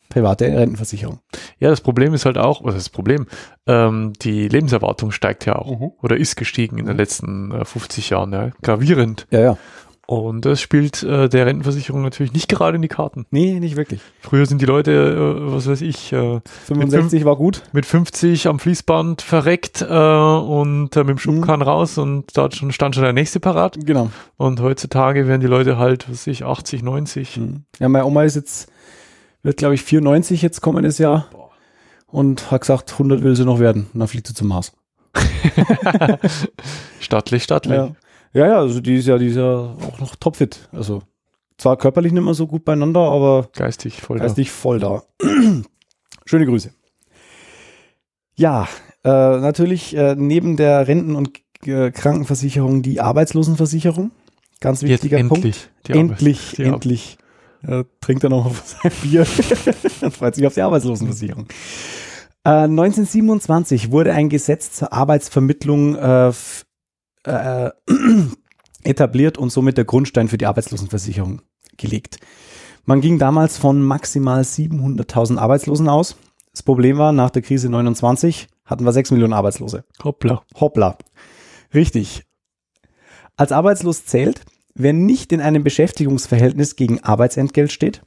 Private 0.09 0.45
Rentenversicherung. 0.45 1.19
Ja, 1.59 1.69
das 1.69 1.81
Problem 1.81 2.13
ist 2.13 2.25
halt 2.25 2.37
auch, 2.37 2.63
was 2.63 2.75
ist 2.75 2.87
das 2.87 2.89
Problem? 2.89 3.27
Ähm, 3.65 4.13
die 4.21 4.47
Lebenserwartung 4.47 5.11
steigt 5.11 5.45
ja 5.45 5.55
auch 5.55 5.79
mhm. 5.79 5.91
oder 6.01 6.17
ist 6.17 6.35
gestiegen 6.35 6.77
in 6.77 6.85
den 6.85 6.97
letzten 6.97 7.51
äh, 7.51 7.65
50 7.65 8.09
Jahren, 8.09 8.33
ja, 8.33 8.51
gravierend. 8.61 9.27
Ja, 9.31 9.39
ja. 9.39 9.57
Und 10.11 10.43
das 10.43 10.59
spielt 10.59 11.03
äh, 11.03 11.29
der 11.29 11.45
Rentenversicherung 11.45 12.01
natürlich 12.01 12.33
nicht 12.33 12.49
gerade 12.49 12.75
in 12.75 12.81
die 12.81 12.89
Karten. 12.89 13.25
Nee, 13.31 13.61
nicht 13.61 13.77
wirklich. 13.77 14.01
Früher 14.19 14.45
sind 14.45 14.61
die 14.61 14.65
Leute, 14.65 14.91
äh, 14.91 15.53
was 15.53 15.69
weiß 15.69 15.79
ich, 15.79 16.11
äh, 16.11 16.41
65 16.65 17.23
war 17.23 17.37
gut. 17.37 17.63
Mit 17.71 17.85
50 17.85 18.49
am 18.49 18.59
Fließband 18.59 19.21
verreckt 19.21 19.81
äh, 19.81 19.85
und 19.85 20.97
äh, 20.97 20.99
mit 21.05 21.11
dem 21.11 21.17
Schubkahn 21.17 21.61
mhm. 21.61 21.65
raus 21.65 21.97
und 21.97 22.25
da 22.35 22.51
schon, 22.51 22.73
stand 22.73 22.95
schon 22.95 23.05
der 23.05 23.13
nächste 23.13 23.39
parat. 23.39 23.77
Genau. 23.85 24.11
Und 24.35 24.59
heutzutage 24.59 25.29
werden 25.29 25.39
die 25.39 25.47
Leute 25.47 25.77
halt, 25.77 26.09
was 26.09 26.17
weiß 26.17 26.27
ich, 26.27 26.43
80, 26.43 26.83
90. 26.83 27.37
Mhm. 27.37 27.63
Ja, 27.79 27.87
meine 27.87 28.03
Oma 28.05 28.25
ist 28.25 28.35
jetzt, 28.35 28.69
wird 29.43 29.55
glaube 29.55 29.75
ich 29.75 29.81
94 29.81 30.41
jetzt 30.41 30.59
kommendes 30.59 30.97
Jahr 30.97 31.29
Boah. 31.31 31.51
und 32.07 32.51
hat 32.51 32.59
gesagt, 32.59 32.91
100 32.91 33.23
will 33.23 33.37
sie 33.37 33.45
noch 33.45 33.59
werden. 33.59 33.87
Und 33.93 34.01
dann 34.01 34.09
fliegt 34.09 34.27
sie 34.27 34.33
zum 34.33 34.49
Mars. 34.49 34.73
stattlich, 36.99 37.43
stattlich. 37.43 37.77
Ja. 37.77 37.95
Ja, 38.33 38.47
ja, 38.47 38.59
also 38.59 38.79
die 38.79 38.95
ist 38.95 39.07
ja, 39.07 39.17
die 39.17 39.27
ist 39.27 39.35
ja 39.35 39.75
auch 39.87 39.99
noch 39.99 40.15
topfit. 40.15 40.69
Also 40.71 41.01
zwar 41.57 41.77
körperlich 41.77 42.11
nicht 42.11 42.23
mehr 42.23 42.33
so 42.33 42.47
gut 42.47 42.65
beieinander, 42.65 43.01
aber 43.01 43.49
geistig 43.53 44.01
voll 44.01 44.19
geistig 44.19 44.47
da. 44.47 44.53
voll 44.53 44.79
da. 44.79 45.03
Schöne 46.25 46.45
Grüße. 46.45 46.71
Ja, 48.35 48.67
äh, 49.03 49.09
natürlich 49.09 49.95
äh, 49.95 50.15
neben 50.15 50.55
der 50.55 50.87
Renten- 50.87 51.15
und 51.15 51.31
äh, 51.65 51.91
Krankenversicherung 51.91 52.81
die 52.81 53.01
Arbeitslosenversicherung. 53.01 54.11
Ganz 54.59 54.83
wichtiger 54.83 55.17
Jetzt 55.17 55.29
Punkt. 55.29 55.45
Endlich, 55.87 55.89
endlich, 55.89 56.59
endlich. 56.59 57.17
Äh, 57.67 57.83
trinkt 57.99 58.23
er 58.23 58.29
noch 58.29 58.51
sein 58.63 58.91
Bier 59.03 59.25
und 60.01 60.13
freut 60.15 60.35
sich 60.35 60.47
auf 60.47 60.53
die 60.53 60.61
Arbeitslosenversicherung. 60.61 61.47
1927 62.43 63.85
äh, 63.85 63.91
wurde 63.91 64.13
ein 64.13 64.29
Gesetz 64.29 64.71
zur 64.71 64.93
Arbeitsvermittlung 64.93 65.95
äh, 67.23 67.69
etabliert 68.83 69.37
und 69.37 69.51
somit 69.51 69.77
der 69.77 69.85
Grundstein 69.85 70.27
für 70.27 70.37
die 70.37 70.45
Arbeitslosenversicherung 70.45 71.41
gelegt. 71.77 72.19
Man 72.85 73.01
ging 73.01 73.19
damals 73.19 73.57
von 73.57 73.81
maximal 73.83 74.41
700.000 74.41 75.37
Arbeitslosen 75.37 75.87
aus. 75.87 76.15
Das 76.51 76.63
Problem 76.63 76.97
war, 76.97 77.11
nach 77.11 77.29
der 77.29 77.41
Krise 77.41 77.69
29 77.69 78.47
hatten 78.65 78.83
wir 78.83 78.91
6 78.91 79.11
Millionen 79.11 79.33
Arbeitslose. 79.33 79.83
Hoppla. 80.03 80.41
Hoppla. 80.59 80.97
Richtig. 81.73 82.23
Als 83.37 83.51
arbeitslos 83.51 84.05
zählt, 84.05 84.41
wer 84.73 84.93
nicht 84.93 85.31
in 85.31 85.41
einem 85.41 85.63
Beschäftigungsverhältnis 85.63 86.75
gegen 86.75 87.03
Arbeitsentgelt 87.03 87.71
steht, 87.71 88.01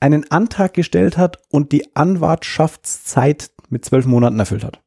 einen 0.00 0.30
Antrag 0.30 0.74
gestellt 0.74 1.16
hat 1.16 1.38
und 1.50 1.72
die 1.72 1.96
Anwartschaftszeit 1.96 3.50
mit 3.68 3.84
zwölf 3.84 4.06
Monaten 4.06 4.38
erfüllt 4.38 4.64
hat. 4.64 4.80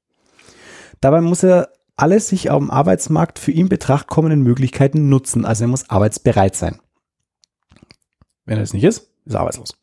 Dabei 1.02 1.22
muss 1.22 1.44
er 1.44 1.70
alle 2.02 2.20
sich 2.20 2.50
am 2.50 2.72
Arbeitsmarkt 2.72 3.40
für 3.40 3.52
ihn 3.52 3.70
betracht 3.70 4.08
kommenden 4.08 4.42
Möglichkeiten 4.42 5.10
nutzen. 5.10 5.46
Also 5.46 5.66
er 5.66 5.68
muss 5.68 5.90
arbeitsbereit 5.90 6.56
sein. 6.56 6.80
Wenn 8.46 8.58
er 8.58 8.64
es 8.64 8.74
nicht 8.74 8.84
ist, 8.84 9.10
ist 9.26 9.34
er 9.34 9.42
arbeitslos. 9.42 9.78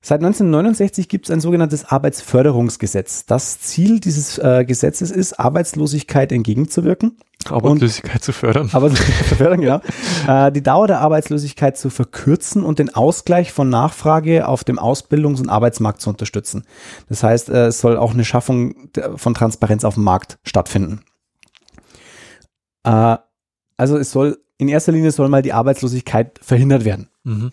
Seit 0.00 0.20
1969 0.20 1.08
gibt 1.08 1.26
es 1.26 1.30
ein 1.30 1.40
sogenanntes 1.40 1.86
Arbeitsförderungsgesetz. 1.86 3.24
Das 3.26 3.60
Ziel 3.60 4.00
dieses 4.00 4.38
äh, 4.38 4.64
Gesetzes 4.66 5.10
ist, 5.10 5.38
Arbeitslosigkeit 5.40 6.30
entgegenzuwirken. 6.30 7.16
Arbeitslosigkeit 7.50 8.22
zu 8.22 8.32
fördern. 8.32 8.70
Arbeitslosigkeit 8.72 9.26
zu 9.28 9.34
fördern, 9.36 9.60
genau. 9.60 9.80
Äh, 10.26 10.52
die 10.52 10.62
Dauer 10.62 10.86
der 10.86 11.00
Arbeitslosigkeit 11.00 11.76
zu 11.76 11.90
verkürzen 11.90 12.64
und 12.64 12.78
den 12.78 12.94
Ausgleich 12.94 13.52
von 13.52 13.68
Nachfrage 13.68 14.48
auf 14.48 14.64
dem 14.64 14.78
Ausbildungs- 14.78 15.40
und 15.40 15.48
Arbeitsmarkt 15.48 16.00
zu 16.00 16.10
unterstützen. 16.10 16.64
Das 17.08 17.22
heißt, 17.22 17.48
äh, 17.48 17.66
es 17.66 17.80
soll 17.80 17.96
auch 17.96 18.12
eine 18.12 18.24
Schaffung 18.24 18.90
von 19.16 19.34
Transparenz 19.34 19.84
auf 19.84 19.94
dem 19.94 20.04
Markt 20.04 20.38
stattfinden. 20.44 21.00
Äh, 22.84 23.16
also 23.76 23.98
es 23.98 24.10
soll, 24.10 24.38
in 24.58 24.68
erster 24.68 24.92
Linie 24.92 25.10
soll 25.10 25.28
mal 25.28 25.42
die 25.42 25.52
Arbeitslosigkeit 25.52 26.38
verhindert 26.42 26.84
werden. 26.84 27.08
Mhm. 27.24 27.52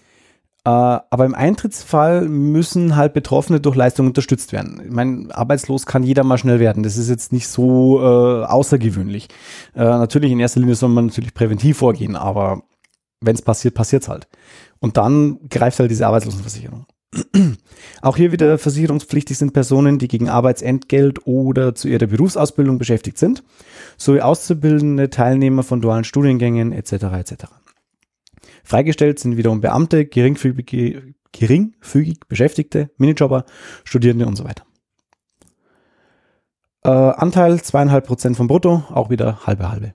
Äh, 0.64 0.70
aber 0.70 1.26
im 1.26 1.34
Eintrittsfall 1.34 2.28
müssen 2.28 2.96
halt 2.96 3.14
Betroffene 3.14 3.60
durch 3.60 3.76
Leistung 3.76 4.08
unterstützt 4.08 4.52
werden. 4.52 4.82
Ich 4.86 4.92
meine, 4.92 5.36
arbeitslos 5.36 5.88
kann 5.88 6.04
jeder 6.04 6.24
mal 6.24 6.38
schnell 6.38 6.60
werden. 6.60 6.84
Das 6.84 6.98
ist 6.98 7.10
jetzt 7.10 7.34
nicht 7.34 7.48
so 7.48 8.00
äh, 8.00 8.46
außergewöhnlich. 8.46 9.30
Äh, 9.76 9.84
natürlich 9.84 10.32
in 10.32 10.40
erster 10.40 10.60
Linie 10.60 10.76
soll 10.76 10.90
man 10.90 11.08
natürlich 11.08 11.34
präventiv 11.34 11.78
vorgehen, 11.80 12.16
aber 12.16 12.62
wenn 13.22 13.36
es 13.36 13.42
passiert, 13.42 13.74
passiert 13.74 14.04
es 14.04 14.10
halt. 14.10 14.28
Und 14.80 14.98
dann 14.98 15.40
greift 15.50 15.80
halt 15.80 15.90
diese 15.90 16.06
Arbeitslosenversicherung. 16.06 16.86
Auch 18.02 18.18
hier 18.18 18.32
wieder 18.32 18.58
versicherungspflichtig 18.58 19.38
sind 19.38 19.54
Personen, 19.54 20.00
die 20.00 20.08
gegen 20.08 20.30
Arbeitsentgelt 20.30 21.26
oder 21.26 21.76
zu 21.76 21.88
ihrer 21.88 22.08
Berufsausbildung 22.08 22.78
beschäftigt 22.78 23.18
sind, 23.18 23.44
sowie 23.98 24.22
auszubildende 24.22 25.10
Teilnehmer 25.10 25.64
von 25.64 25.82
dualen 25.82 26.04
Studiengängen 26.04 26.72
etc. 26.72 26.94
etc. 26.94 27.34
Freigestellt 28.72 29.20
sind 29.20 29.36
wiederum 29.36 29.60
Beamte, 29.60 30.06
geringfügig, 30.06 31.04
geringfügig 31.34 32.20
Beschäftigte, 32.30 32.90
Minijobber, 32.96 33.44
Studierende 33.84 34.26
und 34.26 34.38
so 34.38 34.46
weiter. 34.46 34.64
Äh, 36.86 36.90
Anteil 36.90 37.62
zweieinhalb 37.62 38.08
Prozent 38.08 38.38
vom 38.38 38.48
Brutto, 38.48 38.86
auch 38.90 39.10
wieder 39.10 39.46
halbe 39.46 39.70
halbe. 39.70 39.94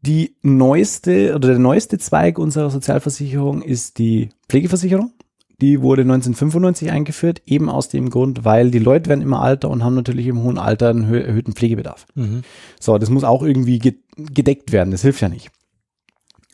Die 0.00 0.36
neueste 0.40 1.34
oder 1.34 1.48
der 1.48 1.58
neueste 1.58 1.98
Zweig 1.98 2.38
unserer 2.38 2.70
Sozialversicherung 2.70 3.60
ist 3.60 3.98
die 3.98 4.30
Pflegeversicherung. 4.48 5.12
Die 5.60 5.80
wurde 5.80 6.02
1995 6.02 6.90
eingeführt, 6.90 7.42
eben 7.44 7.68
aus 7.68 7.88
dem 7.88 8.10
Grund, 8.10 8.44
weil 8.44 8.70
die 8.70 8.80
Leute 8.80 9.10
werden 9.10 9.22
immer 9.22 9.46
älter 9.46 9.70
und 9.70 9.84
haben 9.84 9.94
natürlich 9.94 10.26
im 10.26 10.42
hohen 10.42 10.58
Alter 10.58 10.88
einen 10.88 11.04
erhöhten 11.04 11.52
Pflegebedarf. 11.52 12.06
Mhm. 12.14 12.42
So, 12.80 12.96
das 12.96 13.10
muss 13.10 13.22
auch 13.22 13.44
irgendwie 13.44 13.78
gedeckt 14.16 14.72
werden, 14.72 14.90
das 14.90 15.02
hilft 15.02 15.20
ja 15.20 15.28
nicht. 15.28 15.50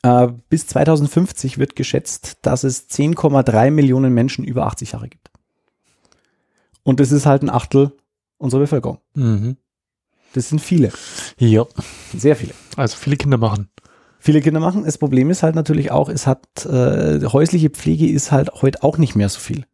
Äh, 0.02 0.28
bis 0.48 0.66
2050 0.68 1.58
wird 1.58 1.76
geschätzt, 1.76 2.38
dass 2.42 2.64
es 2.64 2.88
10,3 2.88 3.70
Millionen 3.70 4.14
Menschen 4.14 4.44
über 4.44 4.66
80 4.66 4.92
Jahre 4.92 5.08
gibt. 5.08 5.30
Und 6.84 7.00
das 7.00 7.12
ist 7.12 7.26
halt 7.26 7.42
ein 7.42 7.50
Achtel 7.50 7.92
unserer 8.38 8.60
Bevölkerung. 8.60 8.98
Mhm. 9.14 9.56
Das 10.34 10.48
sind 10.48 10.60
viele. 10.60 10.92
Ja. 11.38 11.66
Sehr 12.16 12.36
viele. 12.36 12.54
Also 12.76 12.96
viele 12.96 13.16
Kinder 13.16 13.38
machen 13.38 13.68
viele 14.18 14.40
Kinder 14.40 14.60
machen. 14.60 14.84
Das 14.84 14.98
Problem 14.98 15.30
ist 15.30 15.42
halt 15.42 15.54
natürlich 15.54 15.90
auch, 15.90 16.08
es 16.08 16.26
hat 16.26 16.66
äh, 16.66 17.24
häusliche 17.24 17.70
Pflege 17.70 18.08
ist 18.08 18.32
halt 18.32 18.50
heute 18.62 18.82
auch 18.82 18.98
nicht 18.98 19.16
mehr 19.16 19.28
so 19.28 19.40
viel. 19.40 19.64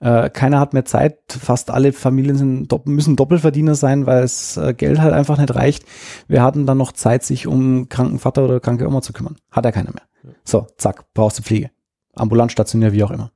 Äh, 0.00 0.30
keiner 0.30 0.58
hat 0.58 0.72
mehr 0.72 0.84
Zeit. 0.84 1.18
Fast 1.28 1.70
alle 1.70 1.92
Familien 1.92 2.36
sind, 2.36 2.86
müssen 2.86 3.16
Doppelverdiener 3.16 3.74
sein, 3.74 4.06
weil 4.06 4.24
es 4.24 4.56
äh, 4.56 4.74
Geld 4.74 5.00
halt 5.00 5.12
einfach 5.12 5.38
nicht 5.38 5.54
reicht. 5.54 5.84
Wir 6.26 6.42
hatten 6.42 6.66
dann 6.66 6.78
noch 6.78 6.92
Zeit, 6.92 7.22
sich 7.22 7.46
um 7.46 7.88
kranken 7.88 8.18
Vater 8.18 8.44
oder 8.44 8.60
kranke 8.60 8.86
Oma 8.86 9.02
zu 9.02 9.12
kümmern. 9.12 9.36
Hat 9.50 9.64
ja 9.64 9.72
keiner 9.72 9.90
mehr. 9.92 10.34
So, 10.44 10.66
zack, 10.78 11.12
brauchst 11.14 11.38
du 11.38 11.42
Pflege. 11.42 11.70
Ambulant, 12.14 12.50
stationär, 12.50 12.92
wie 12.92 13.04
auch 13.04 13.10
immer. 13.10 13.30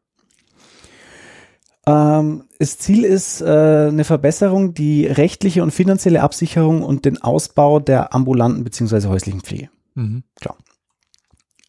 Ähm, 1.87 2.45
das 2.59 2.79
Ziel 2.79 3.05
ist 3.05 3.43
äh, 3.43 3.89
eine 3.89 4.05
Verbesserung, 4.05 4.73
die 4.75 5.07
rechtliche 5.07 5.63
und 5.63 5.71
finanzielle 5.71 6.23
Absicherung 6.23 6.83
und 6.83 7.05
den 7.05 7.23
Ausbau 7.23 7.79
der 7.79 8.15
ambulanten 8.15 8.65
bzw. 8.65 9.09
häuslichen 9.09 9.43
Pflege. 9.43 9.69
Mhm. 9.95 10.25
Klar. 10.41 10.57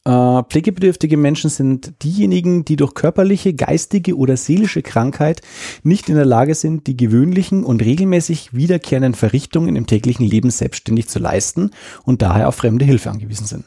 Äh, 0.07 0.43
pflegebedürftige 0.43 1.17
Menschen 1.17 1.49
sind 1.49 2.03
diejenigen, 2.03 2.63
die 2.63 2.75
durch 2.75 2.93
körperliche, 2.93 3.55
geistige 3.55 4.15
oder 4.15 4.37
seelische 4.37 4.83
Krankheit 4.83 5.41
nicht 5.81 6.09
in 6.09 6.15
der 6.15 6.25
Lage 6.25 6.53
sind, 6.53 6.85
die 6.85 6.95
gewöhnlichen 6.95 7.63
und 7.63 7.83
regelmäßig 7.83 8.53
wiederkehrenden 8.53 9.15
Verrichtungen 9.15 9.75
im 9.75 9.87
täglichen 9.87 10.25
Leben 10.25 10.51
selbstständig 10.51 11.07
zu 11.07 11.17
leisten 11.17 11.71
und 12.03 12.21
daher 12.21 12.47
auf 12.47 12.55
fremde 12.55 12.85
Hilfe 12.85 13.09
angewiesen 13.09 13.47
sind. 13.47 13.65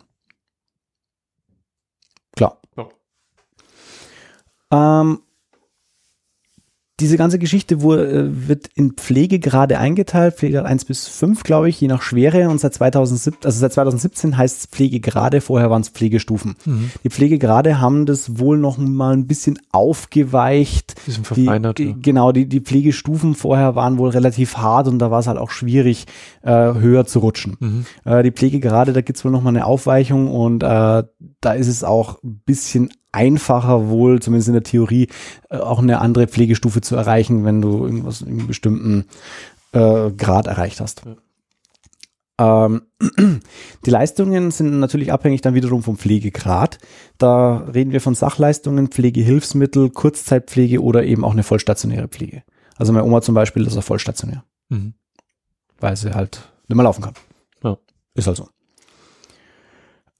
Klar. 2.36 2.60
Ja. 2.76 2.88
Ähm, 5.00 5.18
diese 7.00 7.16
ganze 7.16 7.38
Geschichte 7.38 7.80
wurde, 7.80 8.10
äh, 8.10 8.48
wird 8.48 8.68
in 8.74 8.92
Pflegegrade 8.92 9.78
eingeteilt, 9.78 10.34
Pflegegrad 10.34 10.66
1 10.66 10.84
bis 10.84 11.06
5, 11.06 11.44
glaube 11.44 11.68
ich, 11.68 11.80
je 11.80 11.86
nach 11.86 12.02
Schwere. 12.02 12.48
Und 12.48 12.60
seit 12.60 12.74
2017, 12.74 13.44
also 13.44 13.60
seit 13.60 13.72
2017 13.72 14.36
heißt 14.36 14.58
es 14.58 14.66
Pflegegrade, 14.66 15.40
vorher 15.40 15.70
waren 15.70 15.82
es 15.82 15.90
Pflegestufen. 15.90 16.56
Mhm. 16.64 16.90
Die 17.04 17.10
Pflegegrade 17.10 17.80
haben 17.80 18.04
das 18.04 18.38
wohl 18.38 18.58
noch 18.58 18.78
mal 18.78 19.12
ein 19.12 19.26
bisschen 19.26 19.58
aufgeweicht. 19.70 20.96
Bisschen 21.04 21.24
verfeinert. 21.24 21.78
Die, 21.78 21.90
ja. 21.90 21.94
Genau, 22.00 22.32
die, 22.32 22.48
die 22.48 22.60
Pflegestufen 22.60 23.34
vorher 23.34 23.76
waren 23.76 23.98
wohl 23.98 24.10
relativ 24.10 24.56
hart 24.56 24.88
und 24.88 24.98
da 24.98 25.10
war 25.10 25.20
es 25.20 25.28
halt 25.28 25.38
auch 25.38 25.50
schwierig, 25.50 26.06
äh, 26.42 26.50
höher 26.50 27.06
zu 27.06 27.20
rutschen. 27.20 27.56
Mhm. 27.60 27.86
Äh, 28.04 28.24
die 28.24 28.32
Pflegegrade, 28.32 28.92
da 28.92 29.02
gibt 29.02 29.18
es 29.18 29.24
wohl 29.24 29.30
noch 29.30 29.42
mal 29.42 29.50
eine 29.50 29.66
Aufweichung 29.66 30.28
und 30.28 30.64
äh, 30.64 30.66
da 31.40 31.52
ist 31.52 31.68
es 31.68 31.84
auch 31.84 32.22
ein 32.24 32.42
bisschen 32.44 32.90
einfacher 33.12 33.88
wohl, 33.88 34.20
zumindest 34.20 34.48
in 34.48 34.54
der 34.54 34.62
Theorie, 34.62 35.08
äh, 35.50 35.56
auch 35.56 35.78
eine 35.78 36.00
andere 36.00 36.26
Pflegestufe 36.26 36.80
zu 36.80 36.96
erreichen, 36.96 37.44
wenn 37.44 37.60
du 37.60 37.84
irgendwas 37.84 38.20
in 38.20 38.38
einem 38.38 38.46
bestimmten 38.46 39.06
äh, 39.72 40.10
Grad 40.10 40.46
erreicht 40.46 40.80
hast. 40.80 41.02
Ja. 41.04 41.16
Ähm, 42.38 42.82
die 43.86 43.90
Leistungen 43.90 44.50
sind 44.50 44.78
natürlich 44.78 45.12
abhängig 45.12 45.40
dann 45.40 45.54
wiederum 45.54 45.82
vom 45.82 45.98
Pflegegrad. 45.98 46.78
Da 47.18 47.58
reden 47.58 47.92
wir 47.92 48.00
von 48.00 48.14
Sachleistungen, 48.14 48.88
Pflegehilfsmittel, 48.88 49.90
Kurzzeitpflege 49.90 50.82
oder 50.82 51.04
eben 51.04 51.24
auch 51.24 51.32
eine 51.32 51.42
vollstationäre 51.42 52.08
Pflege. 52.08 52.44
Also 52.76 52.92
meine 52.92 53.04
Oma 53.04 53.22
zum 53.22 53.34
Beispiel 53.34 53.66
ist 53.66 53.76
auch 53.76 53.82
vollstationär. 53.82 54.44
Mhm. 54.68 54.94
Weil 55.80 55.96
sie 55.96 56.14
halt 56.14 56.48
nicht 56.68 56.76
mehr 56.76 56.84
laufen 56.84 57.02
kann. 57.02 57.14
Ja. 57.64 57.76
Ist 58.14 58.26
halt 58.28 58.36
so. 58.36 58.48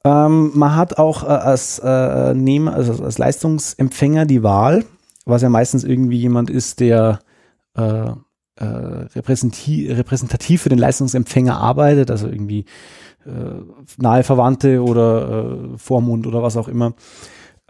Ähm, 0.05 0.53
man 0.55 0.77
hat 0.77 0.99
auch 0.99 1.25
äh, 1.25 1.27
als, 1.27 1.81
äh, 1.81 2.35
Nehm, 2.35 2.69
also 2.69 3.03
als 3.03 3.19
Leistungsempfänger 3.19 4.27
die 4.27 4.43
Wahl, 4.43 4.85
was 5.25 5.43
ja 5.43 5.49
meistens 5.49 5.85
irgendwie 5.85 6.19
jemand 6.19 6.51
ist, 6.51 6.81
der 6.81 7.21
äh, 7.77 8.11
äh, 8.57 8.65
repräsentativ 9.15 10.63
für 10.63 10.69
den 10.69 10.79
Leistungsempfänger 10.79 11.57
arbeitet, 11.57 12.11
also 12.11 12.29
irgendwie 12.29 12.65
äh, 13.25 13.31
nahe 13.99 14.25
Verwandte 14.25 14.83
oder 14.83 15.75
äh, 15.75 15.79
Vormund 15.79 16.27
oder 16.27 16.43
was 16.43 16.57
auch 16.57 16.69
immer, 16.69 16.95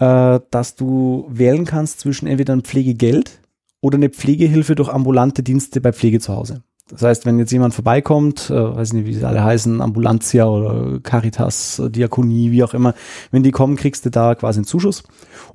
dass 0.01 0.77
du 0.77 1.27
wählen 1.29 1.65
kannst 1.65 1.99
zwischen 1.99 2.29
entweder 2.29 2.53
ein 2.53 2.63
Pflegegeld 2.63 3.41
oder 3.81 3.97
eine 3.97 4.11
Pflegehilfe 4.11 4.77
durch 4.77 4.91
ambulante 4.91 5.43
Dienste 5.43 5.81
bei 5.81 5.93
Pflege 5.93 6.21
zu 6.21 6.37
Hause. 6.37 6.63
Das 6.91 7.03
heißt, 7.03 7.27
wenn 7.27 7.39
jetzt 7.39 7.53
jemand 7.53 7.75
vorbeikommt, 7.75 8.49
äh, 8.51 8.77
weiß 8.77 8.95
nicht, 8.95 9.07
wie 9.07 9.15
sie 9.15 9.25
alle 9.25 9.45
heißen, 9.45 9.81
Ambulantia 9.81 10.47
oder 10.47 11.01
Caritas, 11.01 11.83
Diakonie, 11.87 12.51
wie 12.51 12.65
auch 12.65 12.73
immer, 12.73 12.95
wenn 13.31 13.43
die 13.43 13.51
kommen, 13.51 13.77
kriegst 13.77 14.07
du 14.07 14.11
da 14.11 14.35
quasi 14.35 14.59
einen 14.59 14.67
Zuschuss. 14.67 15.03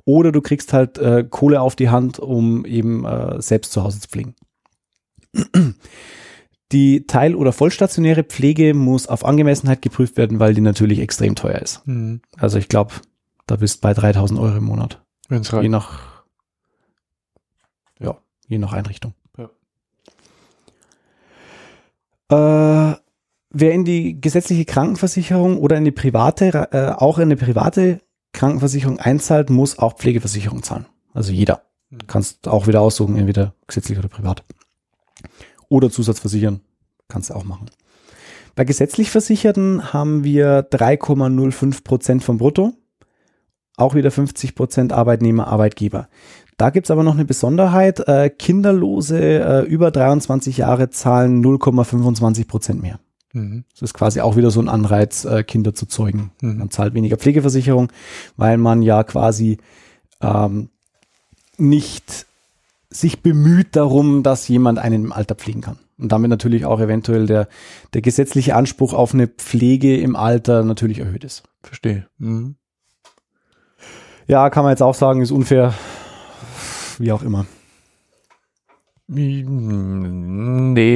Oder 0.04 0.30
du 0.30 0.40
kriegst 0.40 0.72
halt 0.72 0.98
äh, 0.98 1.24
Kohle 1.28 1.60
auf 1.60 1.74
die 1.74 1.90
Hand, 1.90 2.18
um 2.18 2.64
eben 2.64 3.04
äh, 3.04 3.42
selbst 3.42 3.72
zu 3.72 3.82
Hause 3.82 4.00
zu 4.00 4.08
pflegen. 4.08 4.34
Die 6.72 7.06
teil- 7.06 7.34
oder 7.34 7.52
vollstationäre 7.52 8.24
Pflege 8.24 8.74
muss 8.74 9.06
auf 9.06 9.24
Angemessenheit 9.24 9.82
geprüft 9.82 10.16
werden, 10.16 10.40
weil 10.40 10.54
die 10.54 10.60
natürlich 10.60 10.98
extrem 10.98 11.34
teuer 11.34 11.58
ist. 11.58 11.86
Mhm. 11.86 12.20
Also 12.36 12.58
ich 12.58 12.68
glaube, 12.68 12.94
da 13.46 13.56
bist 13.56 13.80
bei 13.80 13.92
3000 13.92 14.40
Euro 14.40 14.56
im 14.56 14.64
Monat. 14.64 15.02
Wenn's 15.28 15.50
je 15.50 15.68
nach, 15.68 16.24
ja, 18.00 18.16
je 18.48 18.58
nach 18.58 18.72
Einrichtung. 18.72 19.14
Äh, 22.34 22.96
wer 23.50 23.72
in 23.72 23.84
die 23.84 24.20
gesetzliche 24.20 24.64
Krankenversicherung 24.64 25.58
oder 25.58 25.76
in 25.76 25.84
die 25.84 25.92
private, 25.92 26.68
äh, 26.72 26.92
auch 27.00 27.18
in 27.18 27.24
eine 27.24 27.36
private 27.36 28.00
Krankenversicherung 28.32 28.98
einzahlt, 28.98 29.50
muss 29.50 29.78
auch 29.78 29.96
Pflegeversicherung 29.96 30.62
zahlen. 30.62 30.86
Also 31.12 31.32
jeder. 31.32 31.62
Hm. 31.90 31.98
kannst 32.06 32.48
auch 32.48 32.66
wieder 32.66 32.80
aussuchen, 32.80 33.16
entweder 33.16 33.54
gesetzlich 33.66 33.98
oder 33.98 34.08
privat. 34.08 34.42
Oder 35.68 35.90
Zusatz 35.90 36.20
versichern. 36.20 36.60
Kannst 37.08 37.30
du 37.30 37.34
auch 37.34 37.44
machen. 37.44 37.70
Bei 38.54 38.64
gesetzlich 38.64 39.10
Versicherten 39.10 39.92
haben 39.92 40.24
wir 40.24 40.68
3,05 40.70 41.84
Prozent 41.84 42.24
vom 42.24 42.38
Brutto. 42.38 42.72
Auch 43.76 43.94
wieder 43.94 44.12
50 44.12 44.54
Prozent 44.54 44.92
Arbeitnehmer, 44.92 45.48
Arbeitgeber. 45.48 46.08
Da 46.56 46.70
gibt's 46.70 46.90
aber 46.90 47.02
noch 47.02 47.14
eine 47.14 47.24
Besonderheit. 47.24 48.00
Äh, 48.06 48.30
Kinderlose 48.30 49.18
äh, 49.18 49.62
über 49.62 49.90
23 49.90 50.58
Jahre 50.58 50.90
zahlen 50.90 51.44
0,25 51.44 52.46
Prozent 52.46 52.82
mehr. 52.82 53.00
Mhm. 53.32 53.64
Das 53.72 53.82
ist 53.82 53.94
quasi 53.94 54.20
auch 54.20 54.36
wieder 54.36 54.50
so 54.50 54.60
ein 54.60 54.68
Anreiz, 54.68 55.24
äh, 55.24 55.42
Kinder 55.42 55.74
zu 55.74 55.86
zeugen. 55.86 56.30
Mhm. 56.40 56.58
Man 56.58 56.70
zahlt 56.70 56.94
weniger 56.94 57.16
Pflegeversicherung, 57.16 57.90
weil 58.36 58.56
man 58.56 58.82
ja 58.82 59.02
quasi 59.02 59.58
ähm, 60.20 60.70
nicht 61.58 62.26
sich 62.90 63.22
bemüht 63.22 63.74
darum, 63.74 64.22
dass 64.22 64.46
jemand 64.46 64.78
einen 64.78 65.06
im 65.06 65.12
Alter 65.12 65.34
pflegen 65.34 65.60
kann. 65.60 65.78
Und 65.98 66.12
damit 66.12 66.30
natürlich 66.30 66.64
auch 66.64 66.80
eventuell 66.80 67.26
der, 67.26 67.48
der 67.92 68.02
gesetzliche 68.02 68.54
Anspruch 68.54 68.92
auf 68.94 69.14
eine 69.14 69.26
Pflege 69.26 69.96
im 69.96 70.16
Alter 70.16 70.62
natürlich 70.64 71.00
erhöht 71.00 71.24
ist. 71.24 71.42
Verstehe. 71.62 72.06
Mhm. 72.18 72.56
Ja, 74.26 74.48
kann 74.50 74.64
man 74.64 74.72
jetzt 74.72 74.82
auch 74.82 74.94
sagen, 74.94 75.20
ist 75.20 75.30
unfair 75.30 75.74
wie 77.00 77.12
auch 77.12 77.22
immer. 77.22 77.46
Nee, 79.06 79.44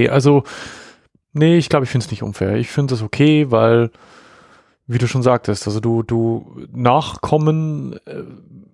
also, 0.09 0.44
nee, 1.32 1.59
ich 1.59 1.68
glaube, 1.68 1.84
ich 1.84 1.90
finde 1.90 2.05
es 2.05 2.11
nicht 2.11 2.22
unfair. 2.22 2.57
Ich 2.57 2.68
finde 2.70 2.94
es 2.94 3.03
okay, 3.03 3.51
weil, 3.51 3.90
wie 4.86 4.99
du 4.99 5.07
schon 5.07 5.22
sagtest, 5.22 5.66
also 5.66 5.80
du, 5.80 6.03
du 6.03 6.66
Nachkommen 6.72 7.94
äh, 8.07 8.22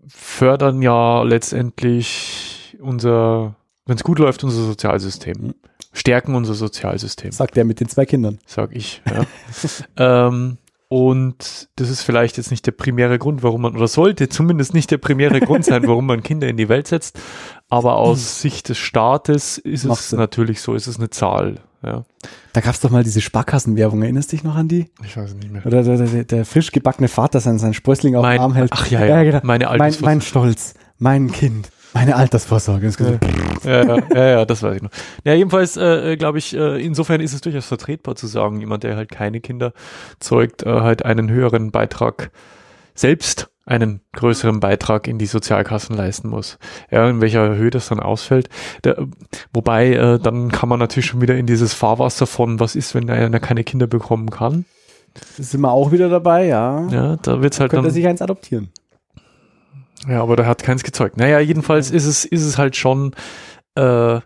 fördern 0.08 0.82
ja 0.82 1.22
letztendlich 1.22 2.76
unser, 2.80 3.56
wenn 3.86 3.96
es 3.96 4.04
gut 4.04 4.18
läuft, 4.18 4.44
unser 4.44 4.62
Sozialsystem. 4.62 5.36
Mhm. 5.38 5.54
Stärken 5.92 6.34
unser 6.34 6.54
Sozialsystem. 6.54 7.30
Sagt 7.30 7.56
der 7.56 7.64
mit 7.64 7.78
den 7.80 7.88
zwei 7.88 8.04
Kindern. 8.04 8.38
Sag 8.46 8.74
ich, 8.74 9.00
ja. 9.08 9.26
ähm, 10.28 10.58
und 10.94 11.70
das 11.74 11.90
ist 11.90 12.02
vielleicht 12.02 12.36
jetzt 12.36 12.52
nicht 12.52 12.66
der 12.66 12.70
primäre 12.70 13.18
Grund, 13.18 13.42
warum 13.42 13.62
man, 13.62 13.74
oder 13.74 13.88
sollte 13.88 14.28
zumindest 14.28 14.74
nicht 14.74 14.92
der 14.92 14.98
primäre 14.98 15.40
Grund 15.40 15.64
sein, 15.64 15.84
warum 15.88 16.06
man 16.06 16.22
Kinder 16.22 16.46
in 16.46 16.56
die 16.56 16.68
Welt 16.68 16.86
setzt. 16.86 17.18
Aber 17.68 17.96
aus 17.96 18.40
Sicht 18.40 18.68
des 18.68 18.78
Staates 18.78 19.58
ist 19.58 19.86
Machst 19.86 20.04
es 20.04 20.10
du. 20.10 20.16
natürlich 20.18 20.60
so, 20.60 20.72
ist 20.72 20.86
es 20.86 20.98
eine 20.98 21.10
Zahl. 21.10 21.56
Ja. 21.82 22.04
Da 22.52 22.60
gab 22.60 22.74
es 22.74 22.80
doch 22.80 22.90
mal 22.90 23.02
diese 23.02 23.20
Sparkassenwerbung, 23.20 24.02
erinnerst 24.02 24.30
du 24.30 24.36
dich 24.36 24.44
noch 24.44 24.54
an 24.54 24.68
die? 24.68 24.86
Ich 25.04 25.16
weiß 25.16 25.34
nicht 25.34 25.50
mehr. 25.50 25.66
Oder 25.66 25.82
der, 25.82 25.96
der, 25.96 26.22
der 26.22 26.44
frisch 26.44 26.70
gebackene 26.70 27.08
Vater 27.08 27.40
sein, 27.40 27.58
sein 27.58 27.74
Sprössling 27.74 28.14
auf 28.14 28.22
mein, 28.22 28.36
dem 28.36 28.42
Arm 28.42 28.54
hält. 28.54 28.70
Ach 28.72 28.88
ja, 28.88 29.00
ja, 29.00 29.20
ja 29.20 29.24
genau. 29.24 29.40
meine 29.42 29.66
mein, 29.76 29.96
mein 30.00 30.20
Stolz, 30.20 30.74
mein 30.98 31.32
Kind. 31.32 31.70
Meine 31.94 32.16
Altersvorsorge. 32.16 32.88
ist 32.88 33.00
ja. 33.00 33.18
ja, 33.64 33.98
ja, 34.14 34.26
ja, 34.26 34.44
das 34.44 34.62
weiß 34.62 34.76
ich 34.76 34.82
noch. 34.82 34.90
Ja, 35.24 35.32
jedenfalls 35.32 35.76
äh, 35.76 36.12
äh 36.12 36.16
glaube 36.16 36.38
ich, 36.38 36.54
äh, 36.54 36.84
insofern 36.84 37.20
ist 37.20 37.32
es 37.32 37.40
durchaus 37.40 37.66
vertretbar 37.66 38.16
zu 38.16 38.26
sagen, 38.26 38.60
jemand, 38.60 38.82
der 38.82 38.96
halt 38.96 39.10
keine 39.10 39.40
Kinder 39.40 39.72
zeugt, 40.18 40.64
äh, 40.64 40.68
halt 40.68 41.04
einen 41.04 41.30
höheren 41.30 41.70
Beitrag 41.70 42.30
selbst 42.94 43.48
einen 43.66 44.00
größeren 44.12 44.60
Beitrag 44.60 45.08
in 45.08 45.18
die 45.18 45.26
Sozialkassen 45.26 45.96
leisten 45.96 46.28
muss. 46.28 46.58
Ja, 46.90 47.08
in 47.08 47.20
welcher 47.20 47.54
Höhe 47.54 47.70
das 47.70 47.88
dann 47.88 48.00
ausfällt. 48.00 48.48
Der, 48.84 49.06
wobei, 49.52 49.94
äh, 49.94 50.18
dann 50.18 50.50
kann 50.52 50.68
man 50.68 50.78
natürlich 50.78 51.06
schon 51.06 51.22
wieder 51.22 51.36
in 51.36 51.46
dieses 51.46 51.72
Fahrwasser 51.72 52.26
von, 52.26 52.60
was 52.60 52.76
ist, 52.76 52.94
wenn 52.94 53.08
einer 53.08 53.40
keine 53.40 53.64
Kinder 53.64 53.86
bekommen 53.86 54.30
kann. 54.30 54.66
Das 55.36 55.52
sind 55.52 55.60
wir 55.60 55.70
auch 55.70 55.92
wieder 55.92 56.08
dabei, 56.08 56.46
ja. 56.46 56.88
Ja, 56.88 57.16
da 57.16 57.40
wird's 57.40 57.60
halt 57.60 57.70
Könnte 57.70 57.86
dann. 57.86 57.94
sich 57.94 58.06
eins 58.06 58.20
adoptieren. 58.20 58.70
Ja, 60.08 60.22
aber 60.22 60.36
der 60.36 60.46
hat 60.46 60.62
keins 60.62 60.82
gezeugt. 60.82 61.16
Naja, 61.16 61.40
jedenfalls 61.40 61.90
ist 61.90 62.06
es, 62.06 62.24
ist 62.24 62.44
es 62.44 62.58
halt 62.58 62.76
schon, 62.76 63.12
äh, 63.74 64.20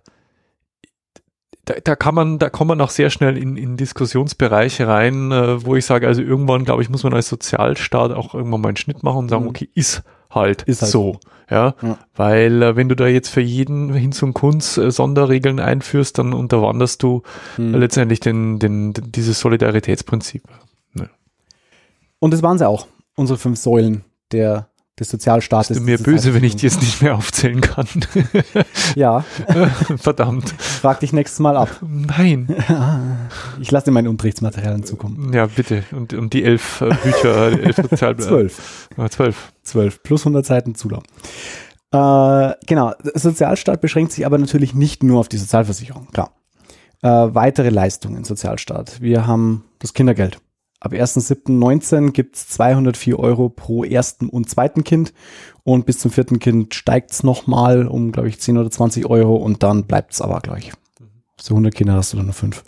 da, 1.69 1.75
da 1.85 1.97
kann 1.97 2.15
man, 2.15 2.39
da 2.39 2.51
kommt 2.51 2.69
man 2.69 2.81
auch 2.81 2.91
sehr 2.91 3.11
schnell 3.11 3.37
in, 3.37 3.57
in 3.57 3.77
Diskussionsbereiche 3.77 4.89
rein, 4.89 5.31
äh, 5.33 5.65
wo 5.65 5.77
ich 5.77 5.85
sage, 5.85 6.07
also 6.07 6.23
irgendwann, 6.23 6.65
glaube 6.65 6.83
ich, 6.83 6.89
muss 6.89 7.05
man 7.05 7.15
als 7.15 7.29
Sozialstaat 7.29 8.13
auch 8.13 8.35
irgendwann 8.35 8.61
mal 8.61 8.69
einen 8.69 8.77
Schnitt 8.77 9.03
machen 9.03 9.19
und 9.19 9.29
sagen, 9.29 9.45
mhm. 9.45 9.51
okay, 9.51 9.69
ist 9.75 10.03
halt, 10.31 10.63
ist 10.63 10.83
halt 10.83 10.91
so. 10.91 11.21
Ja, 11.51 11.75
ja. 11.81 11.99
weil 12.15 12.63
äh, 12.63 12.77
wenn 12.77 12.91
du 12.91 12.95
da 12.95 13.07
jetzt 13.07 13.31
für 13.31 13.41
jeden 13.41 13.93
hin 13.95 14.13
zum 14.13 14.35
Kunst 14.35 14.77
äh, 14.77 14.91
Sonderregeln 14.91 15.61
einführst, 15.61 16.19
dann 16.19 16.35
unterwanderst 16.35 17.03
du 17.03 17.23
mhm. 17.57 17.75
letztendlich 17.75 18.21
den, 18.21 18.59
den, 18.59 18.93
den, 18.93 19.13
dieses 19.13 19.41
Solidaritätsprinzip. 19.41 20.43
Ne. 20.93 21.09
Und 22.19 22.35
das 22.35 22.43
waren 22.43 22.59
sie 22.59 22.69
auch, 22.69 22.87
unsere 23.17 23.39
fünf 23.39 23.59
Säulen 23.59 24.05
der 24.31 24.69
des 24.99 25.09
Sozialstaates. 25.09 25.69
Bist 25.69 25.81
du 25.81 25.85
mir 25.85 25.99
böse, 25.99 26.35
wenn 26.35 26.45
ich 26.45 26.57
dir 26.57 26.69
jetzt 26.69 26.81
nicht 26.81 27.03
mehr 27.03 27.17
aufzählen 27.17 27.61
kann? 27.61 27.87
ja. 28.95 29.25
Verdammt. 29.97 30.51
frag 30.59 31.01
dich 31.01 31.13
nächstes 31.13 31.41
Mal 31.41 31.57
ab. 31.57 31.69
Nein. 31.83 32.49
Ich 33.61 33.71
lasse 33.71 33.87
dir 33.87 33.91
meine 33.91 34.09
Unterrichtsmaterialien 34.11 34.85
zukommen. 34.85 35.33
Ja, 35.33 35.47
bitte. 35.47 35.85
Und, 35.91 36.15
und 36.15 36.33
die 36.33 36.45
elf 36.45 36.81
äh, 36.81 36.91
Bücher, 37.03 37.51
die 37.51 37.63
elf 37.63 37.77
Sozialbücher. 37.77 38.29
Zwölf. 38.29 38.89
Ah, 38.97 39.09
zwölf. 39.09 39.53
Zwölf. 39.63 40.03
Plus 40.03 40.23
100 40.23 40.47
Seiten 40.47 40.75
Zulauf. 40.75 41.03
Äh, 41.93 42.55
genau. 42.67 42.93
Sozialstaat 43.15 43.81
beschränkt 43.81 44.13
sich 44.13 44.27
aber 44.27 44.39
natürlich 44.39 44.75
nicht 44.75 45.03
nur 45.03 45.21
auf 45.21 45.29
die 45.29 45.39
Sozialversicherung. 45.39 46.09
Klar. 46.13 46.33
Äh, 47.03 47.09
weitere 47.09 47.71
Leistungen 47.71 48.25
Sozialstaat. 48.25 49.01
Wir 49.01 49.27
haben 49.27 49.65
das 49.79 49.93
Kindergeld. 49.93 50.39
Ab 50.81 50.93
1.7.19 50.93 52.13
gibt's 52.13 52.49
204 52.51 53.19
Euro 53.19 53.49
pro 53.49 53.83
ersten 53.83 54.29
und 54.29 54.49
zweiten 54.49 54.85
Kind 54.85 55.13
und 55.65 55.87
bis 55.87 55.99
zum 55.99 56.13
vierten 56.13 56.39
Kind 56.39 56.75
steigt's 56.75 57.25
nochmal 57.25 57.89
um, 57.89 58.13
glaube 58.13 58.29
ich, 58.29 58.41
10 58.41 58.59
oder 58.59 58.71
20 58.71 59.07
Euro 59.07 59.37
und 59.37 59.65
dann 59.65 59.85
bleibt's 59.85 60.21
aber 60.21 60.41
gleich. 60.41 60.73
So 61.41 61.55
100 61.55 61.75
Kinder 61.75 61.95
hast 61.95 62.13
du 62.13 62.17
dann 62.17 62.27
nur 62.27 62.35
fünf. 62.35 62.63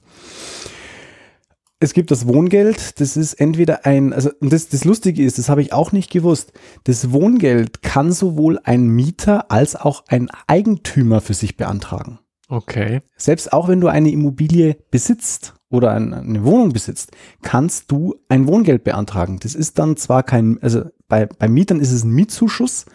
Es 1.79 1.95
gibt 1.95 2.11
das 2.11 2.27
Wohngeld, 2.27 3.01
das 3.01 3.17
ist 3.17 3.35
entweder 3.35 3.87
ein, 3.87 4.13
also 4.13 4.31
das, 4.41 4.69
das 4.69 4.85
Lustige 4.85 5.25
ist, 5.25 5.39
das 5.39 5.49
habe 5.49 5.63
ich 5.63 5.73
auch 5.73 5.93
nicht 5.93 6.11
gewusst, 6.11 6.53
das 6.85 7.13
Wohngeld 7.13 7.81
kann 7.81 8.13
sowohl 8.13 8.59
ein 8.65 8.89
Mieter 8.89 9.51
als 9.51 9.77
auch 9.77 10.05
ein 10.09 10.29
Eigentümer 10.47 11.23
für 11.23 11.33
sich 11.33 11.57
beantragen. 11.57 12.19
Okay. 12.49 13.01
Selbst 13.17 13.53
auch 13.53 13.69
wenn 13.69 13.81
du 13.81 13.87
eine 13.87 14.11
Immobilie 14.11 14.77
besitzt 14.91 15.55
oder 15.71 15.93
ein, 15.93 16.13
eine 16.13 16.45
Wohnung 16.45 16.73
besitzt, 16.73 17.13
kannst 17.43 17.91
du 17.91 18.17
ein 18.29 18.47
Wohngeld 18.47 18.85
beantragen. 18.85 19.39
Das 19.41 19.55
ist 19.55 19.79
dann 19.79 19.97
zwar 19.97 20.23
kein, 20.23 20.59
also 20.63 20.85
bei, 21.09 21.27
bei 21.27 21.49
Mietern 21.49 21.81
ist 21.81 21.93
es 21.93 22.05
ein 22.05 22.11
Mietzuschuss 22.11 22.87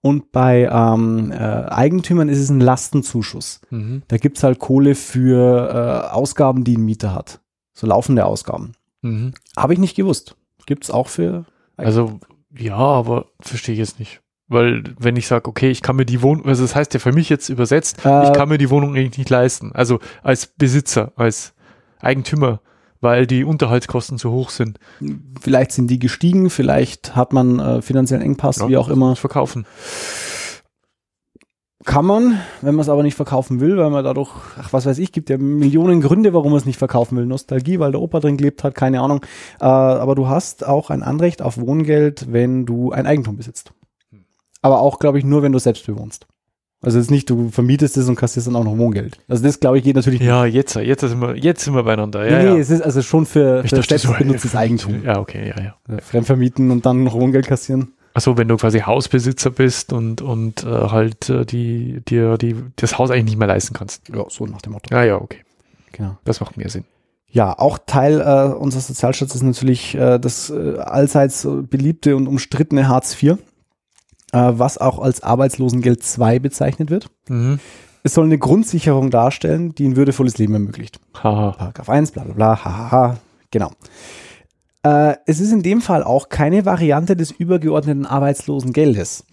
und 0.00 0.32
bei 0.32 0.68
ähm, 0.70 1.32
äh, 1.32 1.36
Eigentümern 1.36 2.28
ist 2.28 2.38
es 2.38 2.50
ein 2.50 2.60
Lastenzuschuss. 2.60 3.60
Mhm. 3.70 4.02
Da 4.08 4.18
gibt's 4.18 4.42
halt 4.42 4.58
Kohle 4.58 4.94
für 4.94 5.70
äh, 6.08 6.12
Ausgaben, 6.12 6.64
die 6.64 6.76
ein 6.76 6.84
Mieter 6.84 7.14
hat. 7.14 7.40
So 7.72 7.86
laufende 7.86 8.24
Ausgaben. 8.24 8.72
Mhm. 9.02 9.32
Habe 9.56 9.72
ich 9.72 9.78
nicht 9.78 9.96
gewusst. 9.96 10.36
Gibt's 10.66 10.90
auch 10.90 11.08
für. 11.08 11.44
Also, 11.76 12.20
ja, 12.56 12.76
aber 12.76 13.26
verstehe 13.40 13.74
ich 13.74 13.78
jetzt 13.78 13.98
nicht. 13.98 14.20
Weil, 14.48 14.84
wenn 14.98 15.16
ich 15.16 15.26
sage, 15.26 15.48
okay, 15.48 15.70
ich 15.70 15.82
kann 15.82 15.96
mir 15.96 16.06
die 16.06 16.22
Wohnung, 16.22 16.46
also 16.46 16.62
das 16.62 16.76
heißt 16.76 16.94
ja 16.94 17.00
für 17.00 17.12
mich 17.12 17.28
jetzt 17.28 17.48
übersetzt, 17.48 18.04
Äh, 18.04 18.26
ich 18.26 18.32
kann 18.32 18.48
mir 18.48 18.58
die 18.58 18.70
Wohnung 18.70 18.94
eigentlich 18.94 19.18
nicht 19.18 19.30
leisten. 19.30 19.72
Also 19.74 19.98
als 20.22 20.46
Besitzer, 20.46 21.12
als 21.16 21.52
Eigentümer, 22.00 22.60
weil 23.00 23.26
die 23.26 23.44
Unterhaltskosten 23.44 24.18
zu 24.18 24.30
hoch 24.30 24.50
sind. 24.50 24.78
Vielleicht 25.40 25.72
sind 25.72 25.88
die 25.88 25.98
gestiegen, 25.98 26.50
vielleicht 26.50 27.14
hat 27.16 27.32
man 27.32 27.58
äh, 27.58 27.82
finanziellen 27.82 28.24
Engpass, 28.24 28.58
Ja, 28.58 28.68
wie 28.68 28.76
auch 28.76 28.88
immer. 28.88 29.16
Verkaufen. 29.16 29.66
Kann 31.84 32.04
man, 32.04 32.40
wenn 32.62 32.74
man 32.74 32.82
es 32.82 32.88
aber 32.88 33.04
nicht 33.04 33.14
verkaufen 33.14 33.60
will, 33.60 33.76
weil 33.76 33.90
man 33.90 34.02
dadurch, 34.02 34.30
ach 34.58 34.72
was 34.72 34.86
weiß 34.86 34.98
ich, 34.98 35.12
gibt 35.12 35.30
ja 35.30 35.38
Millionen 35.38 36.00
Gründe, 36.00 36.34
warum 36.34 36.50
man 36.50 36.58
es 36.58 36.66
nicht 36.66 36.80
verkaufen 36.80 37.16
will. 37.16 37.26
Nostalgie, 37.26 37.78
weil 37.78 37.92
der 37.92 38.00
Opa 38.00 38.18
drin 38.18 38.36
gelebt 38.36 38.64
hat, 38.64 38.74
keine 38.74 39.00
Ahnung. 39.00 39.20
Äh, 39.60 39.66
aber 39.66 40.16
du 40.16 40.26
hast 40.26 40.66
auch 40.66 40.90
ein 40.90 41.04
Anrecht 41.04 41.42
auf 41.42 41.58
Wohngeld, 41.58 42.32
wenn 42.32 42.66
du 42.66 42.90
ein 42.90 43.06
Eigentum 43.06 43.36
besitzt. 43.36 43.72
Aber 44.62 44.80
auch, 44.80 44.98
glaube 44.98 45.18
ich, 45.18 45.24
nur, 45.24 45.42
wenn 45.42 45.52
du 45.52 45.60
selbst 45.60 45.86
bewohnst. 45.86 46.26
Also 46.82 46.98
jetzt 46.98 47.10
nicht, 47.10 47.28
du 47.30 47.48
vermietest 47.50 47.96
es 47.96 48.08
und 48.08 48.16
kassierst 48.16 48.46
dann 48.46 48.56
auch 48.56 48.64
noch 48.64 48.76
Wohngeld. 48.78 49.18
Also 49.28 49.42
das, 49.42 49.58
glaube 49.60 49.78
ich, 49.78 49.84
geht 49.84 49.96
natürlich 49.96 50.20
Ja, 50.20 50.44
jetzt, 50.44 50.76
jetzt 50.76 51.00
sind 51.00 51.20
wir, 51.20 51.36
jetzt 51.36 51.64
sind 51.64 51.74
wir 51.74 51.82
beieinander. 51.82 52.28
Ja, 52.28 52.38
Nee, 52.38 52.44
nee, 52.50 52.54
ja. 52.56 52.60
es 52.60 52.70
ist 52.70 52.82
also 52.82 53.02
schon 53.02 53.26
für, 53.26 53.62
Ich 53.64 53.70
für 53.70 53.76
dachte, 53.76 53.98
selbst 53.98 54.18
benutztes 54.18 54.54
Eigentum. 54.54 55.02
Ja, 55.02 55.18
okay, 55.18 55.48
ja, 55.56 55.62
ja. 55.62 55.98
Fremdvermieten 56.00 56.70
und 56.70 56.84
dann 56.86 57.02
noch 57.04 57.14
Wohngeld 57.14 57.46
kassieren. 57.46 57.92
Achso, 58.14 58.38
wenn 58.38 58.48
du 58.48 58.56
quasi 58.56 58.80
Hausbesitzer 58.80 59.50
bist 59.50 59.92
und, 59.92 60.22
und 60.22 60.64
äh, 60.64 60.66
halt 60.66 61.28
äh, 61.28 61.44
die, 61.44 62.00
dir 62.08 62.38
die, 62.38 62.56
das 62.76 62.98
Haus 62.98 63.10
eigentlich 63.10 63.24
nicht 63.24 63.38
mehr 63.38 63.48
leisten 63.48 63.74
kannst. 63.74 64.08
Ja, 64.14 64.24
so 64.28 64.46
nach 64.46 64.62
dem 64.62 64.72
Motto. 64.72 64.94
Ja, 64.94 65.02
ja, 65.04 65.16
okay. 65.20 65.40
Genau. 65.92 66.16
Das 66.24 66.40
macht 66.40 66.56
mehr 66.56 66.70
Sinn. 66.70 66.84
Ja, 67.28 67.58
auch 67.58 67.78
Teil 67.84 68.20
äh, 68.20 68.54
unseres 68.54 68.86
Sozialstaats 68.86 69.34
ist 69.34 69.42
natürlich 69.42 69.94
äh, 69.94 70.18
das 70.18 70.48
äh, 70.48 70.78
allseits 70.78 71.44
äh, 71.44 71.62
beliebte 71.62 72.16
und 72.16 72.26
umstrittene 72.26 72.88
Hartz 72.88 73.20
IV, 73.22 73.36
was 74.38 74.78
auch 74.78 74.98
als 74.98 75.22
Arbeitslosengeld 75.22 76.02
II 76.18 76.40
bezeichnet 76.40 76.90
wird. 76.90 77.10
Mhm. 77.28 77.58
Es 78.02 78.14
soll 78.14 78.26
eine 78.26 78.38
Grundsicherung 78.38 79.10
darstellen, 79.10 79.74
die 79.74 79.86
ein 79.86 79.96
würdevolles 79.96 80.38
Leben 80.38 80.54
ermöglicht. 80.54 81.00
Haha. 81.14 81.52
Paragraph 81.52 81.88
1, 81.88 82.12
bla 82.12 82.22
bla 82.22 82.34
bla, 82.34 82.64
hahaha, 82.64 83.18
genau. 83.50 83.72
Äh, 84.84 85.16
es 85.26 85.40
ist 85.40 85.50
in 85.50 85.64
dem 85.64 85.80
Fall 85.80 86.04
auch 86.04 86.28
keine 86.28 86.64
Variante 86.64 87.16
des 87.16 87.32
übergeordneten 87.32 88.06
Arbeitslosengeldes. 88.06 89.24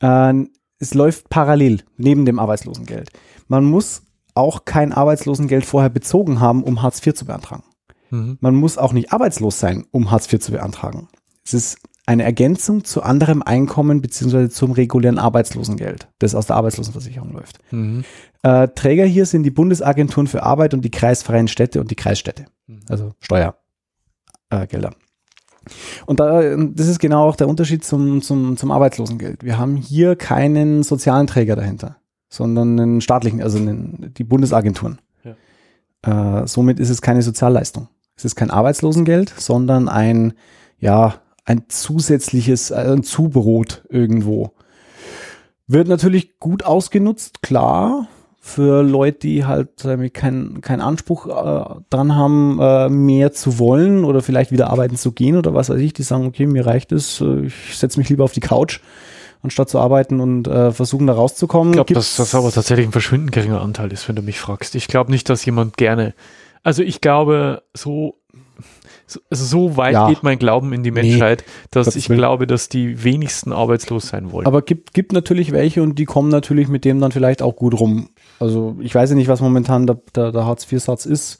Äh, 0.00 0.34
es 0.78 0.94
läuft 0.94 1.28
parallel 1.28 1.82
neben 1.96 2.26
dem 2.26 2.38
Arbeitslosengeld. 2.38 3.10
Man 3.46 3.64
muss 3.64 4.02
auch 4.34 4.64
kein 4.64 4.92
Arbeitslosengeld 4.92 5.64
vorher 5.64 5.90
bezogen 5.90 6.40
haben, 6.40 6.62
um 6.62 6.82
Hartz 6.82 7.06
IV 7.06 7.14
zu 7.14 7.24
beantragen. 7.26 7.62
Mhm. 8.10 8.38
Man 8.40 8.54
muss 8.54 8.76
auch 8.76 8.92
nicht 8.92 9.12
arbeitslos 9.12 9.60
sein, 9.60 9.86
um 9.92 10.10
Hartz 10.10 10.30
IV 10.32 10.40
zu 10.40 10.52
beantragen. 10.52 11.08
Es 11.44 11.54
ist 11.54 11.78
eine 12.06 12.22
Ergänzung 12.22 12.84
zu 12.84 13.02
anderem 13.02 13.42
Einkommen 13.42 14.00
beziehungsweise 14.00 14.48
zum 14.48 14.72
regulären 14.72 15.18
Arbeitslosengeld, 15.18 16.08
das 16.20 16.34
aus 16.34 16.46
der 16.46 16.56
Arbeitslosenversicherung 16.56 17.32
läuft. 17.32 17.58
Mhm. 17.72 18.04
Äh, 18.42 18.68
Träger 18.68 19.04
hier 19.04 19.26
sind 19.26 19.42
die 19.42 19.50
Bundesagenturen 19.50 20.28
für 20.28 20.44
Arbeit 20.44 20.72
und 20.72 20.82
die 20.82 20.90
kreisfreien 20.90 21.48
Städte 21.48 21.80
und 21.80 21.90
die 21.90 21.96
Kreisstädte, 21.96 22.46
also 22.88 23.12
Steuergelder. 23.18 23.58
Äh, 24.50 24.92
und 26.06 26.20
da, 26.20 26.56
das 26.56 26.86
ist 26.86 27.00
genau 27.00 27.28
auch 27.28 27.34
der 27.34 27.48
Unterschied 27.48 27.84
zum, 27.84 28.22
zum, 28.22 28.56
zum 28.56 28.70
Arbeitslosengeld. 28.70 29.42
Wir 29.42 29.58
haben 29.58 29.76
hier 29.76 30.14
keinen 30.14 30.84
sozialen 30.84 31.26
Träger 31.26 31.56
dahinter, 31.56 31.96
sondern 32.28 32.78
einen 32.78 33.00
staatlichen, 33.00 33.42
also 33.42 33.58
einen, 33.58 34.14
die 34.16 34.22
Bundesagenturen. 34.22 35.00
Äh, 36.02 36.46
somit 36.46 36.78
ist 36.78 36.90
es 36.90 37.02
keine 37.02 37.22
Sozialleistung. 37.22 37.88
Es 38.14 38.24
ist 38.24 38.36
kein 38.36 38.50
Arbeitslosengeld, 38.50 39.34
sondern 39.36 39.88
ein, 39.88 40.34
ja, 40.78 41.14
ein 41.46 41.64
zusätzliches, 41.68 42.70
äh, 42.70 42.74
ein 42.74 43.02
Zubrot 43.02 43.84
irgendwo. 43.88 44.52
Wird 45.66 45.88
natürlich 45.88 46.38
gut 46.38 46.64
ausgenutzt, 46.64 47.42
klar, 47.42 48.08
für 48.40 48.82
Leute, 48.82 49.18
die 49.20 49.44
halt 49.44 49.84
äh, 49.84 50.08
keinen 50.10 50.60
keinen 50.60 50.80
Anspruch 50.80 51.26
äh, 51.26 51.80
dran 51.90 52.14
haben, 52.14 52.60
äh, 52.60 52.88
mehr 52.88 53.32
zu 53.32 53.58
wollen 53.58 54.04
oder 54.04 54.22
vielleicht 54.22 54.52
wieder 54.52 54.70
arbeiten 54.70 54.96
zu 54.96 55.10
gehen 55.10 55.36
oder 55.36 55.52
was 55.52 55.68
weiß 55.68 55.80
ich, 55.80 55.92
die 55.92 56.04
sagen, 56.04 56.26
okay, 56.26 56.46
mir 56.46 56.64
reicht 56.64 56.92
es, 56.92 57.20
äh, 57.20 57.46
ich 57.46 57.76
setze 57.76 57.98
mich 57.98 58.08
lieber 58.08 58.22
auf 58.22 58.32
die 58.32 58.40
Couch, 58.40 58.80
anstatt 59.42 59.68
zu 59.68 59.80
arbeiten 59.80 60.20
und 60.20 60.46
äh, 60.46 60.70
versuchen 60.70 61.08
da 61.08 61.14
rauszukommen. 61.14 61.72
Ich 61.72 61.76
glaube, 61.76 61.94
dass 61.94 62.14
das 62.16 62.36
aber 62.36 62.52
tatsächlich 62.52 62.86
ein 62.86 62.92
verschwindend 62.92 63.32
geringer 63.32 63.60
Anteil 63.60 63.92
ist, 63.92 64.08
wenn 64.08 64.16
du 64.16 64.22
mich 64.22 64.38
fragst. 64.38 64.76
Ich 64.76 64.86
glaube 64.86 65.10
nicht, 65.10 65.28
dass 65.28 65.44
jemand 65.44 65.76
gerne. 65.76 66.14
Also 66.62 66.84
ich 66.84 67.00
glaube, 67.00 67.64
so, 67.74 68.14
so, 69.06 69.20
also 69.30 69.44
so 69.44 69.76
weit 69.76 69.92
Ja. 69.94 70.08
geht 70.08 70.22
mein 70.22 70.38
Glauben 70.38 70.72
in 70.72 70.82
die 70.82 70.90
Nee. 70.90 71.02
Menschheit, 71.02 71.44
dass 71.70 71.86
Gottes 71.86 71.96
ich 71.96 72.08
Willen. 72.08 72.18
glaube, 72.18 72.46
dass 72.46 72.68
die 72.68 73.04
wenigsten 73.04 73.52
arbeitslos 73.52 74.08
sein 74.08 74.32
wollen. 74.32 74.46
Aber 74.46 74.62
gibt, 74.62 74.94
gibt 74.94 75.12
natürlich 75.12 75.52
welche 75.52 75.82
und 75.82 75.98
die 75.98 76.04
kommen 76.04 76.28
natürlich 76.28 76.68
mit 76.68 76.84
dem 76.84 77.00
dann 77.00 77.12
vielleicht 77.12 77.42
auch 77.42 77.56
gut 77.56 77.78
rum. 77.78 78.08
Also 78.40 78.76
ich 78.80 78.94
weiß 78.94 79.10
ja 79.10 79.16
nicht, 79.16 79.28
was 79.28 79.40
momentan 79.40 79.86
der, 79.86 79.98
der, 80.14 80.32
der 80.32 80.44
Hartz-IV-Satz 80.46 81.06
ist, 81.06 81.38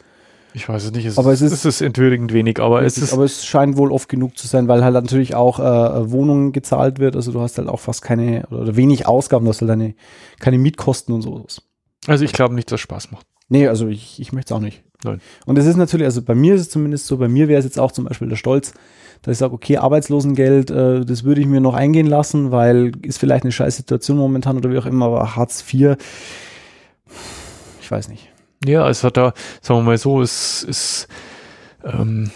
ich 0.55 0.67
weiß 0.71 0.85
es 0.85 0.93
nicht. 0.93 1.05
Es 1.05 1.19
Aber 1.19 1.35
ist, 1.35 1.43
es 1.43 1.67
ist- 1.67 1.83
entwürdigend 1.83 2.33
wenig, 2.33 2.61
aber 2.61 2.81
es 2.83 2.97
ist. 2.97 3.13
aber 3.13 3.25
es 3.25 3.45
scheint 3.45 3.77
wohl 3.77 3.93
oft 3.93 4.09
genug 4.09 4.39
zu 4.39 4.47
sein, 4.47 4.69
weil 4.69 4.83
halt 4.83 4.95
natürlich 4.95 5.35
auch 5.35 5.59
äh, 5.59 6.11
Wohnungen 6.11 6.53
gezahlt 6.53 6.99
wird. 6.99 7.15
Also 7.15 7.31
du 7.31 7.43
hast 7.43 7.59
halt 7.59 7.69
auch 7.69 7.81
fast 7.81 8.01
keine 8.01 8.47
oder 8.51 8.75
wenig 8.75 9.07
Ausgaben, 9.07 9.45
du 9.45 9.51
hast 9.51 9.61
halt 9.61 9.69
deine, 9.69 9.95
keine 10.41 10.57
Mietkosten 10.57 11.15
und 11.15 11.21
sowas. 11.21 11.61
also 12.07 12.25
ich 12.25 12.33
glaube 12.33 12.55
nicht, 12.55 12.73
dass 12.73 12.77
es 12.77 12.81
Spaß 12.83 13.11
macht. 13.11 13.27
Nee, 13.51 13.69
also 13.69 13.87
ich, 13.89 14.19
ich 14.19 14.33
möchte 14.33 14.55
es 14.55 14.57
auch 14.57 14.63
nicht. 14.63 14.83
Nein. 15.07 15.21
Und 15.47 15.59
es 15.59 15.67
ist 15.67 15.77
natürlich, 15.77 16.05
also 16.05 16.23
bei 16.23 16.35
mir 16.35 16.55
ist 16.55 16.61
es 16.63 16.71
zumindest 16.71 17.07
so, 17.07 17.17
bei 17.17 17.29
mir 17.29 17.49
wäre 17.49 17.59
es 17.59 17.65
jetzt 17.65 17.79
auch 17.79 17.93
zum 17.93 18.05
Beispiel 18.05 18.29
der 18.29 18.37
Stolz, 18.37 18.73
dass 19.23 19.33
ich 19.33 19.39
sage, 19.39 19.55
okay, 19.55 19.79
Arbeitslosengeld, 19.79 20.71
äh, 20.71 21.05
das 21.05 21.25
würde 21.25 21.41
ich 21.41 21.47
mir 21.47 21.61
noch 21.61 21.75
eingehen 21.75 22.07
lassen, 22.07 22.51
weil 22.51 22.93
ist 23.03 23.19
vielleicht 23.19 23.45
eine 23.45 23.53
scheiß 23.53 23.77
Situation 23.77 24.19
momentan 24.19 24.57
oder 24.57 24.71
wie 24.71 24.79
auch 24.79 24.87
immer, 24.87 25.07
aber 25.07 25.37
Hartz 25.37 25.65
IV, 25.73 25.97
ich 27.81 27.91
weiß 27.91 28.09
nicht. 28.09 28.29
Ja, 28.65 28.89
es 28.89 29.05
hat 29.05 29.17
da, 29.17 29.33
sagen 29.61 29.81
wir 29.81 29.85
mal 29.85 29.99
so, 29.99 30.21
es 30.21 30.63
ist, 30.65 31.09
ähm, 31.85 32.31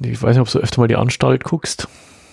ich 0.00 0.22
weiß 0.22 0.36
nicht, 0.36 0.42
ob 0.42 0.50
du 0.50 0.58
öfter 0.58 0.80
mal 0.80 0.88
die 0.88 0.96
Anstalt 0.96 1.44
guckst. 1.44 1.88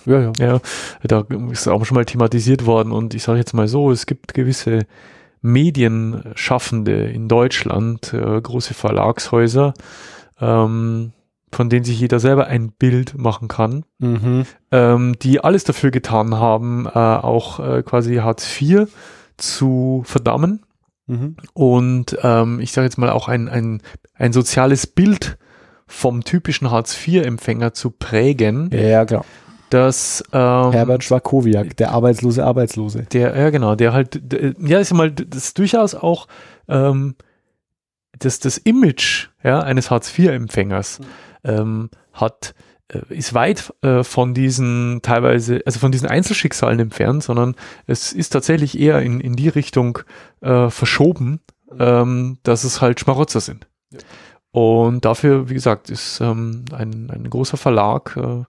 Ja, 0.06 0.20
ja. 0.20 0.32
Ja, 0.40 0.62
da 1.04 1.24
ist 1.52 1.68
auch 1.68 1.86
schon 1.86 1.96
mal 1.96 2.06
thematisiert 2.06 2.66
worden 2.66 2.92
und 2.92 3.14
ich 3.14 3.24
sage 3.24 3.38
jetzt 3.40 3.54
mal 3.54 3.68
so, 3.68 3.92
es 3.92 4.06
gibt 4.06 4.34
gewisse 4.34 4.86
Medienschaffende 5.42 7.06
in 7.10 7.28
Deutschland, 7.28 8.14
äh, 8.14 8.42
große 8.42 8.74
Verlagshäuser, 8.74 9.74
ähm, 10.40 11.12
von 11.52 11.70
denen 11.70 11.84
sich 11.84 12.00
jeder 12.00 12.20
selber 12.20 12.48
ein 12.48 12.72
Bild 12.72 13.18
machen 13.18 13.48
kann, 13.48 13.84
Mhm. 14.00 14.46
ähm, 14.72 15.16
die 15.22 15.44
alles 15.44 15.64
dafür 15.64 15.92
getan 15.92 16.36
haben, 16.36 16.86
äh, 16.86 16.90
auch 16.98 17.60
äh, 17.60 17.84
quasi 17.84 18.16
Hartz 18.18 18.48
IV 18.62 18.88
zu 19.38 20.04
verdammen 20.06 20.62
Mhm. 21.08 21.36
und 21.54 22.18
ähm, 22.24 22.60
ich 22.62 22.72
sage 22.72 22.86
jetzt 22.86 22.98
mal 22.98 23.10
auch 23.10 23.28
ein, 23.28 23.50
ein, 23.50 23.82
ein 24.14 24.32
soziales 24.34 24.88
Bild 24.88 25.38
vom 25.88 26.24
typischen 26.24 26.72
Hartz-IV-Empfänger 26.72 27.74
zu 27.74 27.90
prägen, 27.92 28.70
Ja, 28.72 28.80
ja, 28.80 29.06
klar. 29.06 29.26
Dass 29.72 30.24
ähm, 30.34 30.72
Herbert 30.72 31.04
Schwakowiak, 31.04 31.76
der 31.78 31.92
arbeitslose 31.92 32.46
Arbeitslose. 32.46 33.04
der, 33.12 33.36
ja 33.36 33.50
genau, 33.50 33.76
der 33.76 33.94
halt, 33.94 34.20
d- 34.32 34.54
ja, 34.60 34.80
ist 34.80 34.92
ja 34.92 34.98
mal, 34.98 35.12
das 35.12 35.46
ist 35.46 35.58
durchaus 35.58 35.96
auch 35.96 36.28
ähm, 36.68 37.16
das, 38.20 38.40
das 38.40 38.58
Image 38.58 39.30
ja, 39.44 39.62
eines 39.62 39.90
Hartz-IV-Empfängers 39.90 41.00
ähm, 41.44 41.90
hat 42.14 42.54
äh, 42.90 43.00
ist 43.10 43.34
weit 43.34 43.74
äh, 43.82 44.04
von 44.04 44.34
diesen 44.34 45.00
teilweise, 45.02 45.62
also 45.66 45.80
von 45.80 45.92
diesen 45.92 46.08
Einzelschicksalen 46.08 46.80
entfernt, 46.80 47.24
sondern 47.24 47.56
es 47.88 48.14
ist 48.14 48.30
tatsächlich 48.30 48.80
eher 48.80 49.02
in, 49.02 49.20
in 49.22 49.36
die 49.36 49.50
Richtung 49.50 50.00
äh, 50.42 50.70
verschoben, 50.70 51.40
ähm, 51.80 52.38
dass 52.44 52.64
es 52.64 52.82
halt 52.82 53.00
Schmarotzer 53.00 53.40
sind. 53.40 53.68
Ja. 53.92 54.00
Und 54.52 55.06
dafür, 55.06 55.50
wie 55.50 55.54
gesagt, 55.54 55.90
ist 55.90 56.20
ähm, 56.20 56.66
ein, 56.74 57.10
ein 57.10 57.30
großer 57.30 57.56
Verlag, 57.56 58.18
äh, 58.18 58.44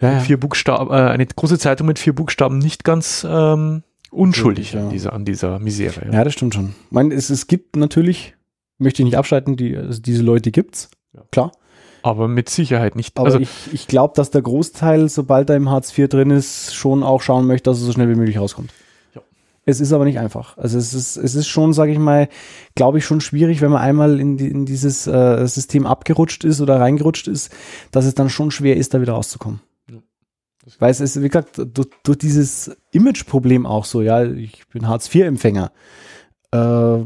Ja, 0.00 0.12
ja. 0.12 0.20
vier 0.20 0.38
Buchstaben, 0.40 0.90
äh, 0.90 0.94
eine 0.94 1.26
große 1.26 1.58
Zeitung 1.58 1.86
mit 1.86 1.98
vier 1.98 2.14
Buchstaben 2.14 2.58
nicht 2.58 2.84
ganz 2.84 3.26
ähm, 3.28 3.82
unschuldig 4.10 4.72
Ja. 4.72 4.80
an, 4.80 4.90
dieser, 4.90 5.12
an 5.12 5.24
dieser 5.24 5.58
Misere. 5.58 6.10
Ja. 6.12 6.24
Das 6.24 6.32
stimmt 6.32 6.54
schon. 6.54 6.74
Ich 6.86 6.92
meine, 6.92 7.14
es, 7.14 7.30
es 7.30 7.46
gibt 7.46 7.76
natürlich, 7.76 8.34
möchte 8.78 9.02
ich 9.02 9.04
nicht 9.04 9.18
abschalten, 9.18 9.56
die, 9.56 9.76
also 9.76 10.00
diese 10.00 10.22
Leute 10.22 10.50
gibt's. 10.50 10.90
Klar. 11.30 11.52
Aber 12.02 12.28
mit 12.28 12.48
Sicherheit 12.48 12.96
nicht. 12.96 13.18
Aber 13.18 13.26
also, 13.26 13.38
ich, 13.40 13.50
ich 13.72 13.86
glaube, 13.86 14.14
dass 14.16 14.30
der 14.30 14.40
Großteil, 14.40 15.10
sobald 15.10 15.50
er 15.50 15.56
im 15.56 15.68
Hartz 15.68 15.96
IV 15.96 16.08
drin 16.08 16.30
ist, 16.30 16.74
schon 16.74 17.02
auch 17.02 17.20
schauen 17.20 17.46
möchte, 17.46 17.68
dass 17.68 17.78
er 17.80 17.84
so 17.84 17.92
schnell 17.92 18.08
wie 18.08 18.14
möglich 18.14 18.38
rauskommt. 18.38 18.72
Ja. 19.14 19.20
Es 19.66 19.80
ist 19.80 19.92
aber 19.92 20.06
nicht 20.06 20.18
einfach. 20.18 20.56
Also 20.56 20.78
es 20.78 20.94
ist, 20.94 21.18
es 21.18 21.34
ist 21.34 21.48
schon, 21.48 21.74
sage 21.74 21.92
ich 21.92 21.98
mal, 21.98 22.28
glaube 22.74 22.96
ich, 22.96 23.04
schon 23.04 23.20
schwierig, 23.20 23.60
wenn 23.60 23.70
man 23.70 23.82
einmal 23.82 24.18
in, 24.18 24.38
die, 24.38 24.48
in 24.48 24.64
dieses 24.64 25.06
äh, 25.06 25.46
System 25.46 25.86
abgerutscht 25.86 26.42
ist 26.44 26.62
oder 26.62 26.80
reingerutscht 26.80 27.28
ist, 27.28 27.52
dass 27.90 28.06
es 28.06 28.14
dann 28.14 28.30
schon 28.30 28.50
schwer 28.50 28.78
ist, 28.78 28.94
da 28.94 29.02
wieder 29.02 29.12
rauszukommen. 29.12 29.60
Weil 30.78 30.90
es 30.90 31.00
ist, 31.00 31.20
wie 31.22 31.28
gesagt, 31.28 31.60
durch, 31.74 31.88
durch 32.02 32.18
dieses 32.18 32.76
Image-Problem 32.92 33.66
auch 33.66 33.84
so, 33.84 34.02
ja, 34.02 34.24
ich 34.24 34.66
bin 34.68 34.88
Hartz-IV-Empfänger. 34.88 35.72
Äh, 36.52 36.98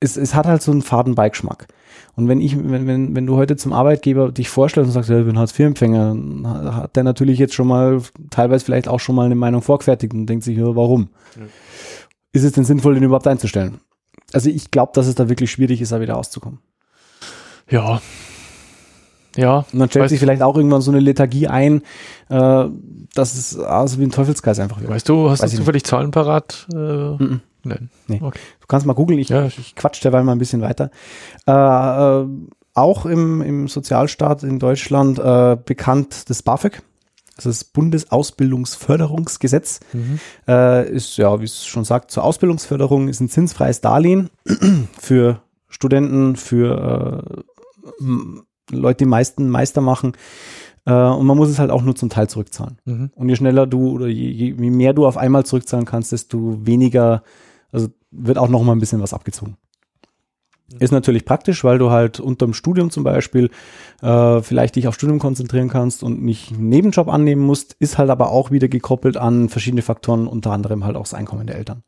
es, 0.00 0.16
es 0.16 0.34
hat 0.34 0.46
halt 0.46 0.62
so 0.62 0.70
einen 0.70 0.82
faden 0.82 1.14
Beigeschmack. 1.14 1.68
Und 2.14 2.28
wenn 2.28 2.40
ich, 2.40 2.56
wenn, 2.56 2.86
wenn, 2.86 3.16
wenn 3.16 3.26
du 3.26 3.36
heute 3.36 3.56
zum 3.56 3.72
Arbeitgeber 3.72 4.32
dich 4.32 4.48
vorstellst 4.48 4.88
und 4.88 4.92
sagst, 4.92 5.10
ja, 5.10 5.18
ich 5.18 5.26
bin 5.26 5.38
Hartz-IV-Empfänger, 5.38 6.74
hat 6.74 6.96
der 6.96 7.04
natürlich 7.04 7.38
jetzt 7.38 7.54
schon 7.54 7.68
mal, 7.68 8.02
teilweise 8.30 8.64
vielleicht 8.64 8.88
auch 8.88 9.00
schon 9.00 9.14
mal 9.14 9.26
eine 9.26 9.34
Meinung 9.34 9.62
vorgefertigt 9.62 10.12
und 10.12 10.26
denkt 10.26 10.44
sich, 10.44 10.56
ja, 10.58 10.74
warum? 10.76 11.08
Ja. 11.36 11.42
Ist 12.32 12.44
es 12.44 12.52
denn 12.52 12.64
sinnvoll, 12.64 12.94
den 12.94 13.04
überhaupt 13.04 13.26
einzustellen? 13.26 13.80
Also 14.32 14.50
ich 14.50 14.70
glaube, 14.70 14.92
dass 14.94 15.06
es 15.06 15.14
da 15.14 15.28
wirklich 15.28 15.50
schwierig 15.50 15.80
ist, 15.80 15.92
da 15.92 16.00
wieder 16.00 16.14
rauszukommen. 16.14 16.60
ja. 17.70 18.00
Ja, 19.38 19.64
Und 19.72 19.78
dann 19.78 19.88
stellt 19.88 20.08
sich 20.08 20.18
vielleicht 20.18 20.42
auch 20.42 20.56
irgendwann 20.56 20.80
so 20.80 20.90
eine 20.90 20.98
Lethargie 20.98 21.46
ein, 21.46 21.82
äh, 22.28 22.64
dass 23.14 23.34
es 23.34 23.56
also 23.56 24.00
wie 24.00 24.02
ein 24.02 24.10
Teufelskreis 24.10 24.58
einfach 24.58 24.80
wird. 24.80 24.90
weißt 24.90 25.08
du, 25.08 25.30
hast 25.30 25.42
Weiß 25.42 25.52
du 25.52 25.58
zufällig 25.58 25.84
Zahlen 25.84 26.10
parat? 26.10 26.66
Äh. 26.72 26.76
Nein. 27.62 27.88
Nee. 28.08 28.18
Okay. 28.20 28.38
Du 28.60 28.66
kannst 28.66 28.84
mal 28.86 28.94
googeln, 28.94 29.20
ich, 29.20 29.28
Ja, 29.28 29.46
ich 29.46 29.76
quatsch 29.76 30.02
derweil 30.04 30.24
mal 30.24 30.32
ein 30.32 30.38
bisschen 30.38 30.60
weiter. 30.60 30.90
Äh, 31.46 31.52
äh, 31.52 32.26
auch 32.74 33.06
im, 33.06 33.40
im 33.42 33.68
Sozialstaat 33.68 34.42
in 34.42 34.58
Deutschland 34.58 35.20
äh, 35.20 35.56
bekannt 35.64 36.28
das 36.30 36.42
BAföG, 36.42 36.82
das 37.36 37.46
ist 37.46 37.62
das 37.62 37.68
Bundesausbildungsförderungsgesetz. 37.70 39.78
Mhm. 39.92 40.18
Äh, 40.48 40.90
ist 40.90 41.16
ja, 41.16 41.38
wie 41.40 41.44
es 41.44 41.64
schon 41.64 41.84
sagt, 41.84 42.10
zur 42.10 42.24
Ausbildungsförderung 42.24 43.06
ist 43.06 43.20
ein 43.20 43.28
zinsfreies 43.28 43.80
Darlehen 43.80 44.30
für 44.98 45.42
Studenten, 45.68 46.34
für 46.34 47.44
äh, 48.00 48.40
Leute, 48.70 49.04
die 49.04 49.08
meisten 49.08 49.48
Meister 49.48 49.80
machen. 49.80 50.12
Äh, 50.84 50.92
und 50.92 51.26
man 51.26 51.36
muss 51.36 51.48
es 51.48 51.58
halt 51.58 51.70
auch 51.70 51.82
nur 51.82 51.96
zum 51.96 52.08
Teil 52.08 52.28
zurückzahlen. 52.28 52.78
Mhm. 52.84 53.10
Und 53.14 53.28
je 53.28 53.36
schneller 53.36 53.66
du 53.66 53.90
oder 53.90 54.06
je, 54.06 54.30
je, 54.30 54.54
je 54.58 54.70
mehr 54.70 54.92
du 54.92 55.06
auf 55.06 55.16
einmal 55.16 55.44
zurückzahlen 55.44 55.86
kannst, 55.86 56.12
desto 56.12 56.64
weniger, 56.66 57.22
also 57.72 57.88
wird 58.10 58.38
auch 58.38 58.48
noch 58.48 58.62
mal 58.62 58.72
ein 58.72 58.80
bisschen 58.80 59.02
was 59.02 59.14
abgezogen. 59.14 59.56
Ist 60.78 60.92
natürlich 60.92 61.24
praktisch, 61.24 61.64
weil 61.64 61.78
du 61.78 61.90
halt 61.90 62.20
unterm 62.20 62.52
Studium 62.52 62.90
zum 62.90 63.02
Beispiel 63.02 63.48
äh, 64.02 64.42
vielleicht 64.42 64.76
dich 64.76 64.86
auf 64.86 64.94
Studium 64.94 65.18
konzentrieren 65.18 65.70
kannst 65.70 66.02
und 66.02 66.22
nicht 66.22 66.52
einen 66.52 66.68
Nebenjob 66.68 67.08
annehmen 67.08 67.40
musst, 67.40 67.74
ist 67.78 67.96
halt 67.96 68.10
aber 68.10 68.30
auch 68.30 68.50
wieder 68.50 68.68
gekoppelt 68.68 69.16
an 69.16 69.48
verschiedene 69.48 69.80
Faktoren, 69.80 70.26
unter 70.26 70.52
anderem 70.52 70.84
halt 70.84 70.96
auch 70.96 71.04
das 71.04 71.14
Einkommen 71.14 71.46
der 71.46 71.56
Eltern. 71.56 71.84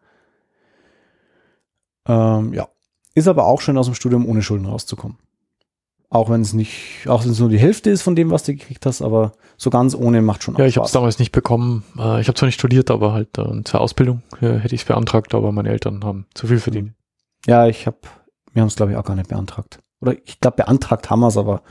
Ähm, 2.08 2.54
ja. 2.54 2.68
Ist 3.14 3.28
aber 3.28 3.46
auch 3.46 3.60
schön 3.60 3.76
aus 3.76 3.86
dem 3.86 3.94
Studium 3.94 4.26
ohne 4.26 4.40
Schulden 4.40 4.64
rauszukommen. 4.64 5.18
Auch 6.12 6.28
wenn 6.28 6.40
es 6.40 6.52
nicht, 6.52 7.06
auch 7.06 7.22
wenn 7.22 7.30
es 7.30 7.38
nur 7.38 7.48
die 7.48 7.58
Hälfte 7.58 7.88
ist 7.88 8.02
von 8.02 8.16
dem, 8.16 8.32
was 8.32 8.42
du 8.42 8.52
gekriegt 8.52 8.84
hast, 8.84 9.00
aber 9.00 9.32
so 9.56 9.70
ganz 9.70 9.94
ohne 9.94 10.22
macht 10.22 10.42
schon 10.42 10.56
Ja, 10.56 10.64
auch 10.64 10.68
ich 10.68 10.76
habe 10.76 10.86
es 10.86 10.92
damals 10.92 11.20
nicht 11.20 11.30
bekommen. 11.30 11.84
Äh, 11.96 12.20
ich 12.20 12.26
habe 12.26 12.34
zwar 12.34 12.46
nicht 12.46 12.58
studiert, 12.58 12.90
aber 12.90 13.12
halt 13.12 13.38
äh, 13.38 13.62
zur 13.62 13.80
Ausbildung 13.80 14.22
äh, 14.40 14.58
hätte 14.58 14.74
ich 14.74 14.80
es 14.80 14.86
beantragt, 14.86 15.34
aber 15.34 15.52
meine 15.52 15.68
Eltern 15.68 16.02
haben 16.02 16.26
zu 16.34 16.48
viel 16.48 16.58
verdient. 16.58 16.94
Ja, 17.46 17.68
ich 17.68 17.86
habe, 17.86 17.98
wir 18.52 18.62
haben 18.62 18.68
es 18.68 18.74
glaube 18.74 18.90
ich 18.90 18.98
auch 18.98 19.04
gar 19.04 19.14
nicht 19.14 19.28
beantragt. 19.28 19.78
Oder 20.00 20.14
ich 20.24 20.40
glaube 20.40 20.56
beantragt 20.56 21.10
haben 21.10 21.20
wir 21.20 21.28
es, 21.28 21.36
aber 21.36 21.62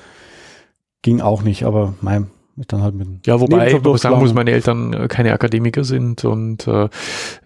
ging 1.01 1.19
auch 1.19 1.41
nicht. 1.41 1.65
Aber 1.65 1.95
mein, 1.99 2.31
dann 2.67 2.81
halt 2.81 2.95
mit 2.95 3.25
Ja, 3.25 3.39
wobei, 3.39 3.71
ich 3.73 4.01
sagen 4.01 4.19
muss, 4.19 4.33
meine 4.33 4.51
Eltern 4.51 4.93
äh, 4.93 5.07
keine 5.07 5.33
Akademiker 5.33 5.83
sind 5.83 6.25
und 6.25 6.67
äh, 6.67 6.89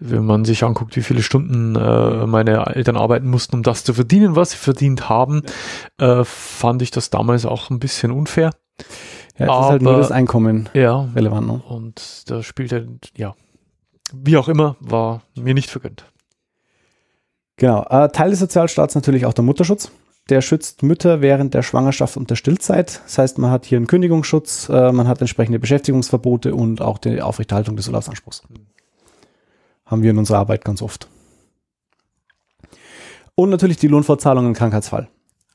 wenn 0.00 0.24
man 0.24 0.44
sich 0.44 0.64
anguckt, 0.64 0.96
wie 0.96 1.02
viele 1.02 1.22
Stunden 1.22 1.76
äh, 1.76 2.26
meine 2.26 2.66
Eltern 2.74 2.96
arbeiten 2.96 3.28
mussten, 3.28 3.56
um 3.56 3.62
das 3.62 3.84
zu 3.84 3.94
verdienen, 3.94 4.36
was 4.36 4.50
sie 4.52 4.56
verdient 4.56 5.08
haben, 5.08 5.42
äh, 5.98 6.24
fand 6.24 6.82
ich 6.82 6.90
das 6.90 7.10
damals 7.10 7.46
auch 7.46 7.70
ein 7.70 7.78
bisschen 7.78 8.10
unfair. 8.10 8.50
ja, 9.38 9.46
es 9.46 9.64
ist 9.66 9.70
halt 9.70 9.82
nur 9.82 9.92
aber- 9.92 10.00
das 10.02 10.10
Einkommen 10.12 10.68
Ja, 10.74 11.08
relevant. 11.14 11.46
Ne? 11.46 11.62
und 11.68 12.24
da 12.30 12.42
spielt 12.42 12.72
er, 12.72 12.84
ja, 13.16 13.34
wie 14.12 14.36
auch 14.36 14.48
immer, 14.48 14.76
war 14.80 15.22
mir 15.34 15.54
nicht 15.54 15.70
vergönnt. 15.70 16.04
Genau. 17.56 17.84
Äh, 17.88 18.08
Teil 18.08 18.30
des 18.30 18.40
Sozialstaats 18.40 18.94
natürlich 18.94 19.26
auch 19.26 19.32
der 19.32 19.44
Mutterschutz. 19.44 19.90
Der 20.30 20.40
schützt 20.40 20.82
Mütter 20.82 21.20
während 21.20 21.52
der 21.52 21.62
Schwangerschaft 21.62 22.16
und 22.16 22.30
der 22.30 22.36
Stillzeit. 22.36 23.02
Das 23.04 23.18
heißt, 23.18 23.38
man 23.38 23.50
hat 23.50 23.66
hier 23.66 23.76
einen 23.76 23.86
Kündigungsschutz, 23.86 24.70
äh, 24.70 24.90
man 24.90 25.06
hat 25.06 25.20
entsprechende 25.20 25.58
Beschäftigungsverbote 25.58 26.54
und 26.54 26.80
auch 26.80 26.96
die 26.98 27.20
Aufrechterhaltung 27.20 27.76
des 27.76 27.88
Urlaubsanspruchs. 27.88 28.42
Haben 29.84 30.02
wir 30.02 30.10
in 30.10 30.18
unserer 30.18 30.38
Arbeit 30.38 30.64
ganz 30.64 30.80
oft. 30.80 31.08
Und 33.34 33.50
natürlich 33.50 33.76
die 33.76 33.88
Lohnfortzahlung 33.88 34.46
im 34.46 34.54
Krankheitsfall. 34.54 35.08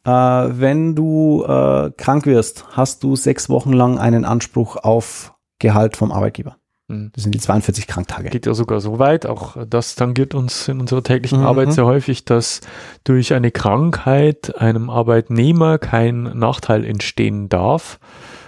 Äh, 0.05 0.11
wenn 0.11 0.95
du 0.95 1.43
äh, 1.45 1.91
krank 1.97 2.27
wirst, 2.27 2.65
hast 2.77 3.03
du 3.03 3.15
sechs 3.15 3.49
Wochen 3.49 3.73
lang 3.73 3.97
einen 3.97 4.23
Anspruch 4.23 4.75
auf 4.75 5.33
Gehalt 5.57 5.97
vom 5.97 6.11
Arbeitgeber. 6.11 6.58
Mhm. 6.89 7.11
Das 7.13 7.23
sind 7.23 7.33
die 7.33 7.39
42 7.39 7.87
Kranktage. 7.87 8.29
Geht 8.29 8.45
ja 8.45 8.53
sogar 8.53 8.81
so 8.81 8.99
weit, 8.99 9.25
auch 9.25 9.55
das 9.65 9.95
tangiert 9.95 10.35
uns 10.35 10.67
in 10.67 10.81
unserer 10.81 11.03
täglichen 11.03 11.39
Mhm. 11.39 11.45
Arbeit 11.45 11.73
sehr 11.73 11.85
häufig, 11.85 12.25
dass 12.25 12.61
durch 13.03 13.33
eine 13.33 13.51
Krankheit 13.51 14.55
einem 14.59 14.89
Arbeitnehmer 14.89 15.77
kein 15.77 16.23
Nachteil 16.23 16.83
entstehen 16.83 17.47
darf, 17.47 17.99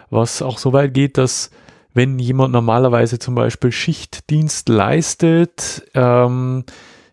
was 0.09 0.41
auch 0.41 0.57
so 0.57 0.73
weit 0.73 0.93
geht, 0.93 1.17
dass 1.17 1.51
wenn 1.93 2.19
jemand 2.19 2.53
normalerweise 2.53 3.19
zum 3.19 3.35
Beispiel 3.35 3.71
Schichtdienst 3.71 4.69
leistet, 4.69 5.83
ähm, 5.93 6.63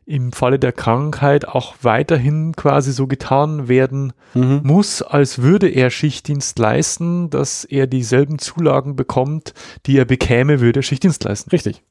im 0.09 0.33
Falle 0.33 0.59
der 0.59 0.73
Krankheit 0.73 1.47
auch 1.47 1.75
weiterhin 1.83 2.55
quasi 2.57 2.93
so 2.93 3.07
getan 3.07 3.69
werden 3.69 4.13
Mhm. 4.35 4.61
muss, 4.65 5.03
als 5.03 5.43
würde 5.43 5.69
er 5.69 5.91
Schichtdienst 5.91 6.59
leisten, 6.59 7.31
dass 7.31 7.65
er 7.65 7.87
dieselben 7.87 8.39
Zulagen 8.39 8.97
bekommt, 8.97 9.53
die 9.87 9.99
er 9.99 10.05
bekäme, 10.07 10.61
würde 10.61 10.81
er 10.81 10.83
Schichtdienst 10.83 11.25
leisten. 11.25 11.51
Richtig. 11.51 11.83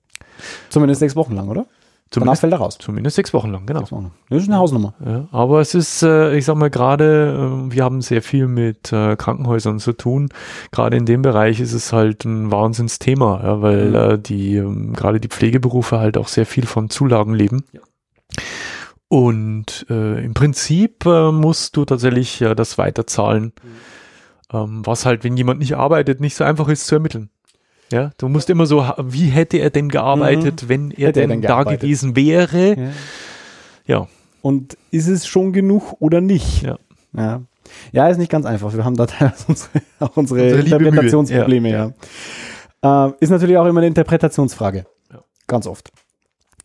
Zumindest 0.70 0.99
sechs 0.99 1.15
Wochen 1.15 1.36
lang, 1.36 1.47
oder? 1.49 1.65
Danach 2.09 2.11
Zumindest, 2.11 2.39
fällt 2.41 2.53
er 2.53 2.59
raus. 2.59 2.78
zumindest 2.80 3.15
sechs 3.18 3.34
Wochen 3.34 3.51
lang, 3.51 3.65
genau. 3.65 3.82
Sechs 3.82 3.91
Wochen. 3.91 4.11
Das 4.30 4.41
ist 4.41 4.47
eine 4.47 4.57
Hausnummer. 4.59 4.93
Ja, 5.05 5.28
aber 5.32 5.59
es 5.59 5.74
ist, 5.76 6.03
äh, 6.03 6.36
ich 6.38 6.45
sag 6.45 6.55
mal, 6.55 6.70
gerade, 6.70 7.68
äh, 7.68 7.72
wir 7.76 7.84
haben 7.84 8.01
sehr 8.01 8.22
viel 8.22 8.47
mit 8.47 8.93
äh, 8.93 9.15
Krankenhäusern 9.18 9.80
zu 9.80 9.91
tun. 9.93 10.30
Gerade 10.72 10.95
in 10.95 11.05
dem 11.05 11.22
Bereich 11.22 11.59
ist 11.59 11.74
es 11.74 11.91
halt 11.91 12.24
ein 12.24 12.49
Wahnsinnsthema, 12.49 13.61
weil 13.61 13.89
Mhm. 13.89 13.95
äh, 13.95 14.18
die, 14.20 14.55
ähm, 14.55 14.93
gerade 14.93 15.20
die 15.20 15.28
Pflegeberufe 15.28 15.99
halt 15.99 16.18
auch 16.18 16.30
sehr 16.30 16.45
viel 16.45 16.65
von 16.65 16.89
Zulagen 16.89 17.34
leben. 17.34 17.63
Ja. 17.74 17.82
Und 19.10 19.86
äh, 19.90 20.24
im 20.24 20.34
Prinzip 20.34 21.06
äh, 21.06 21.32
musst 21.32 21.78
du 21.78 21.86
tatsächlich 21.86 22.42
äh, 22.42 22.56
das 22.56 22.78
weiterzahlen, 22.78 23.54
ähm, 24.52 24.86
was 24.86 25.06
halt, 25.06 25.24
wenn 25.24 25.38
jemand 25.38 25.60
nicht 25.60 25.76
arbeitet, 25.78 26.20
nicht 26.20 26.36
so 26.36 26.44
einfach 26.44 26.68
ist 26.68 26.88
zu 26.88 26.96
ermitteln. 26.96 27.30
Ja, 27.92 28.12
du 28.18 28.28
musst 28.28 28.50
immer 28.50 28.66
so, 28.66 28.86
wie 29.02 29.28
hätte 29.28 29.58
er 29.58 29.70
denn 29.70 29.88
gearbeitet, 29.88 30.68
wenn 30.68 30.92
er 30.92 30.98
Mhm. 30.98 31.06
Hätte 31.06 31.22
er 31.22 31.28
denn, 31.28 31.42
denn 31.42 31.50
da 31.50 31.64
gewesen 31.64 32.16
wäre? 32.18 32.78
Ja. 32.78 32.90
Ja. 33.86 34.08
Und 34.42 34.78
ist 34.92 35.08
es 35.08 35.26
schon 35.26 35.54
genug 35.54 35.96
oder 36.00 36.20
nicht? 36.20 36.64
Ja. 36.64 36.78
Ja, 37.14 37.42
ja 37.94 38.10
ist 38.10 38.18
nicht 38.18 38.32
ganz 38.32 38.46
einfach. 38.46 38.74
Wir 38.74 38.84
haben 38.84 38.98
da 38.98 39.06
teilweise 39.08 39.46
unsere, 39.48 39.70
auch 40.00 40.18
unsere, 40.18 40.44
Unsere. 40.44 40.62
Interpretationsprobleme. 40.64 41.94
Ja. 42.82 43.08
Äh, 43.08 43.14
ist 43.22 43.30
natürlich 43.30 43.58
auch 43.58 43.66
immer 43.66 43.80
eine 43.80 43.88
Interpretationsfrage. 43.88 44.86
Ja. 45.12 45.24
Ganz 45.48 45.66
oft. 45.66 45.92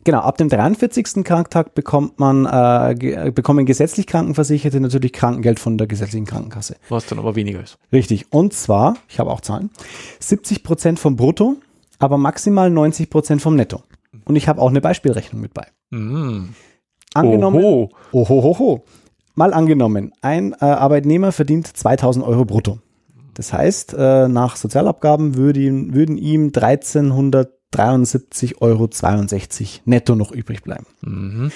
Genau, 0.03 0.19
ab 0.19 0.37
dem 0.37 0.49
43. 0.49 1.23
Kranktag 1.23 1.75
bekommt 1.75 2.19
man, 2.19 2.45
äh, 2.45 2.95
ge 2.95 3.31
bekommen 3.31 3.65
gesetzlich 3.65 4.05
Krankenversicherte 4.05 4.79
natürlich 4.79 5.13
Krankengeld 5.13 5.59
von 5.59 5.77
der 5.77 5.87
gesetzlichen 5.87 6.25
Krankenkasse. 6.25 6.75
Was 6.89 7.05
dann 7.05 7.19
aber 7.19 7.35
weniger 7.35 7.61
ist. 7.61 7.77
Richtig. 7.91 8.31
Und 8.31 8.53
zwar, 8.53 8.97
ich 9.07 9.19
habe 9.19 9.31
auch 9.31 9.41
Zahlen, 9.41 9.69
70 10.19 10.63
Prozent 10.63 10.99
vom 10.99 11.15
Brutto, 11.15 11.55
aber 11.99 12.17
maximal 12.17 12.69
90 12.69 13.09
Prozent 13.09 13.41
vom 13.41 13.55
Netto. 13.55 13.81
Und 14.25 14.35
ich 14.35 14.47
habe 14.47 14.61
auch 14.61 14.69
eine 14.69 14.81
Beispielrechnung 14.81 15.41
mit 15.41 15.53
bei. 15.53 15.67
Mhm. 15.89 16.49
Angenommen, 17.13 17.63
Oho. 17.63 17.89
Ohohoho. 18.11 18.83
Mal 19.35 19.53
angenommen, 19.53 20.11
ein 20.21 20.53
äh, 20.53 20.65
Arbeitnehmer 20.65 21.31
verdient 21.31 21.65
2000 21.67 22.25
Euro 22.25 22.45
brutto. 22.45 22.79
Das 23.33 23.51
heißt, 23.51 23.95
äh, 23.97 24.27
nach 24.27 24.57
Sozialabgaben 24.57 25.35
würde 25.35 25.59
ihm, 25.59 25.93
würden 25.93 26.17
ihm 26.17 26.51
1373,62 27.73 28.55
Euro 28.61 28.89
netto 29.85 30.15
noch 30.15 30.31
übrig 30.31 30.63
bleiben. 30.63 30.85
Mhm. 31.01 31.51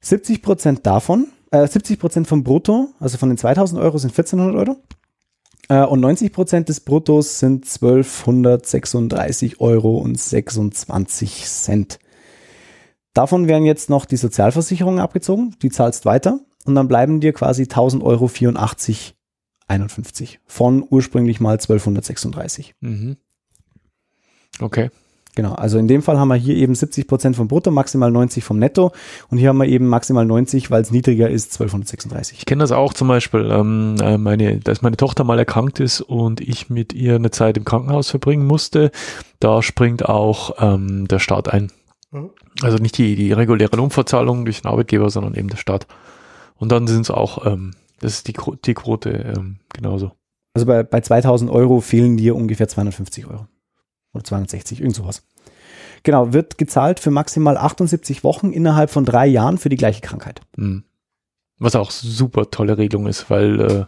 70 0.00 0.42
Prozent 0.42 0.86
davon, 0.86 1.28
äh, 1.50 1.66
70 1.66 1.98
Prozent 1.98 2.26
vom 2.26 2.44
Brutto, 2.44 2.88
also 3.00 3.18
von 3.18 3.28
den 3.28 3.38
2000 3.38 3.80
Euro 3.80 3.98
sind 3.98 4.10
1400 4.10 4.56
Euro. 4.56 4.76
Äh, 5.68 5.84
und 5.84 6.00
90 6.00 6.32
Prozent 6.32 6.68
des 6.68 6.80
Bruttos 6.80 7.38
sind 7.38 7.66
1236 7.66 9.60
Euro 9.60 9.98
und 9.98 10.18
26 10.18 11.46
Cent. 11.46 11.98
Davon 13.12 13.48
werden 13.48 13.64
jetzt 13.64 13.90
noch 13.90 14.04
die 14.04 14.16
Sozialversicherungen 14.16 15.00
abgezogen, 15.00 15.56
die 15.62 15.70
zahlst 15.70 16.04
weiter 16.04 16.40
und 16.64 16.74
dann 16.74 16.88
bleiben 16.88 17.20
dir 17.20 17.32
quasi 17.32 17.62
1000 17.62 18.02
Euro 18.02 18.28
84 18.28 19.14
51 19.68 20.40
von 20.46 20.84
ursprünglich 20.88 21.40
mal 21.40 21.52
1236. 21.52 22.74
Mhm. 22.80 23.16
Okay. 24.60 24.90
Genau, 25.38 25.52
also 25.52 25.78
in 25.78 25.86
dem 25.86 26.02
Fall 26.02 26.18
haben 26.18 26.26
wir 26.26 26.34
hier 26.34 26.56
eben 26.56 26.74
70 26.74 27.06
Prozent 27.06 27.36
vom 27.36 27.46
Brutto, 27.46 27.70
maximal 27.70 28.10
90 28.10 28.42
vom 28.42 28.58
Netto 28.58 28.90
und 29.30 29.38
hier 29.38 29.50
haben 29.50 29.58
wir 29.58 29.68
eben 29.68 29.86
maximal 29.86 30.26
90, 30.26 30.68
weil 30.72 30.82
es 30.82 30.90
niedriger 30.90 31.30
ist, 31.30 31.52
1236. 31.52 32.38
Ich 32.38 32.44
kenne 32.44 32.58
das 32.58 32.72
auch 32.72 32.92
zum 32.92 33.06
Beispiel, 33.06 33.48
ähm, 33.48 33.94
äh, 34.02 34.18
meine, 34.18 34.58
dass 34.58 34.82
meine 34.82 34.96
Tochter 34.96 35.22
mal 35.22 35.38
erkrankt 35.38 35.78
ist 35.78 36.00
und 36.00 36.40
ich 36.40 36.70
mit 36.70 36.92
ihr 36.92 37.14
eine 37.14 37.30
Zeit 37.30 37.56
im 37.56 37.64
Krankenhaus 37.64 38.10
verbringen 38.10 38.48
musste. 38.48 38.90
Da 39.38 39.62
springt 39.62 40.06
auch 40.06 40.56
ähm, 40.58 41.06
der 41.06 41.20
Staat 41.20 41.48
ein. 41.48 41.70
Mhm. 42.10 42.30
Also 42.62 42.78
nicht 42.78 42.98
die, 42.98 43.14
die 43.14 43.30
reguläre 43.30 43.76
Lohnfortzahlung 43.76 44.44
durch 44.44 44.62
den 44.62 44.68
Arbeitgeber, 44.72 45.08
sondern 45.08 45.36
eben 45.36 45.46
der 45.46 45.56
Staat. 45.56 45.86
Und 46.56 46.72
dann 46.72 46.88
sind 46.88 47.02
es 47.02 47.12
auch, 47.12 47.46
ähm, 47.46 47.74
das 48.00 48.14
ist 48.14 48.26
die, 48.26 48.34
die 48.64 48.74
Quote 48.74 49.10
ähm, 49.10 49.60
genauso. 49.72 50.10
Also 50.54 50.66
bei, 50.66 50.82
bei 50.82 51.00
2000 51.00 51.48
Euro 51.48 51.80
fehlen 51.80 52.16
dir 52.16 52.34
ungefähr 52.34 52.66
250 52.66 53.28
Euro. 53.28 53.46
Oder 54.14 54.24
260, 54.24 54.80
irgend 54.80 54.96
sowas. 54.96 55.22
Genau, 56.02 56.32
wird 56.32 56.58
gezahlt 56.58 57.00
für 57.00 57.10
maximal 57.10 57.56
78 57.56 58.24
Wochen 58.24 58.52
innerhalb 58.52 58.90
von 58.90 59.04
drei 59.04 59.26
Jahren 59.26 59.58
für 59.58 59.68
die 59.68 59.76
gleiche 59.76 60.00
Krankheit. 60.00 60.40
Mhm. 60.56 60.84
Was 61.58 61.74
auch 61.74 61.90
super 61.90 62.50
tolle 62.50 62.78
Regelung 62.78 63.06
ist, 63.08 63.30
weil 63.30 63.60
äh, 63.60 63.84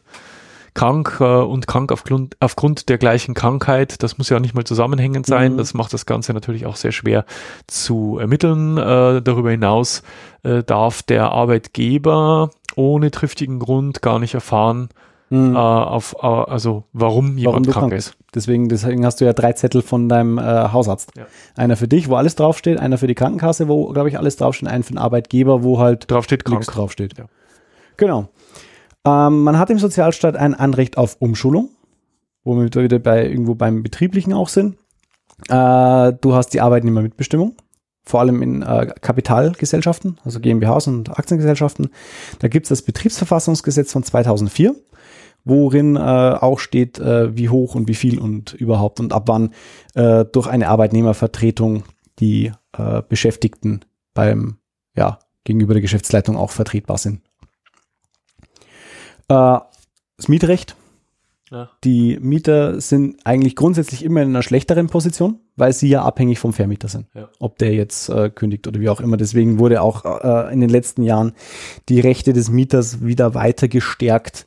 krank 0.75 1.19
äh, 1.21 1.25
und 1.25 1.69
krank 1.69 1.93
aufgrund, 1.93 2.37
aufgrund 2.41 2.89
der 2.89 2.99
gleichen 2.99 3.35
Krankheit, 3.35 4.03
das 4.03 4.19
muss 4.19 4.29
ja 4.29 4.37
auch 4.37 4.41
nicht 4.41 4.55
mal 4.55 4.65
zusammenhängend 4.65 5.27
sein, 5.27 5.53
Mhm. 5.53 5.57
das 5.59 5.73
macht 5.75 5.93
das 5.93 6.05
Ganze 6.05 6.35
natürlich 6.35 6.67
auch 6.67 6.77
sehr 6.77 6.93
schwer 6.93 7.25
zu 7.69 8.19
ermitteln. 8.19 8.77
Äh, 8.77 9.23
darüber 9.23 9.51
hinaus 9.53 10.03
äh, 10.43 10.65
darf 10.65 11.03
der 11.03 11.31
Arbeitgeber 11.31 12.51
ohne 12.75 13.11
triftigen 13.11 13.59
Grund 13.61 14.03
gar 14.03 14.19
nicht 14.19 14.35
erfahren, 14.35 14.89
äh, 15.33 15.37
auf, 15.57 16.17
äh, 16.23 16.27
also 16.27 16.85
warum 16.93 17.39
jemand 17.39 17.67
du 17.67 17.71
krank 17.71 17.91
krank 17.91 17.93
ist. 17.93 18.17
Deswegen, 18.35 18.69
deswegen 18.69 19.05
hast 19.05 19.21
du 19.21 19.25
ja 19.25 19.33
drei 19.33 19.53
Zettel 19.53 19.83
von 19.83 20.09
deinem 20.09 20.39
äh, 20.39 20.43
Hausarzt. 20.43 21.11
Ja. 21.17 21.27
Einer 21.57 21.77
für 21.77 21.89
dich, 21.89 22.09
wo 22.09 22.15
alles 22.15 22.37
draufsteht, 22.37 22.79
einer 22.79 22.97
für 22.99 23.07
die 23.07 23.15
Krankenkasse, 23.15 23.69
wo, 23.69 23.87
glaube 23.93 24.09
ich, 24.09 24.19
alles 24.19 24.37
draufsteht, 24.37 24.69
einen 24.69 24.85
für 24.85 24.93
den 24.93 24.99
Arbeitgeber, 24.99 25.63
wo 25.65 25.79
halt 25.79 26.11
Drauf 26.11 26.25
steht 26.25 26.45
krank. 26.45 26.61
nichts 26.61 26.73
draufsteht. 26.73 27.19
Ja. 27.19 27.25
Genau. 27.97 28.29
Ähm, 29.05 29.43
man 29.43 29.59
hat 29.59 29.71
im 29.71 29.79
Sozialstaat 29.79 30.37
ein 30.37 30.55
Anrecht 30.55 30.97
auf 30.97 31.17
Umschulung, 31.21 31.71
womit 32.45 32.75
wir 32.77 32.83
wieder 32.83 32.99
bei 32.99 33.27
irgendwo 33.27 33.55
beim 33.55 33.83
Betrieblichen 33.83 34.33
auch 34.33 34.49
sind. 34.49 34.77
Äh, 35.49 36.13
du 36.21 36.35
hast 36.35 36.51
die 36.51 36.61
Arbeitnehmermitbestimmung, 36.61 37.57
vor 38.05 38.21
allem 38.21 38.43
in 38.43 38.63
äh, 38.63 38.93
Kapitalgesellschaften, 39.01 40.19
also 40.25 40.39
GmbHs 40.41 40.87
und 40.87 41.19
Aktiengesellschaften. 41.19 41.91
Da 42.39 42.49
gibt 42.49 42.67
es 42.67 42.69
das 42.69 42.83
Betriebsverfassungsgesetz 42.83 43.93
von 43.93 44.03
2004, 44.03 44.75
worin 45.45 45.97
äh, 45.97 46.01
auch 46.01 46.59
steht, 46.59 46.99
äh, 46.99 47.37
wie 47.37 47.49
hoch 47.49 47.75
und 47.75 47.89
wie 47.89 47.95
viel 47.95 48.19
und 48.19 48.53
überhaupt 48.53 49.01
und 49.01 49.13
ab 49.13 49.25
wann 49.27 49.55
äh, 49.95 50.25
durch 50.25 50.47
eine 50.47 50.69
Arbeitnehmervertretung 50.69 51.85
die 52.19 52.53
äh, 52.77 53.03
Beschäftigten 53.09 53.81
beim, 54.15 54.59
ja, 54.95 55.19
gegenüber 55.45 55.75
der 55.75 55.83
Geschäftsleitung 55.83 56.37
auch 56.37 56.51
vertretbar 56.51 56.99
sind. 56.99 57.23
Äh, 59.29 59.59
das 60.17 60.29
Mietrecht. 60.29 60.77
Ja. 61.51 61.69
Die 61.83 62.17
Mieter 62.21 62.81
sind 62.81 63.27
eigentlich 63.27 63.57
grundsätzlich 63.57 64.05
immer 64.05 64.23
in 64.23 64.29
einer 64.29 64.43
schlechteren 64.43 64.87
Position, 64.87 65.41
weil 65.57 65.73
sie 65.73 65.89
ja 65.89 66.05
abhängig 66.05 66.39
vom 66.39 66.53
Vermieter 66.53 66.87
sind. 66.87 67.07
Ja. 67.13 67.29
Ob 67.41 67.59
der 67.59 67.75
jetzt 67.75 68.09
äh, 68.09 68.31
kündigt 68.31 68.69
oder 68.69 68.79
wie 68.79 68.89
auch 68.89 69.01
immer. 69.01 69.17
Deswegen 69.17 69.59
wurde 69.59 69.83
auch 69.83 70.05
äh, 70.05 70.53
in 70.53 70.61
den 70.61 70.71
letzten 70.71 71.03
Jahren 71.03 71.33
die 71.89 71.99
Rechte 71.99 72.33
des 72.33 72.51
Mieters 72.51 73.05
wieder 73.05 73.35
weiter 73.35 73.67
gestärkt. 73.67 74.47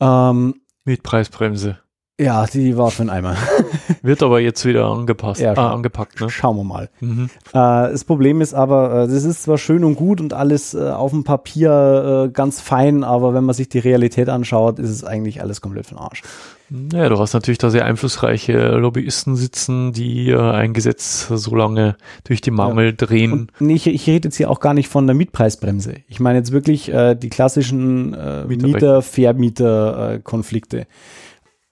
Ähm, 0.00 0.54
Mietpreisbremse. 0.84 1.78
ja, 2.20 2.46
die 2.46 2.76
war 2.76 2.90
für 2.90 3.02
einen 3.02 3.10
Eimer. 3.10 3.36
Wird 4.02 4.22
aber 4.22 4.40
jetzt 4.40 4.64
wieder 4.64 4.86
angepasst, 4.86 5.40
Ja, 5.40 5.54
schon. 5.54 5.64
angepackt. 5.64 6.20
Ne? 6.20 6.30
Schauen 6.30 6.56
wir 6.56 6.64
mal. 6.64 6.88
Mhm. 7.00 7.30
Äh, 7.50 7.52
das 7.52 8.04
Problem 8.04 8.40
ist 8.40 8.54
aber, 8.54 9.04
äh, 9.04 9.08
das 9.08 9.24
ist 9.24 9.42
zwar 9.42 9.58
schön 9.58 9.84
und 9.84 9.96
gut 9.96 10.20
und 10.20 10.32
alles 10.32 10.74
äh, 10.74 10.90
auf 10.90 11.10
dem 11.10 11.24
Papier 11.24 12.26
äh, 12.26 12.30
ganz 12.30 12.60
fein, 12.60 13.04
aber 13.04 13.34
wenn 13.34 13.44
man 13.44 13.54
sich 13.54 13.68
die 13.68 13.78
Realität 13.80 14.28
anschaut, 14.28 14.78
ist 14.78 14.90
es 14.90 15.04
eigentlich 15.04 15.40
alles 15.42 15.60
komplett 15.60 15.86
für 15.86 15.94
den 15.94 16.00
Arsch. 16.00 16.22
Naja, 16.70 17.08
du 17.08 17.18
hast 17.18 17.32
natürlich 17.32 17.56
da 17.58 17.70
sehr 17.70 17.86
einflussreiche 17.86 18.76
Lobbyisten 18.76 19.36
sitzen, 19.36 19.92
die 19.92 20.28
äh, 20.28 20.38
ein 20.38 20.74
Gesetz 20.74 21.28
so 21.28 21.54
lange 21.54 21.96
durch 22.24 22.42
die 22.42 22.50
Mangel 22.50 22.94
drehen. 22.94 23.32
Und 23.32 23.52
nee, 23.58 23.72
ich, 23.74 23.86
ich 23.86 24.06
rede 24.06 24.28
jetzt 24.28 24.36
hier 24.36 24.50
auch 24.50 24.60
gar 24.60 24.74
nicht 24.74 24.88
von 24.88 25.06
der 25.06 25.16
Mietpreisbremse. 25.16 25.94
Ich 26.08 26.20
meine 26.20 26.36
jetzt 26.38 26.52
wirklich 26.52 26.92
äh, 26.92 27.14
die 27.14 27.30
klassischen 27.30 28.12
äh. 28.12 28.44
Mieter-Vermieter-Konflikte. 28.44 30.86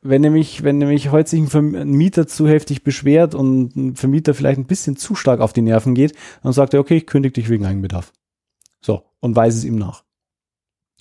wenn 0.00 0.22
nämlich, 0.22 0.62
wenn 0.62 0.78
nämlich 0.78 1.10
heute 1.10 1.28
sich 1.28 1.54
ein 1.54 1.90
Mieter 1.90 2.26
zu 2.26 2.48
heftig 2.48 2.82
beschwert 2.82 3.34
und 3.34 3.76
ein 3.76 3.96
Vermieter 3.96 4.32
vielleicht 4.32 4.58
ein 4.58 4.66
bisschen 4.66 4.96
zu 4.96 5.14
stark 5.14 5.40
auf 5.40 5.52
die 5.52 5.60
Nerven 5.60 5.94
geht, 5.94 6.14
dann 6.42 6.54
sagt 6.54 6.72
er, 6.72 6.80
okay, 6.80 6.96
ich 6.96 7.06
kündige 7.06 7.34
dich 7.34 7.50
wegen 7.50 7.66
Eigenbedarf. 7.66 8.14
So, 8.80 9.02
und 9.20 9.36
weist 9.36 9.58
es 9.58 9.64
ihm 9.64 9.76
nach. 9.76 10.05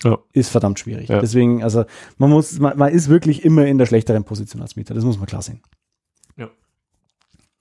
Ja. 0.04 0.18
Ist 0.32 0.50
verdammt 0.50 0.78
schwierig. 0.78 1.08
Ja. 1.08 1.20
Deswegen, 1.20 1.62
also 1.62 1.84
man 2.18 2.30
muss, 2.30 2.58
man, 2.58 2.76
man 2.76 2.92
ist 2.92 3.08
wirklich 3.08 3.44
immer 3.44 3.66
in 3.66 3.78
der 3.78 3.86
schlechteren 3.86 4.24
Position 4.24 4.60
als 4.62 4.76
Mieter. 4.76 4.94
Das 4.94 5.04
muss 5.04 5.16
man 5.18 5.26
klar 5.26 5.40
sehen. 5.42 5.62
Ja. 6.36 6.48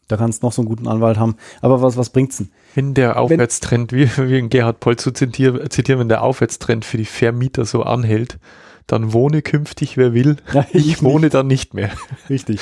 Da 0.08 0.18
kannst 0.18 0.44
du 0.44 0.48
noch 0.48 0.54
so 0.54 0.62
einen 0.62 0.70
guten 0.70 0.88
Anwalt 0.88 1.18
haben. 1.18 1.36
Aber 1.62 1.82
was, 1.82 1.98
was 1.98 2.10
bringt's 2.10 2.38
denn? 2.38 2.52
Wenn 2.76 2.94
der 2.94 3.20
Aufwärtstrend, 3.20 3.94
wie, 3.94 4.10
wie 4.18 4.38
in 4.40 4.50
Gerhard 4.50 4.80
Poll 4.82 4.98
zu 4.98 5.12
zitieren, 5.12 5.70
zitieren, 5.70 6.00
wenn 6.02 6.10
der 6.10 6.22
Aufwärtstrend 6.24 6.84
für 6.86 6.98
die 6.98 7.06
Vermieter 7.06 7.66
so 7.66 7.84
anhält, 7.84 8.38
dann 8.86 9.14
wohne 9.14 9.42
künftig, 9.42 9.98
wer 9.98 10.14
will. 10.14 10.36
Ja, 10.54 10.66
Ich 10.74 11.02
wohne 11.02 11.30
dann 11.30 11.48
nicht 11.48 11.74
mehr. 11.74 11.92
Richtig. 12.30 12.60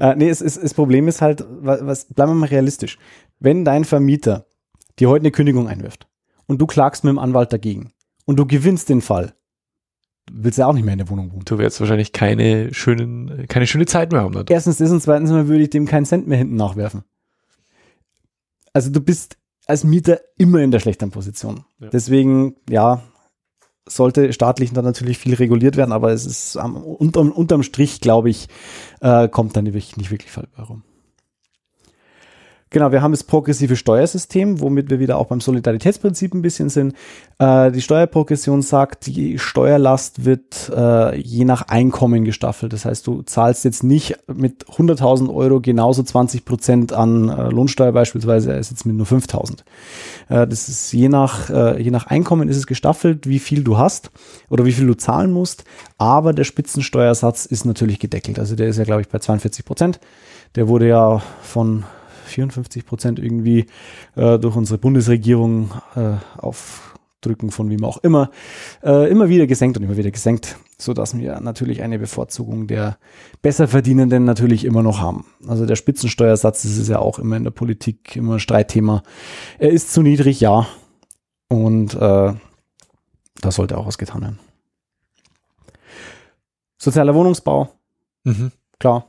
äh, 0.00 0.14
nee, 0.16 0.28
es, 0.28 0.40
es, 0.42 0.60
das 0.60 0.74
Problem 0.74 1.08
ist 1.08 1.22
halt, 1.22 1.46
wa- 1.48 1.78
was, 1.82 2.06
bleiben 2.12 2.32
wir 2.32 2.36
mal 2.40 2.46
realistisch. 2.48 2.98
Wenn 3.38 3.64
dein 3.64 3.84
Vermieter 3.84 4.46
dir 4.98 5.08
heute 5.08 5.22
eine 5.22 5.30
Kündigung 5.30 5.68
einwirft 5.68 6.08
und 6.46 6.60
du 6.60 6.66
klagst 6.66 7.04
mit 7.04 7.10
dem 7.12 7.18
Anwalt 7.18 7.52
dagegen 7.52 7.92
und 8.26 8.36
du 8.36 8.46
gewinnst 8.46 8.90
den 8.90 9.00
Fall, 9.00 9.34
willst 10.30 10.58
du 10.58 10.62
ja 10.62 10.66
auch 10.66 10.74
nicht 10.74 10.84
mehr 10.84 10.92
in 10.92 10.98
der 10.98 11.08
Wohnung 11.08 11.32
wohnen. 11.32 11.44
Du 11.44 11.58
wirst 11.58 11.80
wahrscheinlich 11.80 12.12
keine 12.12 12.74
schönen, 12.74 13.46
keine 13.48 13.66
schöne 13.66 13.86
Zeit 13.86 14.12
mehr 14.12 14.20
haben. 14.20 14.32
Dort. 14.32 14.50
Erstens 14.50 14.76
das 14.76 14.90
und 14.90 15.00
zweitens 15.00 15.30
mal 15.30 15.48
würde 15.48 15.62
ich 15.62 15.70
dem 15.70 15.86
keinen 15.86 16.04
Cent 16.04 16.26
mehr 16.26 16.38
hinten 16.38 16.56
nachwerfen. 16.56 17.04
Also 18.72 18.90
du 18.90 19.00
bist 19.00 19.38
als 19.66 19.84
Mieter 19.84 20.20
immer 20.36 20.58
in 20.60 20.70
der 20.70 20.80
schlechteren 20.80 21.10
Position. 21.10 21.64
Ja. 21.80 21.88
Deswegen, 21.88 22.56
ja, 22.68 23.02
sollte 23.88 24.32
staatlich 24.32 24.72
dann 24.72 24.84
natürlich 24.84 25.18
viel 25.18 25.34
reguliert 25.34 25.76
werden, 25.76 25.92
aber 25.92 26.12
es 26.12 26.26
ist 26.26 26.56
am, 26.56 26.76
unterm, 26.76 27.30
unterm 27.30 27.62
Strich, 27.62 28.00
glaube 28.00 28.30
ich, 28.30 28.48
äh, 29.00 29.28
kommt 29.28 29.56
dann 29.56 29.64
nicht, 29.64 29.96
nicht 29.96 30.10
wirklich 30.10 30.30
viel 30.30 30.48
rum. 30.58 30.82
Genau, 32.70 32.90
wir 32.90 33.00
haben 33.00 33.12
das 33.12 33.22
progressive 33.22 33.76
Steuersystem, 33.76 34.60
womit 34.60 34.90
wir 34.90 34.98
wieder 34.98 35.18
auch 35.18 35.26
beim 35.26 35.40
Solidaritätsprinzip 35.40 36.34
ein 36.34 36.42
bisschen 36.42 36.68
sind. 36.68 36.94
Äh, 37.38 37.70
die 37.70 37.80
Steuerprogression 37.80 38.60
sagt, 38.60 39.06
die 39.06 39.38
Steuerlast 39.38 40.24
wird 40.24 40.72
äh, 40.74 41.16
je 41.16 41.44
nach 41.44 41.68
Einkommen 41.68 42.24
gestaffelt. 42.24 42.72
Das 42.72 42.84
heißt, 42.84 43.06
du 43.06 43.22
zahlst 43.22 43.64
jetzt 43.64 43.84
nicht 43.84 44.16
mit 44.26 44.66
100.000 44.66 45.32
Euro 45.32 45.60
genauso 45.60 46.02
20 46.02 46.44
Prozent 46.44 46.92
an 46.92 47.28
äh, 47.28 47.50
Lohnsteuer 47.50 47.92
beispielsweise, 47.92 48.52
als 48.52 48.70
jetzt 48.70 48.84
mit 48.84 48.96
nur 48.96 49.06
5.000. 49.06 49.60
Äh, 50.28 50.48
das 50.48 50.68
ist 50.68 50.90
je 50.92 51.08
nach, 51.08 51.48
äh, 51.48 51.80
je 51.80 51.92
nach 51.92 52.08
Einkommen 52.08 52.48
ist 52.48 52.56
es 52.56 52.66
gestaffelt, 52.66 53.28
wie 53.28 53.38
viel 53.38 53.62
du 53.62 53.78
hast 53.78 54.10
oder 54.50 54.64
wie 54.64 54.72
viel 54.72 54.88
du 54.88 54.94
zahlen 54.94 55.30
musst. 55.30 55.62
Aber 55.98 56.32
der 56.32 56.44
Spitzensteuersatz 56.44 57.46
ist 57.46 57.64
natürlich 57.64 58.00
gedeckelt. 58.00 58.40
Also 58.40 58.56
der 58.56 58.66
ist 58.66 58.78
ja, 58.78 58.84
glaube 58.84 59.02
ich, 59.02 59.08
bei 59.08 59.20
42 59.20 59.64
Prozent. 59.64 60.00
Der 60.56 60.66
wurde 60.66 60.88
ja 60.88 61.22
von 61.42 61.84
54 62.26 62.84
Prozent 62.86 63.18
irgendwie 63.18 63.66
äh, 64.14 64.38
durch 64.38 64.56
unsere 64.56 64.78
Bundesregierung 64.78 65.70
äh, 65.94 66.14
auf 66.38 66.92
Drücken 67.22 67.50
von 67.50 67.70
wem 67.70 67.82
auch 67.84 67.96
immer 67.98 68.30
äh, 68.84 69.10
immer 69.10 69.28
wieder 69.28 69.46
gesenkt 69.46 69.76
und 69.76 69.82
immer 69.82 69.96
wieder 69.96 70.10
gesenkt, 70.12 70.58
so 70.78 70.92
dass 70.92 71.16
wir 71.16 71.40
natürlich 71.40 71.82
eine 71.82 71.98
Bevorzugung 71.98 72.66
der 72.68 72.98
Besserverdienenden 73.42 74.24
natürlich 74.24 74.64
immer 74.64 74.82
noch 74.82 75.00
haben. 75.00 75.24
Also 75.48 75.66
der 75.66 75.76
Spitzensteuersatz, 75.76 76.62
das 76.62 76.76
ist 76.76 76.88
ja 76.88 76.98
auch 77.00 77.18
immer 77.18 77.36
in 77.36 77.44
der 77.44 77.50
Politik 77.50 78.14
immer 78.16 78.34
ein 78.34 78.40
Streitthema. 78.40 79.02
Er 79.58 79.70
ist 79.70 79.92
zu 79.92 80.02
niedrig, 80.02 80.40
ja. 80.40 80.66
Und 81.48 81.94
äh, 81.94 81.98
Da 83.40 83.50
sollte 83.50 83.76
auch 83.78 83.86
was 83.86 83.98
getan 83.98 84.22
werden. 84.22 84.38
Sozialer 86.78 87.14
Wohnungsbau, 87.14 87.70
Mhm. 88.24 88.52
klar. 88.78 89.06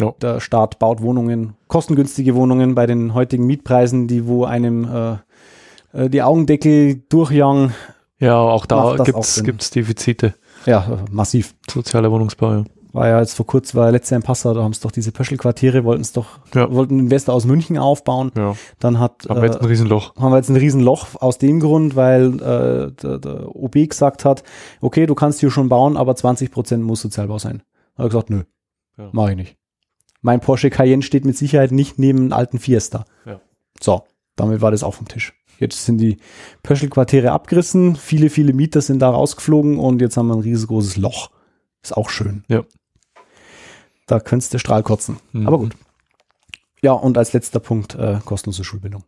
Ja. 0.00 0.12
Der 0.22 0.40
Staat 0.40 0.78
baut 0.78 1.02
Wohnungen, 1.02 1.54
kostengünstige 1.66 2.34
Wohnungen 2.34 2.74
bei 2.74 2.86
den 2.86 3.14
heutigen 3.14 3.46
Mietpreisen, 3.46 4.06
die 4.06 4.26
wo 4.26 4.44
einem 4.44 4.84
äh, 4.84 6.04
äh, 6.04 6.08
die 6.10 6.22
Augendeckel 6.22 7.02
durchjagen. 7.08 7.72
Ja, 8.20 8.36
auch 8.38 8.66
da 8.66 8.96
Sinn. 9.22 9.44
gibt's 9.44 9.70
Defizite. 9.70 10.34
Ja, 10.66 10.80
äh, 11.06 11.10
massiv. 11.10 11.54
Sozialer 11.70 12.10
Wohnungsbau, 12.10 12.52
ja. 12.52 12.64
War 12.92 13.06
ja 13.06 13.20
jetzt 13.20 13.34
vor 13.34 13.46
kurzem, 13.46 13.78
war 13.78 13.86
ja 13.86 13.90
letztes 13.92 14.10
Jahr 14.10 14.16
in 14.20 14.22
Passau, 14.24 14.54
da 14.54 14.62
haben 14.62 14.72
es 14.72 14.80
doch 14.80 14.90
diese 14.90 15.12
Pöschelquartiere, 15.12 15.84
wollten 15.84 16.00
es 16.00 16.12
doch, 16.12 16.38
Ja. 16.54 16.72
wollten 16.72 16.98
Investor 16.98 17.34
aus 17.34 17.44
München 17.44 17.76
aufbauen. 17.76 18.32
ja. 18.36 18.54
Dann 18.80 18.98
hat 18.98 19.28
Aber 19.30 19.44
jetzt 19.44 19.58
ein 19.58 19.64
äh, 19.64 19.68
Riesenloch. 19.68 20.16
haben 20.16 20.32
wir 20.32 20.36
jetzt 20.38 20.48
ein 20.48 20.56
Riesenloch 20.56 21.08
aus 21.20 21.36
dem 21.38 21.60
Grund, 21.60 21.96
weil 21.96 22.34
äh, 22.40 22.92
der, 23.02 23.18
der 23.18 23.54
OB 23.54 23.74
gesagt 23.90 24.24
hat, 24.24 24.42
okay, 24.80 25.04
du 25.06 25.14
kannst 25.14 25.40
hier 25.40 25.50
schon 25.50 25.68
bauen, 25.68 25.96
aber 25.98 26.16
20 26.16 26.50
Prozent 26.50 26.82
muss 26.82 27.02
Sozialbau 27.02 27.38
sein. 27.38 27.62
Da 27.96 28.04
hat 28.04 28.06
er 28.06 28.08
gesagt, 28.08 28.30
nö, 28.30 28.42
Ja. 28.96 29.10
mache 29.12 29.30
ich 29.32 29.36
nicht. 29.36 29.57
Mein 30.20 30.40
Porsche 30.40 30.70
Cayenne 30.70 31.02
steht 31.02 31.24
mit 31.24 31.36
Sicherheit 31.36 31.72
nicht 31.72 31.98
neben 31.98 32.18
einem 32.18 32.32
alten 32.32 32.58
Fiesta. 32.58 33.04
Ja. 33.24 33.40
So, 33.80 34.02
damit 34.36 34.60
war 34.60 34.70
das 34.70 34.82
auch 34.82 34.94
vom 34.94 35.08
Tisch. 35.08 35.34
Jetzt 35.58 35.84
sind 35.84 35.98
die 35.98 36.18
Pöschelquartiere 36.62 37.32
abgerissen, 37.32 37.96
viele, 37.96 38.30
viele 38.30 38.52
Mieter 38.52 38.80
sind 38.80 39.00
da 39.00 39.10
rausgeflogen 39.10 39.78
und 39.78 40.00
jetzt 40.00 40.16
haben 40.16 40.28
wir 40.28 40.34
ein 40.34 40.40
riesengroßes 40.40 40.96
Loch. 40.96 41.30
Ist 41.82 41.96
auch 41.96 42.10
schön. 42.10 42.44
Ja. 42.48 42.64
Da 44.06 44.20
könntest 44.20 44.54
du 44.54 44.58
Strahl 44.58 44.82
kotzen. 44.82 45.18
Mhm. 45.32 45.46
Aber 45.46 45.58
gut. 45.58 45.76
Ja, 46.80 46.92
und 46.92 47.18
als 47.18 47.32
letzter 47.32 47.60
Punkt 47.60 47.94
äh, 47.96 48.18
kostenlose 48.24 48.64
Schulbildung. 48.64 49.04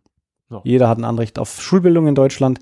Ja. 0.51 0.61
Jeder 0.65 0.89
hat 0.89 0.99
ein 0.99 1.05
Anrecht 1.05 1.39
auf 1.39 1.63
Schulbildung 1.63 2.09
in 2.09 2.15
Deutschland. 2.17 2.59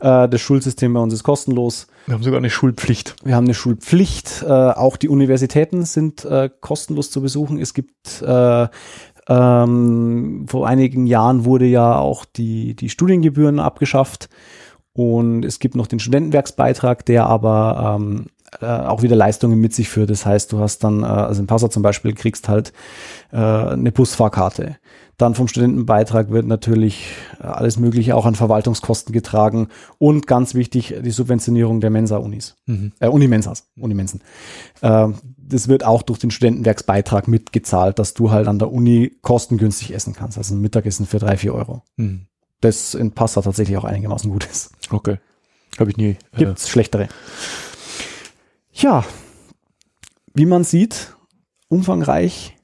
Äh, 0.00 0.28
das 0.28 0.40
Schulsystem 0.40 0.94
bei 0.94 1.00
uns 1.00 1.12
ist 1.12 1.24
kostenlos. 1.24 1.88
Wir 2.06 2.14
haben 2.14 2.22
sogar 2.22 2.38
eine 2.38 2.50
Schulpflicht. 2.50 3.16
Wir 3.24 3.34
haben 3.34 3.46
eine 3.46 3.54
Schulpflicht. 3.54 4.44
Äh, 4.46 4.48
auch 4.48 4.96
die 4.96 5.08
Universitäten 5.08 5.84
sind 5.84 6.24
äh, 6.24 6.50
kostenlos 6.60 7.10
zu 7.10 7.20
besuchen. 7.20 7.58
Es 7.58 7.74
gibt 7.74 8.22
äh, 8.22 8.68
ähm, 9.28 10.46
vor 10.48 10.66
einigen 10.66 11.06
Jahren 11.06 11.44
wurde 11.44 11.66
ja 11.66 11.98
auch 11.98 12.24
die, 12.24 12.74
die 12.74 12.88
Studiengebühren 12.88 13.58
abgeschafft. 13.58 14.28
Und 14.94 15.44
es 15.44 15.58
gibt 15.58 15.74
noch 15.74 15.86
den 15.86 16.00
Studentenwerksbeitrag, 16.00 17.04
der 17.06 17.26
aber 17.26 17.96
ähm, 17.98 18.26
äh, 18.62 18.66
auch 18.66 19.02
wieder 19.02 19.16
Leistungen 19.16 19.60
mit 19.60 19.74
sich 19.74 19.88
führt. 19.88 20.10
Das 20.10 20.24
heißt, 20.26 20.52
du 20.52 20.60
hast 20.60 20.84
dann, 20.84 21.02
äh, 21.02 21.06
also 21.06 21.40
in 21.40 21.46
Passau 21.46 21.68
zum 21.68 21.82
Beispiel, 21.82 22.14
kriegst 22.14 22.48
halt 22.48 22.72
äh, 23.32 23.36
eine 23.36 23.92
Busfahrkarte. 23.92 24.76
Dann 25.18 25.34
vom 25.34 25.46
Studentenbeitrag 25.46 26.30
wird 26.30 26.46
natürlich 26.46 27.12
äh, 27.40 27.46
alles 27.46 27.78
Mögliche 27.78 28.16
auch 28.16 28.26
an 28.26 28.34
Verwaltungskosten 28.34 29.12
getragen. 29.12 29.68
Und 29.98 30.26
ganz 30.26 30.54
wichtig, 30.54 30.94
die 31.04 31.10
Subventionierung 31.10 31.80
der 31.80 31.90
Mensa-Unis. 31.90 32.56
Mhm. 32.66 32.92
Äh, 32.98 33.08
Unimensas, 33.08 33.68
Unimensen. 33.78 34.22
Äh, 34.80 35.08
das 35.36 35.68
wird 35.68 35.84
auch 35.84 36.02
durch 36.02 36.18
den 36.18 36.30
Studentenwerksbeitrag 36.30 37.28
mitgezahlt, 37.28 37.98
dass 37.98 38.14
du 38.14 38.30
halt 38.30 38.48
an 38.48 38.58
der 38.58 38.72
Uni 38.72 39.16
kostengünstig 39.22 39.94
essen 39.94 40.14
kannst. 40.14 40.38
Also 40.38 40.54
ein 40.54 40.60
Mittagessen 40.60 41.06
für 41.06 41.18
drei, 41.18 41.36
vier 41.36 41.54
Euro. 41.54 41.82
Mhm. 41.96 42.26
Das 42.60 42.94
in 42.94 43.12
Passau 43.12 43.42
tatsächlich 43.42 43.76
auch 43.76 43.84
einigermaßen 43.84 44.30
gut 44.30 44.48
ist. 44.50 44.70
Okay. 44.90 45.18
Habe 45.78 45.90
ich 45.90 45.96
nie. 45.96 46.16
Äh, 46.32 46.38
Gibt's 46.38 46.68
schlechtere. 46.68 47.08
Ja, 48.72 49.04
wie 50.34 50.46
man 50.46 50.64
sieht, 50.64 51.14
umfangreich. 51.68 52.56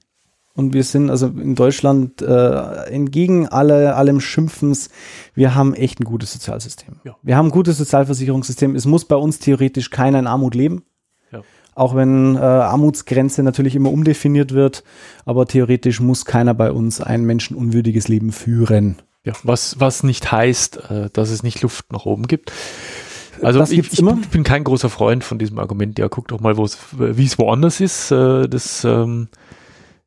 Und 0.55 0.75
wir 0.75 0.83
sind 0.83 1.09
also 1.09 1.29
in 1.29 1.55
Deutschland 1.55 2.21
äh, 2.21 2.87
entgegen 2.91 3.47
alle, 3.47 3.95
allem 3.95 4.19
Schimpfens, 4.19 4.91
wir 5.35 5.55
haben 5.55 5.73
echt 5.73 6.01
ein 6.01 6.05
gutes 6.05 6.33
Sozialsystem. 6.33 6.97
Ja. 7.05 7.17
Wir 7.23 7.37
haben 7.37 7.47
ein 7.47 7.53
gutes 7.53 7.79
Sozialversicherungssystem. 7.79 8.75
Es 8.75 8.85
muss 8.85 9.05
bei 9.05 9.15
uns 9.15 9.39
theoretisch 9.39 9.91
keiner 9.91 10.19
in 10.19 10.27
Armut 10.27 10.57
leben. 10.57 10.83
Ja. 11.31 11.43
Auch 11.77 11.95
wenn 11.95 12.35
äh, 12.35 12.41
Armutsgrenze 12.41 13.45
natürlich 13.45 13.77
immer 13.77 13.93
umdefiniert 13.93 14.53
wird, 14.53 14.83
aber 15.25 15.47
theoretisch 15.47 16.01
muss 16.01 16.25
keiner 16.25 16.55
bei 16.55 16.73
uns 16.73 17.01
ein 17.01 17.25
menschenunwürdiges 17.25 18.09
Leben 18.09 18.33
führen. 18.33 18.97
Ja, 19.23 19.35
was, 19.45 19.79
was 19.79 20.03
nicht 20.03 20.33
heißt, 20.33 20.91
äh, 20.91 21.11
dass 21.13 21.31
es 21.31 21.45
nicht 21.45 21.63
Luft 21.63 21.93
nach 21.93 22.05
oben 22.05 22.27
gibt. 22.27 22.51
Also 23.43 23.59
Das 23.59 23.71
ich, 23.71 23.77
gibt's 23.77 23.95
ich, 23.95 24.01
immer. 24.01 24.19
bin, 24.31 24.45
kein 24.45 24.65
großer 24.65 24.91
Freund 24.91 25.25
von 25.25 25.39
diesem 25.39 25.59
Argument. 25.59 25.99
Ja, 25.99 26.09
guck 26.09 26.29
doch 26.29 26.41
mal, 26.41 26.57
wie 26.57 27.25
es 27.25 27.39
woanders 27.39 27.81
ist. 27.81 28.11
Äh, 28.11 28.49
das, 28.49 28.85
ähm, 28.85 29.29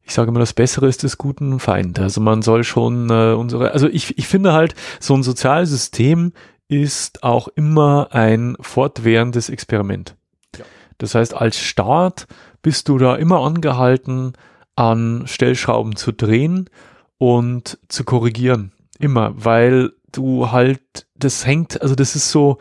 ich 0.03 0.13
sage 0.13 0.29
immer, 0.29 0.39
das 0.39 0.53
Bessere 0.53 0.88
ist 0.88 1.03
des 1.03 1.17
guten 1.17 1.59
Feind. 1.59 1.99
Also 1.99 2.21
man 2.21 2.41
soll 2.41 2.63
schon 2.63 3.09
äh, 3.09 3.34
unsere, 3.34 3.71
also 3.71 3.88
ich, 3.88 4.17
ich 4.17 4.27
finde 4.27 4.53
halt, 4.53 4.75
so 4.99 5.13
ein 5.15 5.23
Sozialsystem 5.23 6.34
ist 6.67 7.23
auch 7.23 7.47
immer 7.49 8.09
ein 8.11 8.55
fortwährendes 8.61 9.49
Experiment. 9.49 10.15
Ja. 10.57 10.65
Das 10.97 11.15
heißt, 11.15 11.34
als 11.34 11.59
Staat 11.59 12.27
bist 12.61 12.88
du 12.89 12.97
da 12.97 13.15
immer 13.15 13.41
angehalten, 13.41 14.34
an 14.75 15.23
Stellschrauben 15.25 15.95
zu 15.95 16.11
drehen 16.11 16.69
und 17.17 17.77
zu 17.88 18.03
korrigieren. 18.03 18.71
Immer, 18.99 19.34
weil 19.36 19.91
du 20.11 20.51
halt, 20.51 20.82
das 21.15 21.45
hängt, 21.45 21.82
also 21.82 21.95
das 21.95 22.15
ist 22.15 22.32
so, 22.32 22.57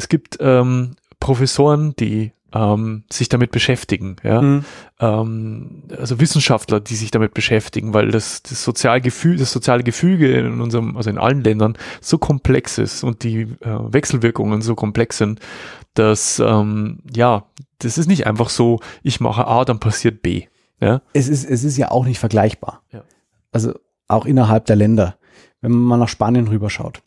es 0.00 0.08
gibt 0.08 0.38
ähm, 0.40 0.96
Professoren, 1.20 1.94
die 1.98 2.32
ähm, 2.54 3.04
sich 3.12 3.28
damit 3.28 3.52
beschäftigen, 3.52 4.16
ja. 4.24 4.40
Mhm. 4.40 4.64
Ähm, 4.98 5.82
also 5.96 6.18
Wissenschaftler, 6.18 6.80
die 6.80 6.96
sich 6.96 7.10
damit 7.10 7.34
beschäftigen, 7.34 7.92
weil 7.92 8.10
das, 8.10 8.42
das 8.42 8.64
Sozialgefühl, 8.64 9.36
das 9.36 9.52
soziale 9.52 9.84
Gefüge 9.84 10.38
in 10.38 10.60
unserem, 10.60 10.96
also 10.96 11.10
in 11.10 11.18
allen 11.18 11.44
Ländern 11.44 11.76
so 12.00 12.16
komplex 12.16 12.78
ist 12.78 13.04
und 13.04 13.22
die 13.22 13.42
äh, 13.42 13.92
Wechselwirkungen 13.92 14.62
so 14.62 14.74
komplex 14.74 15.18
sind, 15.18 15.38
dass 15.92 16.40
ähm, 16.40 17.00
ja, 17.14 17.44
das 17.78 17.98
ist 17.98 18.08
nicht 18.08 18.26
einfach 18.26 18.48
so, 18.48 18.80
ich 19.02 19.20
mache 19.20 19.46
A, 19.46 19.64
dann 19.66 19.78
passiert 19.78 20.22
B. 20.22 20.44
Ja. 20.80 21.02
es 21.12 21.28
ist, 21.28 21.44
es 21.44 21.62
ist 21.62 21.76
ja 21.76 21.90
auch 21.90 22.06
nicht 22.06 22.18
vergleichbar. 22.18 22.82
Ja. 22.90 23.04
Also 23.52 23.74
auch 24.08 24.24
innerhalb 24.24 24.64
der 24.64 24.76
Länder. 24.76 25.16
Wenn 25.60 25.72
man 25.72 25.82
mal 25.82 25.96
nach 25.98 26.08
Spanien 26.08 26.48
rüberschaut. 26.48 27.02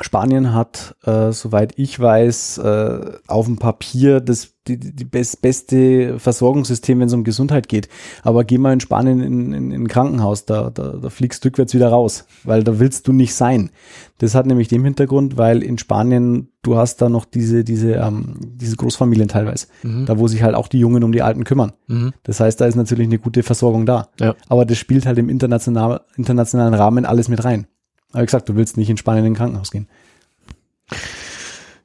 Spanien 0.00 0.54
hat, 0.54 0.96
äh, 1.04 1.32
soweit 1.32 1.72
ich 1.76 1.98
weiß, 1.98 2.58
äh, 2.58 3.12
auf 3.26 3.46
dem 3.46 3.58
Papier 3.58 4.20
das 4.20 4.54
die, 4.68 4.78
die 4.78 5.04
best, 5.04 5.40
beste 5.40 6.18
Versorgungssystem, 6.18 7.00
wenn 7.00 7.08
es 7.08 7.14
um 7.14 7.24
Gesundheit 7.24 7.68
geht. 7.68 7.88
Aber 8.22 8.44
geh 8.44 8.58
mal 8.58 8.72
in 8.72 8.80
Spanien 8.80 9.20
in, 9.20 9.52
in, 9.52 9.72
in 9.72 9.82
ein 9.84 9.88
Krankenhaus, 9.88 10.44
da, 10.44 10.70
da, 10.70 10.92
da 10.92 11.10
fliegst 11.10 11.42
du 11.42 11.48
rückwärts 11.48 11.74
wieder 11.74 11.88
raus, 11.88 12.26
weil 12.44 12.64
da 12.64 12.78
willst 12.78 13.08
du 13.08 13.12
nicht 13.12 13.34
sein. 13.34 13.70
Das 14.18 14.34
hat 14.34 14.46
nämlich 14.46 14.68
den 14.68 14.84
Hintergrund, 14.84 15.36
weil 15.36 15.62
in 15.62 15.78
Spanien 15.78 16.48
du 16.62 16.76
hast 16.76 17.00
da 17.00 17.08
noch 17.08 17.24
diese, 17.24 17.64
diese, 17.64 17.92
ähm, 17.92 18.34
diese 18.40 18.76
Großfamilien 18.76 19.28
teilweise, 19.28 19.68
Mhm. 19.82 20.06
da 20.06 20.18
wo 20.18 20.28
sich 20.28 20.42
halt 20.42 20.54
auch 20.54 20.68
die 20.68 20.80
Jungen 20.80 21.02
um 21.04 21.12
die 21.12 21.22
Alten 21.22 21.44
kümmern. 21.44 21.72
Mhm. 21.86 22.12
Das 22.24 22.40
heißt, 22.40 22.60
da 22.60 22.66
ist 22.66 22.74
natürlich 22.76 23.06
eine 23.06 23.18
gute 23.18 23.42
Versorgung 23.42 23.86
da. 23.86 24.08
Ja. 24.20 24.34
Aber 24.48 24.66
das 24.66 24.76
spielt 24.76 25.06
halt 25.06 25.18
im 25.18 25.28
international, 25.28 26.02
internationalen 26.16 26.74
Rahmen 26.74 27.06
alles 27.06 27.28
mit 27.28 27.42
rein. 27.44 27.66
Aber 28.12 28.22
wie 28.22 28.26
gesagt, 28.26 28.48
du 28.48 28.56
willst 28.56 28.76
nicht 28.76 28.90
in 28.90 28.96
Spanien 28.96 29.24
in 29.24 29.32
ein 29.32 29.36
Krankenhaus 29.36 29.70
gehen. 29.70 29.88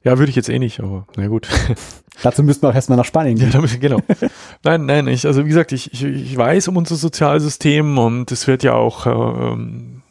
Ja, 0.02 0.18
würde 0.18 0.30
ich 0.30 0.36
jetzt 0.36 0.48
eh 0.50 0.58
nicht, 0.58 0.80
aber 0.80 1.06
na 1.16 1.26
gut. 1.28 1.48
Dazu 2.22 2.42
müssten 2.42 2.62
wir 2.62 2.70
auch 2.70 2.74
erstmal 2.74 2.98
nach 2.98 3.04
Spanien 3.04 3.36
Ja, 3.36 3.44
gehen. 3.44 3.52
da 3.52 3.60
müssen, 3.60 3.80
genau. 3.80 4.00
Nein, 4.62 4.86
nein, 4.86 5.08
ich, 5.08 5.26
also 5.26 5.44
wie 5.44 5.48
gesagt, 5.48 5.72
ich, 5.72 5.92
ich, 5.92 6.04
ich 6.04 6.36
weiß 6.36 6.68
um 6.68 6.76
unser 6.76 6.96
Sozialsystem 6.96 7.98
und 7.98 8.30
es 8.30 8.46
wird 8.46 8.62
ja 8.62 8.74
auch, 8.74 9.06
ähm, 9.06 10.02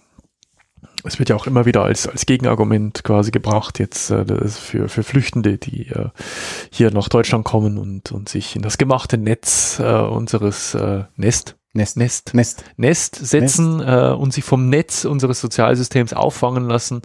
es 1.03 1.20
wird 1.20 1.30
ja 1.30 1.36
auch 1.36 1.47
immer 1.47 1.66
wieder 1.66 1.84
als, 1.84 2.07
als 2.07 2.26
Gegenargument 2.26 3.03
quasi 3.03 3.32
gebracht, 3.32 3.80
jetzt 3.80 4.09
äh, 4.09 4.26
für, 4.47 4.89
für 4.89 5.03
Flüchtende, 5.03 5.57
die 5.57 5.88
äh, 5.89 6.09
hier 6.72 6.91
nach 6.91 7.07
Deutschland 7.09 7.45
kommen 7.45 7.78
und, 7.78 8.11
und 8.11 8.30
sich 8.30 8.55
in 8.55 8.61
das 8.64 8.78
gemachte 8.78 9.18
Netz 9.18 9.80
äh, 9.80 9.84
unseres 10.01 10.74
äh, 10.76 11.03
Nest, 11.16 11.55
Nest. 11.74 11.97
Nest, 11.97 12.34
Nest. 12.36 12.63
Nest 12.78 13.15
setzen 13.15 13.80
Äh, 13.80 14.13
und 14.17 14.32
sich 14.32 14.43
vom 14.43 14.69
Netz 14.69 15.05
unseres 15.05 15.41
Sozialsystems 15.41 16.13
auffangen 16.13 16.69
lassen. 16.69 17.01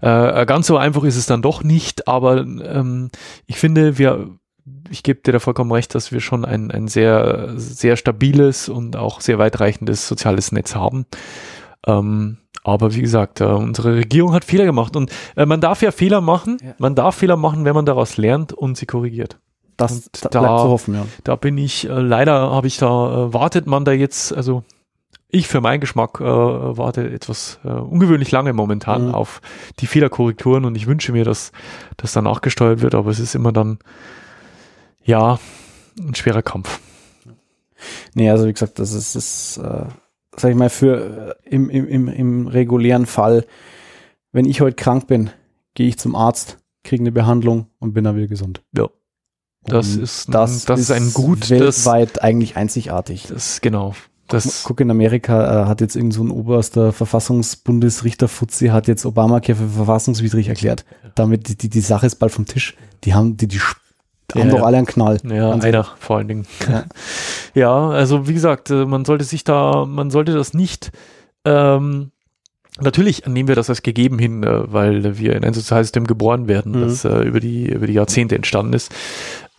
Äh, 0.00 0.46
ganz 0.46 0.66
so 0.66 0.76
einfach 0.76 1.04
ist 1.04 1.16
es 1.16 1.26
dann 1.26 1.42
doch 1.42 1.62
nicht, 1.62 2.08
aber 2.08 2.38
ähm, 2.38 3.10
ich 3.46 3.58
finde, 3.58 3.98
wir, 3.98 4.30
ich 4.90 5.04
gebe 5.04 5.20
dir 5.20 5.32
da 5.32 5.38
vollkommen 5.38 5.70
recht, 5.70 5.94
dass 5.94 6.10
wir 6.10 6.20
schon 6.20 6.44
ein, 6.44 6.72
ein 6.72 6.88
sehr, 6.88 7.52
sehr 7.56 7.96
stabiles 7.96 8.68
und 8.68 8.96
auch 8.96 9.20
sehr 9.20 9.38
weitreichendes 9.38 10.08
soziales 10.08 10.50
Netz 10.50 10.74
haben. 10.74 11.06
Ähm, 11.86 12.38
aber 12.64 12.94
wie 12.94 13.00
gesagt, 13.00 13.40
äh, 13.40 13.44
unsere 13.44 13.94
Regierung 13.94 14.32
hat 14.32 14.44
Fehler 14.44 14.64
gemacht 14.64 14.96
und 14.96 15.10
äh, 15.36 15.46
man 15.46 15.60
darf 15.60 15.82
ja 15.82 15.92
Fehler 15.92 16.20
machen. 16.20 16.58
Ja. 16.62 16.74
Man 16.78 16.94
darf 16.94 17.16
Fehler 17.16 17.36
machen, 17.36 17.64
wenn 17.64 17.74
man 17.74 17.86
daraus 17.86 18.16
lernt 18.16 18.52
und 18.52 18.76
sie 18.76 18.86
korrigiert. 18.86 19.38
Das 19.80 20.10
da 20.10 20.40
bleibt 20.40 20.60
zu 20.60 20.68
hoffen, 20.68 20.94
ja. 20.94 21.06
Da 21.24 21.36
bin 21.36 21.58
ich, 21.58 21.88
äh, 21.88 21.92
leider 21.92 22.50
habe 22.50 22.66
ich 22.66 22.76
da, 22.78 23.26
äh, 23.26 23.34
wartet 23.34 23.66
man 23.66 23.84
da 23.84 23.92
jetzt, 23.92 24.32
also 24.32 24.62
ich 25.28 25.46
für 25.48 25.60
meinen 25.60 25.80
Geschmack 25.80 26.20
äh, 26.20 26.24
warte 26.24 27.08
etwas 27.08 27.60
äh, 27.64 27.68
ungewöhnlich 27.68 28.30
lange 28.32 28.52
momentan 28.52 29.08
Mhm. 29.08 29.14
auf 29.14 29.40
die 29.78 29.86
Fehlerkorrekturen 29.86 30.64
und 30.64 30.74
ich 30.74 30.86
wünsche 30.86 31.12
mir, 31.12 31.24
dass 31.24 31.52
das 31.96 32.12
dann 32.12 32.24
nachgesteuert 32.24 32.82
wird, 32.82 32.94
aber 32.94 33.10
es 33.10 33.20
ist 33.20 33.34
immer 33.34 33.52
dann, 33.52 33.78
ja, 35.04 35.38
ein 35.98 36.14
schwerer 36.14 36.42
Kampf. 36.42 36.80
Nee, 38.14 38.28
also 38.30 38.46
wie 38.46 38.52
gesagt, 38.52 38.78
das 38.78 38.92
ist, 38.92 39.14
das, 39.14 39.56
äh, 39.58 39.86
sag 40.36 40.50
ich 40.50 40.56
mal, 40.56 40.68
für 40.70 41.36
äh, 41.44 41.48
im, 41.48 41.70
im, 41.70 41.86
im, 41.86 42.08
im 42.08 42.46
regulären 42.46 43.06
Fall, 43.06 43.46
wenn 44.32 44.44
ich 44.44 44.60
heute 44.60 44.76
krank 44.76 45.06
bin, 45.06 45.30
gehe 45.74 45.88
ich 45.88 45.98
zum 45.98 46.14
Arzt 46.14 46.58
kriege 46.82 47.02
eine 47.02 47.12
Behandlung 47.12 47.66
und 47.78 47.92
bin 47.92 48.04
dann 48.04 48.16
wieder 48.16 48.26
gesund. 48.26 48.62
Ja. 48.76 48.88
Das 49.64 49.94
Und 49.96 50.02
ist, 50.02 50.34
das, 50.34 50.64
das 50.64 50.80
ist 50.80 50.90
ein 50.90 51.12
Gut, 51.12 51.50
das, 51.50 51.84
weltweit 51.84 52.22
eigentlich 52.22 52.56
einzigartig. 52.56 53.26
das 53.28 53.60
genau. 53.60 53.94
Das, 54.28 54.62
Guck, 54.64 54.80
in 54.80 54.90
Amerika 54.90 55.64
äh, 55.64 55.66
hat 55.66 55.80
jetzt 55.80 55.96
irgend 55.96 56.14
so 56.14 56.22
ein 56.22 56.30
oberster 56.30 56.92
Verfassungsbundesrichter 56.92 58.28
Fuzzi 58.28 58.68
hat 58.68 58.86
jetzt 58.86 59.04
Obamacare 59.04 59.56
für 59.56 59.68
verfassungswidrig 59.68 60.48
erklärt. 60.48 60.84
Damit 61.16 61.48
die, 61.48 61.56
die, 61.58 61.68
die 61.68 61.80
Sache 61.80 62.06
ist 62.06 62.16
bald 62.16 62.30
vom 62.32 62.46
Tisch. 62.46 62.76
Die 63.04 63.12
haben, 63.14 63.36
die, 63.36 63.48
die 63.48 63.58
Ja, 64.34 64.40
haben 64.42 64.50
doch 64.50 64.58
ja. 64.58 64.64
alle 64.64 64.76
einen 64.78 64.86
Knall. 64.86 65.18
Ja, 65.24 65.50
Ganz 65.50 65.64
einer 65.64 65.84
vor 65.98 66.18
allen 66.18 66.28
Dingen. 66.28 66.46
Ja. 66.68 66.84
Ja, 67.54 67.88
also 67.90 68.28
wie 68.28 68.34
gesagt, 68.34 68.70
äh, 68.70 68.86
man 68.86 69.04
sollte 69.04 69.24
sich 69.24 69.42
da, 69.42 69.84
man 69.84 70.10
sollte 70.10 70.32
das 70.32 70.54
nicht, 70.54 70.92
ähm, 71.44 72.12
natürlich 72.80 73.26
nehmen 73.26 73.48
wir 73.48 73.56
das 73.56 73.68
als 73.68 73.82
gegeben 73.82 74.20
hin, 74.20 74.44
äh, 74.44 74.72
weil 74.72 75.18
wir 75.18 75.34
in 75.34 75.44
ein 75.44 75.52
Sozialsystem 75.54 76.06
geboren 76.06 76.46
werden, 76.46 76.72
Mhm. 76.76 76.80
das 76.82 77.04
äh, 77.04 77.22
über 77.22 77.40
die, 77.40 77.66
über 77.66 77.88
die 77.88 77.94
Jahrzehnte 77.94 78.36
entstanden 78.36 78.72
ist. 78.74 78.92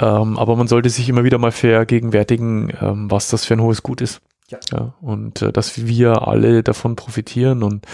Ähm, 0.02 0.38
aber 0.38 0.56
man 0.58 0.68
sollte 0.68 0.90
sich 0.90 1.08
immer 1.08 1.24
wieder 1.24 1.38
mal 1.38 1.52
vergegenwärtigen, 1.52 2.74
ähm, 2.82 3.10
was 3.10 3.30
das 3.30 3.46
für 3.46 3.54
ein 3.54 3.62
hohes 3.62 3.84
Gut 3.84 4.02
ist. 4.02 4.22
Ja. 4.70 4.94
und 5.00 5.42
äh, 5.44 5.54
dass 5.54 5.86
wir 5.88 6.28
alle 6.28 6.62
davon 6.62 6.98
profitieren 6.98 7.64
und 7.64 7.86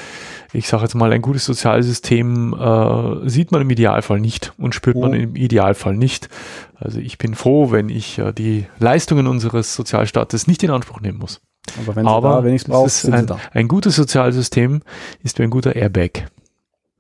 ich 0.53 0.67
sage 0.67 0.81
jetzt 0.81 0.95
mal, 0.95 1.13
ein 1.13 1.21
gutes 1.21 1.45
Sozialsystem 1.45 2.51
äh, 2.59 3.29
sieht 3.29 3.51
man 3.51 3.61
im 3.61 3.69
Idealfall 3.69 4.19
nicht 4.19 4.53
und 4.57 4.73
spürt 4.73 4.97
man 4.97 5.11
Oh. 5.11 5.13
im 5.13 5.35
Idealfall 5.35 5.95
nicht. 5.95 6.29
Also 6.73 6.97
ich 6.99 7.19
bin 7.19 7.35
froh, 7.35 7.69
wenn 7.69 7.89
ich 7.89 8.17
äh, 8.17 8.33
die 8.33 8.65
Leistungen 8.79 9.27
unseres 9.27 9.75
Sozialstaates 9.75 10.47
nicht 10.47 10.63
in 10.63 10.71
Anspruch 10.71 10.99
nehmen 10.99 11.19
muss. 11.19 11.41
Aber 11.83 11.95
wenn 11.95 12.05
sie 12.05 12.09
Aber 12.11 12.29
da, 12.29 12.43
wenn 12.43 12.55
ich 12.55 12.63
es 12.63 12.67
es 12.67 12.71
brauche, 12.71 12.87
ist 12.87 13.05
ein, 13.11 13.27
ein 13.53 13.67
gutes 13.67 13.95
Sozialsystem 13.95 14.81
ist 15.21 15.37
wie 15.37 15.43
ein 15.43 15.51
guter 15.51 15.75
Airbag. 15.75 16.25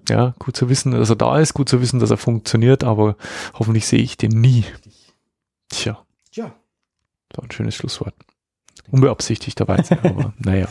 Ja, 0.07 0.35
gut 0.37 0.55
zu 0.55 0.69
wissen, 0.69 0.91
dass 0.91 1.09
er 1.09 1.15
da 1.15 1.39
ist, 1.39 1.55
gut 1.55 1.67
zu 1.67 1.81
wissen, 1.81 1.99
dass 1.99 2.11
er 2.11 2.17
funktioniert, 2.17 2.83
aber 2.83 3.15
hoffentlich 3.57 3.87
sehe 3.87 3.99
ich 3.99 4.17
den 4.17 4.39
nie. 4.39 4.65
Tja, 5.69 5.97
Ja. 6.33 6.51
so 7.35 7.41
ein 7.41 7.51
schönes 7.51 7.75
Schlusswort. 7.75 8.13
Unbeabsichtigterweise, 8.91 9.97
aber 10.03 10.33
naja. 10.39 10.67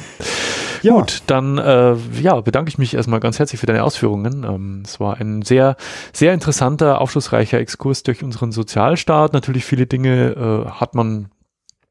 Ja. 0.83 0.93
Gut, 0.95 1.23
dann 1.27 1.59
äh, 1.59 1.97
ja, 2.21 2.41
bedanke 2.41 2.69
ich 2.69 2.79
mich 2.79 2.95
erstmal 2.95 3.21
ganz 3.21 3.39
herzlich 3.39 3.61
für 3.61 3.67
deine 3.67 3.83
Ausführungen. 3.83 4.45
Ähm, 4.45 4.83
es 4.85 5.01
war 5.01 5.17
ein 5.19 5.43
sehr, 5.43 5.77
sehr 6.13 6.33
interessanter, 6.33 7.01
aufschlussreicher 7.01 7.59
Exkurs 7.59 8.03
durch 8.05 8.23
unseren 8.23 8.53
Sozialstaat. 8.53 9.33
Natürlich 9.33 9.65
viele 9.65 9.87
Dinge 9.87 10.67
äh, 10.67 10.71
hat 10.71 10.95
man 10.95 11.31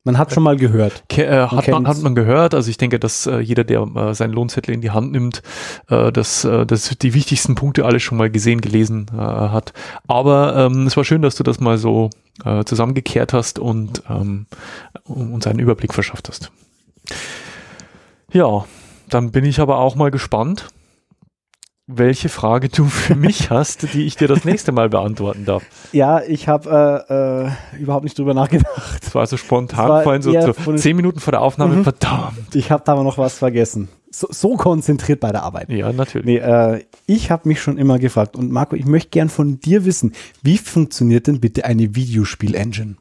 Man 0.05 0.19
hat 0.19 0.31
schon 0.31 0.43
mal 0.43 0.55
gehört. 0.55 1.03
Ke 1.09 1.25
äh, 1.25 1.47
hat, 1.47 1.67
man, 1.67 1.87
hat 1.87 1.97
man 1.97 2.13
gehört. 2.13 2.53
Also 2.53 2.69
ich 2.69 2.77
denke, 2.77 2.99
dass 2.99 3.25
äh, 3.25 3.39
jeder, 3.39 3.63
der 3.63 3.81
äh, 3.81 4.13
seinen 4.13 4.33
Lohnzettel 4.33 4.75
in 4.75 4.81
die 4.81 4.91
Hand 4.91 5.11
nimmt, 5.11 5.41
äh, 5.89 6.11
dass, 6.11 6.45
äh, 6.45 6.65
dass 6.67 6.89
die 6.89 7.15
wichtigsten 7.15 7.55
Punkte 7.55 7.85
alle 7.85 7.99
schon 7.99 8.19
mal 8.19 8.29
gesehen, 8.29 8.61
gelesen 8.61 9.07
äh, 9.11 9.17
hat. 9.17 9.73
Aber 10.07 10.55
ähm, 10.55 10.85
es 10.85 10.95
war 10.95 11.03
schön, 11.03 11.23
dass 11.23 11.35
du 11.35 11.43
das 11.43 11.59
mal 11.59 11.77
so 11.77 12.09
zusammengekehrt 12.65 13.31
hast 13.31 13.59
und 13.59 14.03
ähm, 14.09 14.45
uns 15.05 15.47
einen 15.47 15.59
Überblick 15.59 15.93
verschafft 15.93 16.27
hast. 16.27 16.51
Ja, 18.33 18.65
dann 19.07 19.31
bin 19.31 19.45
ich 19.45 19.61
aber 19.61 19.77
auch 19.77 19.95
mal 19.95 20.11
gespannt, 20.11 20.67
welche 21.88 22.29
Frage 22.29 22.69
du 22.69 22.86
für 22.86 23.15
mich 23.15 23.49
hast, 23.49 23.93
die 23.93 24.05
ich 24.05 24.15
dir 24.15 24.27
das 24.27 24.45
nächste 24.45 24.71
Mal 24.71 24.89
beantworten 24.89 25.45
darf. 25.45 25.63
Ja, 25.91 26.21
ich 26.21 26.47
habe 26.47 27.05
äh, 27.09 27.77
äh, 27.77 27.79
überhaupt 27.79 28.03
nicht 28.03 28.17
drüber 28.17 28.33
nachgedacht. 28.33 29.03
Das 29.03 29.13
war 29.13 29.27
so 29.27 29.38
spontan 29.38 29.89
war 29.89 30.03
vorhin 30.03 30.21
so, 30.21 30.31
so 30.41 30.75
zehn 30.75 30.95
Minuten 30.95 31.19
vor 31.19 31.31
der 31.31 31.41
Aufnahme. 31.41 31.75
Mhm. 31.75 31.83
Verdammt. 31.83 32.55
Ich 32.55 32.71
habe 32.71 32.83
da 32.86 32.93
aber 32.93 33.03
noch 33.03 33.17
was 33.17 33.38
vergessen. 33.38 33.89
So, 34.09 34.27
so 34.31 34.55
konzentriert 34.55 35.19
bei 35.19 35.31
der 35.31 35.43
Arbeit. 35.43 35.69
Ja, 35.69 35.91
natürlich. 35.91 36.25
Nee, 36.25 36.38
äh, 36.38 36.86
ich 37.05 37.31
habe 37.31 37.47
mich 37.47 37.61
schon 37.61 37.77
immer 37.77 37.99
gefragt 37.99 38.36
und 38.36 38.51
Marco, 38.51 38.75
ich 38.75 38.86
möchte 38.86 39.09
gern 39.09 39.29
von 39.29 39.59
dir 39.59 39.86
wissen, 39.86 40.13
wie 40.41 40.57
funktioniert 40.57 41.27
denn 41.27 41.41
bitte 41.41 41.65
eine 41.65 41.95
Videospiel-Engine? 41.95 42.95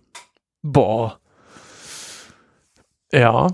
Boah. 0.63 1.19
Ja. 3.13 3.49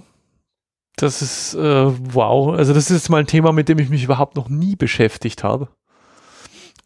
Das 1.00 1.22
ist, 1.22 1.54
äh, 1.54 1.86
wow. 2.12 2.54
Also 2.54 2.74
das 2.74 2.90
ist 2.90 2.96
jetzt 2.96 3.08
mal 3.08 3.18
ein 3.18 3.26
Thema, 3.26 3.52
mit 3.52 3.68
dem 3.68 3.78
ich 3.78 3.88
mich 3.88 4.04
überhaupt 4.04 4.36
noch 4.36 4.48
nie 4.50 4.76
beschäftigt 4.76 5.42
habe. 5.42 5.68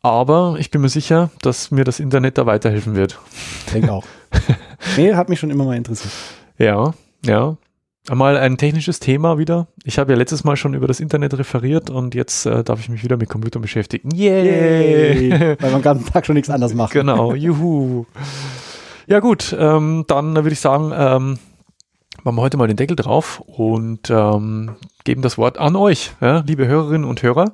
Aber 0.03 0.57
ich 0.59 0.71
bin 0.71 0.83
mir 0.83 0.89
sicher, 0.89 1.31
dass 1.43 1.71
mir 1.71 1.85
das 1.85 1.99
Internet 1.99 2.39
da 2.39 2.47
weiterhelfen 2.47 2.95
wird. 2.95 3.19
Denke 3.73 3.93
auch. 3.93 4.05
nee, 4.97 5.15
hat 5.15 5.29
mich 5.29 5.41
schon 5.41 5.51
immer 5.51 5.65
mal 5.65 5.77
interessiert. 5.77 6.13
Ja, 6.59 6.95
ja. 7.25 7.57
Einmal 8.09 8.37
ein 8.37 8.59
technisches 8.59 9.01
Thema 9.01 9.39
wieder. 9.39 9.67
Ich 9.83 9.99
habe 9.99 10.13
ja 10.13 10.19
letztes 10.19 10.45
Mal 10.45 10.57
schon 10.57 10.75
über 10.75 10.87
das 10.87 11.01
Internet 11.01 11.39
referiert 11.39 11.89
und 11.89 12.15
jetzt 12.15 12.45
äh, 12.45 12.63
darf 12.63 12.79
ich 12.81 12.91
mich 12.91 13.03
wieder 13.03 13.17
mit 13.17 13.31
Computern 13.31 13.63
beschäftigen. 13.63 14.15
Yay! 14.15 15.31
Weil 15.59 15.71
man 15.71 15.81
den 15.81 15.83
ganzen 15.83 16.13
Tag 16.13 16.27
schon 16.27 16.35
nichts 16.35 16.51
anderes 16.51 16.75
macht. 16.75 16.93
Genau, 16.93 17.35
juhu. 17.35 18.05
Ja 19.07 19.21
gut, 19.21 19.57
ähm, 19.59 20.05
dann 20.07 20.35
würde 20.35 20.53
ich 20.53 20.61
sagen, 20.61 20.93
ähm, 20.95 21.39
machen 22.25 22.37
wir 22.37 22.43
heute 22.43 22.57
mal 22.57 22.67
den 22.67 22.77
Deckel 22.77 22.97
drauf 22.97 23.41
und 23.47 24.11
ähm, 24.11 24.77
geben 25.05 25.23
das 25.23 25.39
Wort 25.39 25.59
an 25.59 25.77
euch, 25.77 26.13
ja, 26.21 26.43
liebe 26.47 26.67
Hörerinnen 26.67 27.07
und 27.07 27.23
Hörer. 27.23 27.53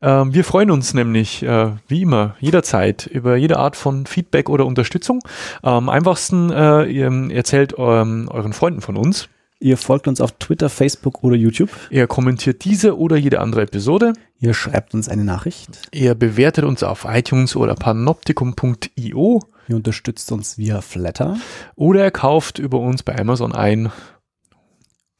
Ähm, 0.00 0.32
wir 0.32 0.44
freuen 0.44 0.70
uns 0.70 0.94
nämlich, 0.94 1.42
äh, 1.42 1.72
wie 1.88 2.02
immer, 2.02 2.36
jederzeit 2.38 3.06
über 3.06 3.36
jede 3.36 3.58
Art 3.58 3.74
von 3.74 4.06
Feedback 4.06 4.48
oder 4.48 4.66
Unterstützung. 4.66 5.20
Am 5.62 5.88
einfachsten 5.88 6.50
äh, 6.50 6.84
ihr 6.84 7.10
erzählt 7.30 7.74
ähm, 7.76 8.28
euren 8.30 8.52
Freunden 8.52 8.80
von 8.80 8.96
uns. 8.96 9.28
Ihr 9.60 9.76
folgt 9.76 10.06
uns 10.06 10.20
auf 10.20 10.30
Twitter, 10.38 10.68
Facebook 10.68 11.24
oder 11.24 11.34
YouTube. 11.34 11.70
Ihr 11.90 12.06
kommentiert 12.06 12.64
diese 12.64 12.96
oder 12.96 13.16
jede 13.16 13.40
andere 13.40 13.62
Episode. 13.62 14.12
Ihr 14.38 14.54
schreibt 14.54 14.94
uns 14.94 15.08
eine 15.08 15.24
Nachricht. 15.24 15.88
Ihr 15.90 16.14
bewertet 16.14 16.64
uns 16.64 16.84
auf 16.84 17.04
iTunes 17.04 17.56
oder 17.56 17.74
panoptikum.io 17.74 19.42
Ihr 19.68 19.76
unterstützt 19.76 20.32
uns 20.32 20.58
via 20.58 20.80
Flatter. 20.80 21.36
oder 21.76 22.02
ihr 22.04 22.10
kauft 22.10 22.58
über 22.58 22.80
uns 22.80 23.02
bei 23.02 23.18
Amazon 23.18 23.52
ein. 23.52 23.92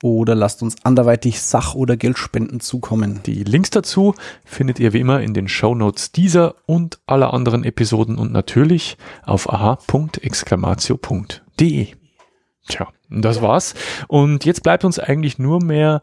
Oder 0.03 0.34
lasst 0.36 0.62
uns 0.62 0.76
anderweitig 0.84 1.42
Sach- 1.42 1.74
oder 1.74 1.96
Geldspenden 1.96 2.61
zukommen. 2.61 3.20
Die 3.26 3.42
Links 3.42 3.70
dazu 3.70 4.14
findet 4.44 4.78
ihr 4.78 4.92
wie 4.92 5.01
immer 5.01 5.20
in 5.20 5.34
den 5.34 5.49
Shownotes 5.49 6.12
dieser 6.12 6.55
und 6.66 7.01
aller 7.07 7.34
anderen 7.34 7.64
Episoden 7.64 8.16
und 8.16 8.30
natürlich 8.32 8.96
auf 9.24 9.53
aha.exclamatio.de. 9.53 11.88
Tja, 12.68 12.86
das 13.11 13.42
war's. 13.42 13.74
Und 14.07 14.44
jetzt 14.44 14.62
bleibt 14.62 14.84
uns 14.84 15.01
eigentlich 15.01 15.40
nur 15.40 15.61
mehr 15.61 16.03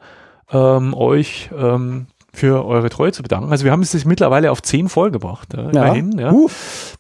ähm, 0.52 0.94
euch 0.94 1.50
ähm, 1.58 2.08
für 2.36 2.66
eure 2.66 2.90
Treue 2.90 3.12
zu 3.12 3.24
bedanken. 3.24 3.50
Also 3.50 3.64
wir 3.64 3.72
haben 3.72 3.82
es 3.82 3.94
jetzt 3.94 4.06
mittlerweile 4.06 4.52
auf 4.52 4.62
zehn 4.62 4.90
vollgebracht. 4.90 5.54
Ja, 5.54 5.70
immerhin. 5.70 6.20
Ja. 6.20 6.32
Uh, 6.32 6.50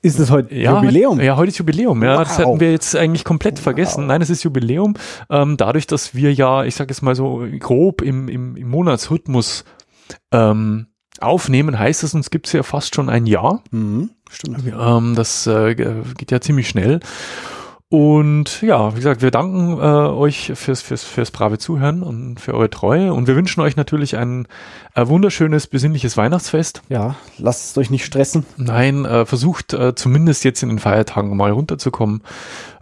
ist 0.05 0.19
das 0.19 0.29
heute 0.29 0.53
Ja, 0.55 0.75
Jubiläum? 0.75 1.19
Ja, 1.19 1.35
heute 1.35 1.49
ist 1.49 1.57
Jubiläum. 1.57 2.03
Ja, 2.03 2.17
das 2.23 2.37
Wow. 2.37 2.45
hatten 2.45 2.59
wir 2.59 2.71
jetzt 2.71 2.95
eigentlich 2.95 3.23
komplett 3.23 3.57
vergessen. 3.59 4.07
Nein, 4.07 4.21
es 4.21 4.29
ist 4.29 4.43
Jubiläum. 4.43 4.93
Ähm, 5.29 5.57
dadurch, 5.57 5.87
dass 5.87 6.13
wir 6.13 6.31
ja, 6.33 6.63
ich 6.63 6.75
sage 6.75 6.91
jetzt 6.91 7.01
mal 7.01 7.15
so 7.15 7.45
grob 7.59 8.01
im, 8.01 8.29
im, 8.29 8.55
im 8.55 8.69
Monatsrhythmus 8.69 9.65
ähm, 10.31 10.87
aufnehmen, 11.19 11.79
heißt 11.79 12.03
es, 12.03 12.13
uns 12.13 12.29
gibt's 12.29 12.51
ja 12.51 12.61
fast 12.63 12.93
schon 12.95 13.09
ein 13.09 13.25
Jahr. 13.25 13.63
Mhm, 13.71 14.11
stimmt. 14.29 14.59
Ähm, 14.67 15.13
das 15.15 15.47
äh, 15.47 15.73
geht 15.75 16.31
ja 16.31 16.39
ziemlich 16.39 16.69
schnell. 16.69 16.99
Und 17.89 18.63
ja, 18.63 18.93
wie 18.93 18.97
gesagt, 18.97 19.21
wir 19.21 19.29
danken 19.29 19.77
äh, 19.77 19.83
euch 19.83 20.51
fürs, 20.55 20.81
fürs, 20.81 21.03
fürs 21.03 21.29
brave 21.29 21.59
Zuhören 21.59 22.01
und 22.01 22.39
für 22.39 22.55
eure 22.55 22.71
Treue. 22.71 23.13
Und 23.13 23.27
wir 23.27 23.35
wünschen 23.35 23.61
euch 23.61 23.75
natürlich 23.75 24.17
ein 24.17 24.47
äh, 24.95 25.07
wunderschönes, 25.07 25.67
besinnliches 25.67 26.17
Weihnachtsfest. 26.17 26.81
Ja, 26.89 27.15
lasst 27.37 27.71
es 27.71 27.77
euch 27.77 27.91
nicht 27.91 28.03
stressen. 28.03 28.43
Nein, 28.57 29.05
äh, 29.05 29.27
versucht 29.27 29.73
äh, 29.73 29.93
zumindest 29.93 30.43
jetzt 30.43 30.63
in 30.63 30.69
den 30.69 30.79
Feiertagen 30.79 31.37
mal 31.37 31.51
runterzukommen. 31.51 32.23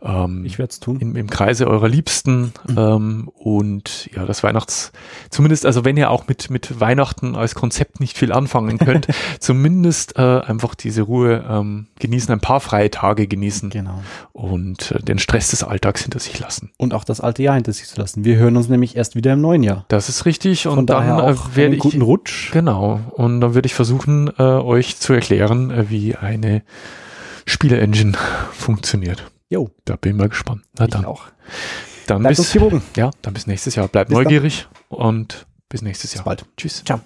Ähm, 0.04 0.44
Ich 0.46 0.58
werde 0.60 0.72
es 0.72 0.80
tun. 0.80 1.00
im, 1.00 1.16
im 1.16 1.30
Kreise 1.30 1.68
eurer 1.68 1.88
Liebsten 1.88 2.52
ähm, 2.76 3.30
und 3.36 4.10
ja, 4.14 4.26
das 4.26 4.44
Weihnachts, 4.44 4.92
zumindest, 5.30 5.66
also 5.66 5.86
wenn 5.86 5.96
ihr 5.98 6.10
auch 6.12 6.28
mit, 6.28 6.50
mit 6.50 6.80
Weihnachten 6.80 7.36
als 7.36 7.56
Konzept 7.56 8.00
nicht 8.00 8.18
viel 8.18 8.32
anfangen 8.34 8.78
könnt, 8.80 9.08
zumindest 9.40 10.18
äh, 10.18 10.22
einfach 10.22 10.76
diese 10.76 11.04
Ruhe 11.04 11.46
ähm, 11.50 11.88
genießen, 12.00 12.32
ein 12.34 12.40
paar 12.42 12.60
freie 12.60 12.92
Tage 12.92 13.28
genießen 13.28 13.70
Genau. 13.70 14.02
und 14.34 14.92
äh, 14.92 15.00
den 15.02 15.20
Stress 15.20 15.52
des 15.52 15.64
Alltags 15.64 16.02
hinter 16.04 16.20
sich 16.20 16.38
lassen. 16.40 16.72
Und 16.78 16.94
auch 16.94 17.04
das 17.06 17.22
alte 17.22 17.44
Jahr 17.44 17.56
hinter 17.56 17.72
sich 17.74 17.88
zu 17.88 18.00
lassen. 18.00 18.26
Wir 18.26 18.36
hören 18.38 18.58
uns 18.58 18.68
nämlich 18.70 18.96
erst 18.98 19.16
wieder 19.16 19.34
im 19.34 19.42
neuen 19.42 19.64
Jahr. 19.64 19.86
Das 19.88 20.10
ist 20.10 20.26
richtig 20.26 20.64
Von 20.64 20.80
und 20.80 20.90
dann 20.90 21.08
daher 21.08 21.18
äh, 21.30 21.32
auch 21.34 21.56
werde 21.56 21.66
einen 21.68 21.74
ich 21.76 21.80
guten 21.80 22.02
Rutsch. 22.02 22.52
Genau. 22.52 23.00
Und 23.12 23.40
dann 23.42 23.54
würde 23.54 23.68
ich 23.68 23.74
versuchen, 23.74 24.30
äh, 24.38 24.44
euch 24.44 24.98
zu 24.98 25.14
erklären, 25.14 25.72
äh, 25.72 25.90
wie 25.90 26.16
eine 26.16 26.64
Spiele-Engine 27.46 28.14
funktioniert. 28.54 29.32
Jo, 29.54 29.70
Da 29.86 29.98
bin 29.98 30.14
ich 30.14 30.18
mal 30.18 30.30
gespannt. 30.30 30.64
Na 30.80 30.86
ich 30.86 30.92
dann, 30.92 31.06
auch. 31.06 31.26
dann 32.08 32.22
Bleibt 32.24 32.38
bis, 32.38 32.58
ja, 32.96 33.12
dann 33.22 33.36
bis 33.36 33.46
nächstes 33.46 33.76
Jahr. 33.76 33.88
Bleibt 33.88 34.10
Bis 34.10 34.16
dann. 34.16 34.24
neugierig 34.24 34.68
und 34.90 35.46
bis 35.70 35.84
nächstes 35.84 36.16
Jahr. 36.16 36.24
bald. 36.24 36.44
Tschüss. 36.58 36.84
Ciao. 36.84 37.02